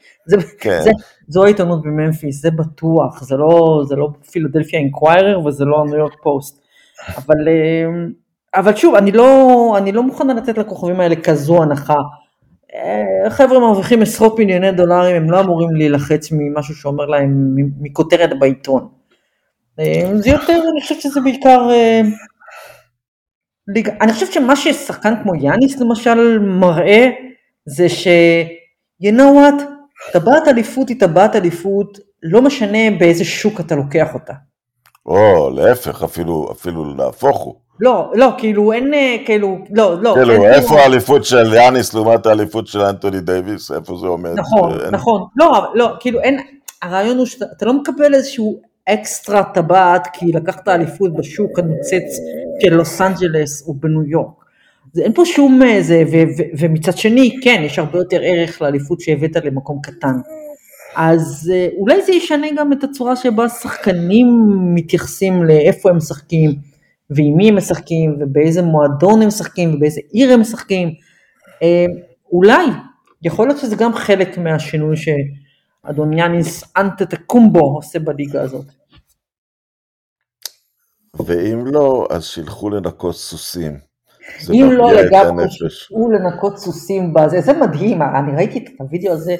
כן. 0.59 0.81
זו 1.29 1.45
העיתונות 1.45 1.83
בממפיס, 1.83 2.43
זה 2.43 2.51
בטוח, 2.51 3.23
זה 3.23 3.37
לא, 3.37 3.83
לא 3.97 4.09
פילדלפיה 4.31 4.79
אינקוויירר 4.79 5.47
וזה 5.47 5.64
לא 5.64 5.81
הניו 5.81 5.97
יורק 5.97 6.14
פוסט, 6.23 6.62
אבל, 7.16 7.49
אמ, 7.49 8.12
אבל 8.55 8.77
שוב, 8.77 8.95
אני 8.95 9.12
לא, 9.12 9.75
אני 9.79 9.93
לא 9.93 10.03
מוכנה 10.03 10.35
לתת 10.35 10.59
לכוכבים 10.59 11.01
האלה 11.01 11.16
כזו 11.16 11.62
הנחה. 11.62 11.97
אה, 12.75 13.31
חבר'ה 13.31 13.59
מרוויחים 13.59 14.03
עשרות 14.03 14.39
מיליוני 14.39 14.73
דולרים, 14.73 15.16
הם 15.16 15.31
לא 15.31 15.41
אמורים 15.41 15.75
להילחץ 15.75 16.29
ממשהו 16.33 16.75
שאומר 16.75 17.07
להם, 17.07 17.57
מכותרת 17.81 18.39
בעיתון. 18.39 18.89
אה, 19.81 20.11
זה 20.14 20.31
יותר, 20.31 20.61
אני 20.73 20.81
חושבת 20.81 21.01
שזה 21.01 21.20
בעיקר 21.20 21.70
אה, 21.70 22.01
ליגה, 23.69 23.93
אני 24.01 24.13
חושבת 24.13 24.33
שמה 24.33 24.57
ששחקן 24.57 25.15
כמו 25.23 25.35
יאניס 25.35 25.81
למשל 25.81 26.39
מראה 26.39 27.09
זה 27.67 27.89
ש... 27.89 28.09
you 29.03 29.11
know 29.11 29.21
what, 29.21 29.63
טבעת 30.13 30.49
אליפות 30.49 30.89
היא 30.89 31.01
טבעת 31.01 31.37
אליפות, 31.37 31.99
לא 32.23 32.43
משנה 32.43 32.91
באיזה 32.99 33.25
שוק 33.25 33.61
אתה 33.61 33.75
לוקח 33.75 34.15
אותה. 34.15 34.33
או, 35.07 35.51
להפך, 35.51 36.03
אפילו, 36.03 36.49
אפילו 36.53 36.95
להפוך 36.97 37.41
הוא. 37.41 37.55
לא, 37.81 38.11
לא, 38.15 38.29
כאילו 38.39 38.73
אין, 38.73 38.95
אה, 38.95 39.17
כאילו, 39.27 39.59
לא, 39.71 40.03
לא. 40.03 40.15
כאילו, 40.15 40.33
אין 40.33 40.53
איפה 40.53 40.81
האליפות 40.81 41.25
של 41.25 41.55
יאניס 41.55 41.95
לעומת 41.95 42.27
האליפות 42.27 42.67
של 42.67 42.81
אנטוני 42.81 43.21
דייוויס, 43.21 43.71
איפה 43.71 43.97
זה 43.97 44.07
עומד? 44.07 44.31
נכון, 44.39 44.81
אין... 44.85 44.95
נכון. 44.95 45.23
לא, 45.37 45.67
לא, 45.75 45.89
כאילו 46.01 46.21
אין, 46.21 46.41
הרעיון 46.83 47.19
הוא 47.19 47.27
שאתה 47.27 47.67
לא 47.67 47.73
מקבל 47.73 48.15
איזשהו 48.15 48.61
אקסטרה 48.89 49.43
טבעת 49.43 50.09
כי 50.13 50.27
לקחת 50.27 50.69
אליפות 50.69 51.17
בשוק 51.17 51.59
הנוצץ 51.59 52.21
של 52.65 52.75
לוס 52.75 53.01
אנג'לס 53.01 53.69
או 53.69 53.75
בניו 53.75 54.03
יורק. 54.03 54.45
זה, 54.93 55.03
אין 55.03 55.13
פה 55.13 55.23
שום 55.25 55.61
זה, 55.81 56.03
ו, 56.13 56.17
ו, 56.39 56.43
ומצד 56.59 56.97
שני, 56.97 57.39
כן, 57.43 57.63
יש 57.65 57.79
הרבה 57.79 57.99
יותר 57.99 58.21
ערך 58.23 58.63
לאליפות 58.63 59.01
שהבאת 59.01 59.37
למקום 59.37 59.81
קטן. 59.83 60.15
אז 60.97 61.53
אה, 61.55 61.69
אולי 61.79 62.03
זה 62.03 62.13
ישנה 62.13 62.47
גם 62.57 62.73
את 62.73 62.85
הצורה 62.85 63.17
שבה 63.17 63.49
שחקנים 63.49 64.27
מתייחסים 64.75 65.45
לאיפה 65.45 65.91
הם 65.91 65.97
משחקים, 65.97 66.51
ועם 67.11 67.37
מי 67.37 67.49
הם 67.49 67.57
משחקים, 67.57 68.17
ובאיזה 68.21 68.63
מועדון 68.63 69.23
הם 69.23 69.29
משחקים, 69.29 69.75
ובאיזה 69.75 70.01
עיר 70.13 70.33
הם 70.33 70.41
משחקים. 70.41 70.89
אה, 71.63 71.87
אולי, 72.33 72.67
יכול 73.23 73.47
להיות 73.47 73.61
שזה 73.61 73.77
גם 73.77 73.95
חלק 73.95 74.39
מהשינוי 74.39 74.97
ש... 74.97 75.09
אדון 75.83 76.13
יאניס 76.13 76.65
אנטטקומבו 76.77 77.75
עושה 77.77 77.99
בליגה 77.99 78.43
הזאת. 78.43 78.67
ואם 81.17 81.67
לא, 81.67 82.07
אז 82.11 82.25
שילכו 82.25 82.71
לנקות 82.71 83.15
סוסים. 83.15 83.79
אם 84.51 84.73
לא 84.73 84.93
לגמרי, 84.93 85.45
שילכו 85.51 86.11
לנקות 86.11 86.59
סוסים 86.59 87.15
בזה, 87.15 87.41
זה 87.41 87.53
מדהים, 87.53 88.03
אני 88.03 88.37
ראיתי 88.37 88.59
את 88.59 88.65
הוידאו 88.79 89.13
הזה 89.13 89.37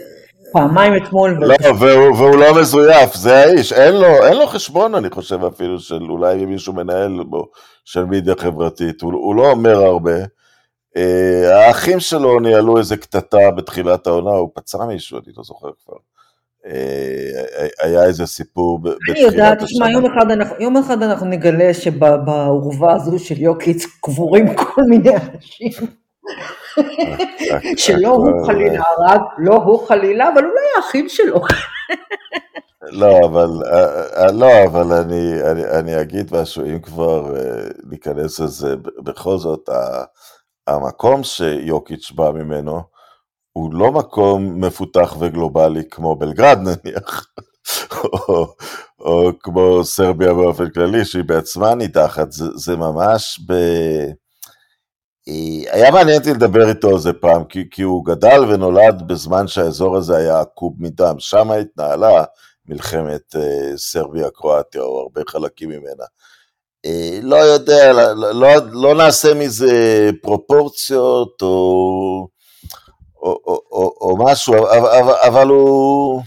פעמיים 0.53 0.93
אתמול. 0.97 1.39
לא, 1.41 1.55
והוא, 1.81 2.17
והוא 2.17 2.37
לא 2.37 2.61
מזויף, 2.61 3.15
זה 3.15 3.37
האיש, 3.37 3.73
אין 3.73 3.95
לו, 3.95 4.25
אין 4.25 4.37
לו 4.37 4.47
חשבון, 4.47 4.95
אני 4.95 5.11
חושב 5.11 5.45
אפילו, 5.45 5.81
של 5.81 6.03
אולי 6.11 6.45
מישהו 6.47 6.73
מנהל 6.73 7.23
בו, 7.23 7.49
של 7.85 8.05
מידיה 8.05 8.35
חברתית, 8.39 9.03
הוא, 9.03 9.13
הוא 9.13 9.35
לא 9.35 9.51
אומר 9.51 9.85
הרבה. 9.85 10.17
אה, 10.97 11.67
האחים 11.67 12.01
שלו 12.01 12.41
ניהלו 12.41 12.79
איזה 12.79 12.97
קטטה 12.97 13.51
בתחילת 13.57 14.07
העונה, 14.07 14.31
הוא 14.31 14.51
פצע 14.55 14.87
מישהו, 14.87 15.19
אני 15.19 15.33
לא 15.37 15.43
זוכר 15.45 15.71
כבר. 15.85 15.97
אה, 16.67 17.67
היה 17.81 18.05
איזה 18.05 18.27
סיפור 18.27 18.79
בתחילת 18.79 19.03
השנה. 19.03 19.17
אני 19.17 19.21
יודעת, 19.21 19.59
תשמע, 19.59 19.91
יום 19.91 20.05
יום 20.59 20.77
אחד 20.77 21.03
אנחנו 21.03 21.27
נגלה 21.27 21.75
שבעורבה 21.75 22.95
הזו 22.95 23.19
של 23.19 23.41
יוקיץ 23.41 23.87
קבורים 24.01 24.55
כל 24.55 24.83
מיני 24.89 25.11
אנשים. 25.17 25.87
שלא 27.77 28.09
הוא 28.09 28.47
חלילה 28.47 28.83
הרג, 28.99 29.21
לא 29.39 29.55
הוא 29.55 29.87
חלילה, 29.87 30.29
אבל 30.35 30.45
אולי 30.45 30.65
האחים 30.77 31.09
שלו. 31.09 31.41
לא, 32.83 33.19
אבל, 33.25 33.51
אה, 33.73 34.23
אה, 34.25 34.33
לא, 34.33 34.65
אבל 34.67 34.93
אני, 34.93 35.43
אני, 35.51 35.65
אני 35.65 36.01
אגיד 36.01 36.35
משהו, 36.35 36.65
אם 36.65 36.79
כבר 36.79 37.35
ניכנס 37.85 38.41
לזה, 38.41 38.77
בכל 39.05 39.39
זאת, 39.39 39.69
המקום 40.67 41.25
שיוקיץ' 41.25 42.13
בא 42.15 42.31
ממנו, 42.31 42.83
הוא 43.53 43.75
לא 43.75 43.93
מקום 43.93 44.65
מפותח 44.65 45.17
וגלובלי 45.21 45.83
כמו 45.91 46.17
בלגרד 46.17 46.59
נניח, 46.59 47.27
או, 48.05 48.55
או 49.01 49.31
כמו 49.41 49.85
סרביה 49.85 50.35
באופן 50.35 50.71
כללי, 50.71 51.05
שהיא 51.05 51.25
בעצמה 51.25 51.75
נידחת, 51.75 52.33
זה, 52.33 52.45
זה 52.55 52.77
ממש 52.77 53.41
ב... 53.49 53.53
אה, 55.29 55.75
היה 55.75 55.91
מעניין 55.91 56.19
אותי 56.19 56.31
לדבר 56.31 56.69
איתו 56.69 56.97
איזה 56.97 57.13
פעם, 57.13 57.45
כי, 57.45 57.65
כי 57.71 57.83
הוא 57.83 58.05
גדל 58.05 58.41
ונולד 58.49 59.03
בזמן 59.07 59.47
שהאזור 59.47 59.97
הזה 59.97 60.17
היה 60.17 60.41
עקוב 60.41 60.75
מדם, 60.79 61.15
שם 61.19 61.51
התנהלה 61.51 62.25
מלחמת 62.67 63.35
uh, 63.37 63.77
סרביה-קרואטיה, 63.77 64.83
או 64.83 65.01
הרבה 65.01 65.21
חלקים 65.29 65.69
ממנה. 65.69 66.05
Uh, 66.87 66.91
לא 67.23 67.37
יודע, 67.37 67.93
לא, 67.93 68.33
לא, 68.33 68.49
לא 68.73 68.95
נעשה 68.95 69.35
מזה 69.35 70.11
פרופורציות, 70.23 71.43
או 71.43 72.29
או, 73.23 73.41
או, 73.47 73.63
או, 73.71 73.97
או 74.01 74.25
משהו, 74.25 74.55
אבל, 74.55 75.15
אבל 75.29 75.49
הוא, 75.49 76.23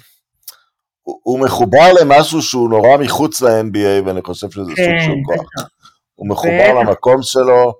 הוא 1.04 1.40
מחובר 1.40 1.94
למשהו 2.02 2.42
שהוא 2.42 2.70
נורא 2.70 2.98
מחוץ 2.98 3.42
ל-NBA, 3.42 4.06
ואני 4.06 4.22
חושב 4.22 4.52
שזה 4.52 4.72
כן, 4.76 4.84
סוג 4.84 5.00
של 5.00 5.12
כוח. 5.26 5.68
הוא 6.16 6.30
מחובר 6.30 6.72
בטח. 6.72 6.90
למקום 6.90 7.22
שלו, 7.22 7.74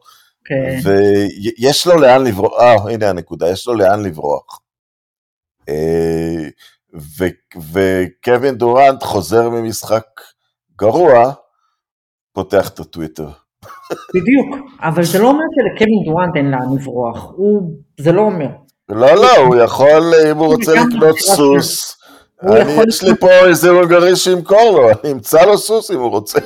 כן. 0.46 0.80
ויש 0.84 1.88
לו 1.88 1.98
לאן 1.98 2.24
לברוח, 2.24 2.54
אה, 2.60 2.92
הנה 2.92 3.10
הנקודה, 3.10 3.50
יש 3.50 3.68
לו 3.68 3.74
לאן 3.74 4.04
לברוח. 4.04 4.60
אה, 5.70 6.48
וקווין 7.74 8.56
דורנט 8.56 9.04
חוזר 9.04 9.50
ממשחק 9.50 10.06
גרוע, 10.78 11.34
פותח 12.34 12.70
את 12.70 12.80
הטוויטר. 12.80 13.30
בדיוק, 14.16 14.70
אבל 14.82 15.04
זה 15.04 15.20
לא 15.20 15.28
אומר 15.28 15.44
שלקווין 15.56 16.04
דורנט 16.06 16.36
אין 16.36 16.52
לאן 16.52 16.76
לברוח, 16.76 17.32
הוא, 17.36 17.72
זה 18.00 18.12
לא 18.12 18.22
אומר. 18.22 18.65
לא, 18.90 19.16
לא, 19.16 19.38
הוא 19.38 19.56
יכול, 19.56 20.14
אם 20.32 20.38
הוא 20.38 20.48
רוצה 20.48 20.74
לקנות 20.74 21.20
סוס, 21.20 21.98
אני, 22.44 22.78
יש 22.88 23.04
לי 23.04 23.16
פה 23.20 23.30
איזה 23.32 23.70
הונגרי 23.70 24.16
שימכור 24.16 24.72
לו, 24.72 24.90
אני 24.90 25.12
אמצא 25.12 25.42
לו 25.42 25.58
סוס 25.58 25.92
אם 25.92 26.00
הוא 26.00 26.12
רוצה. 26.12 26.40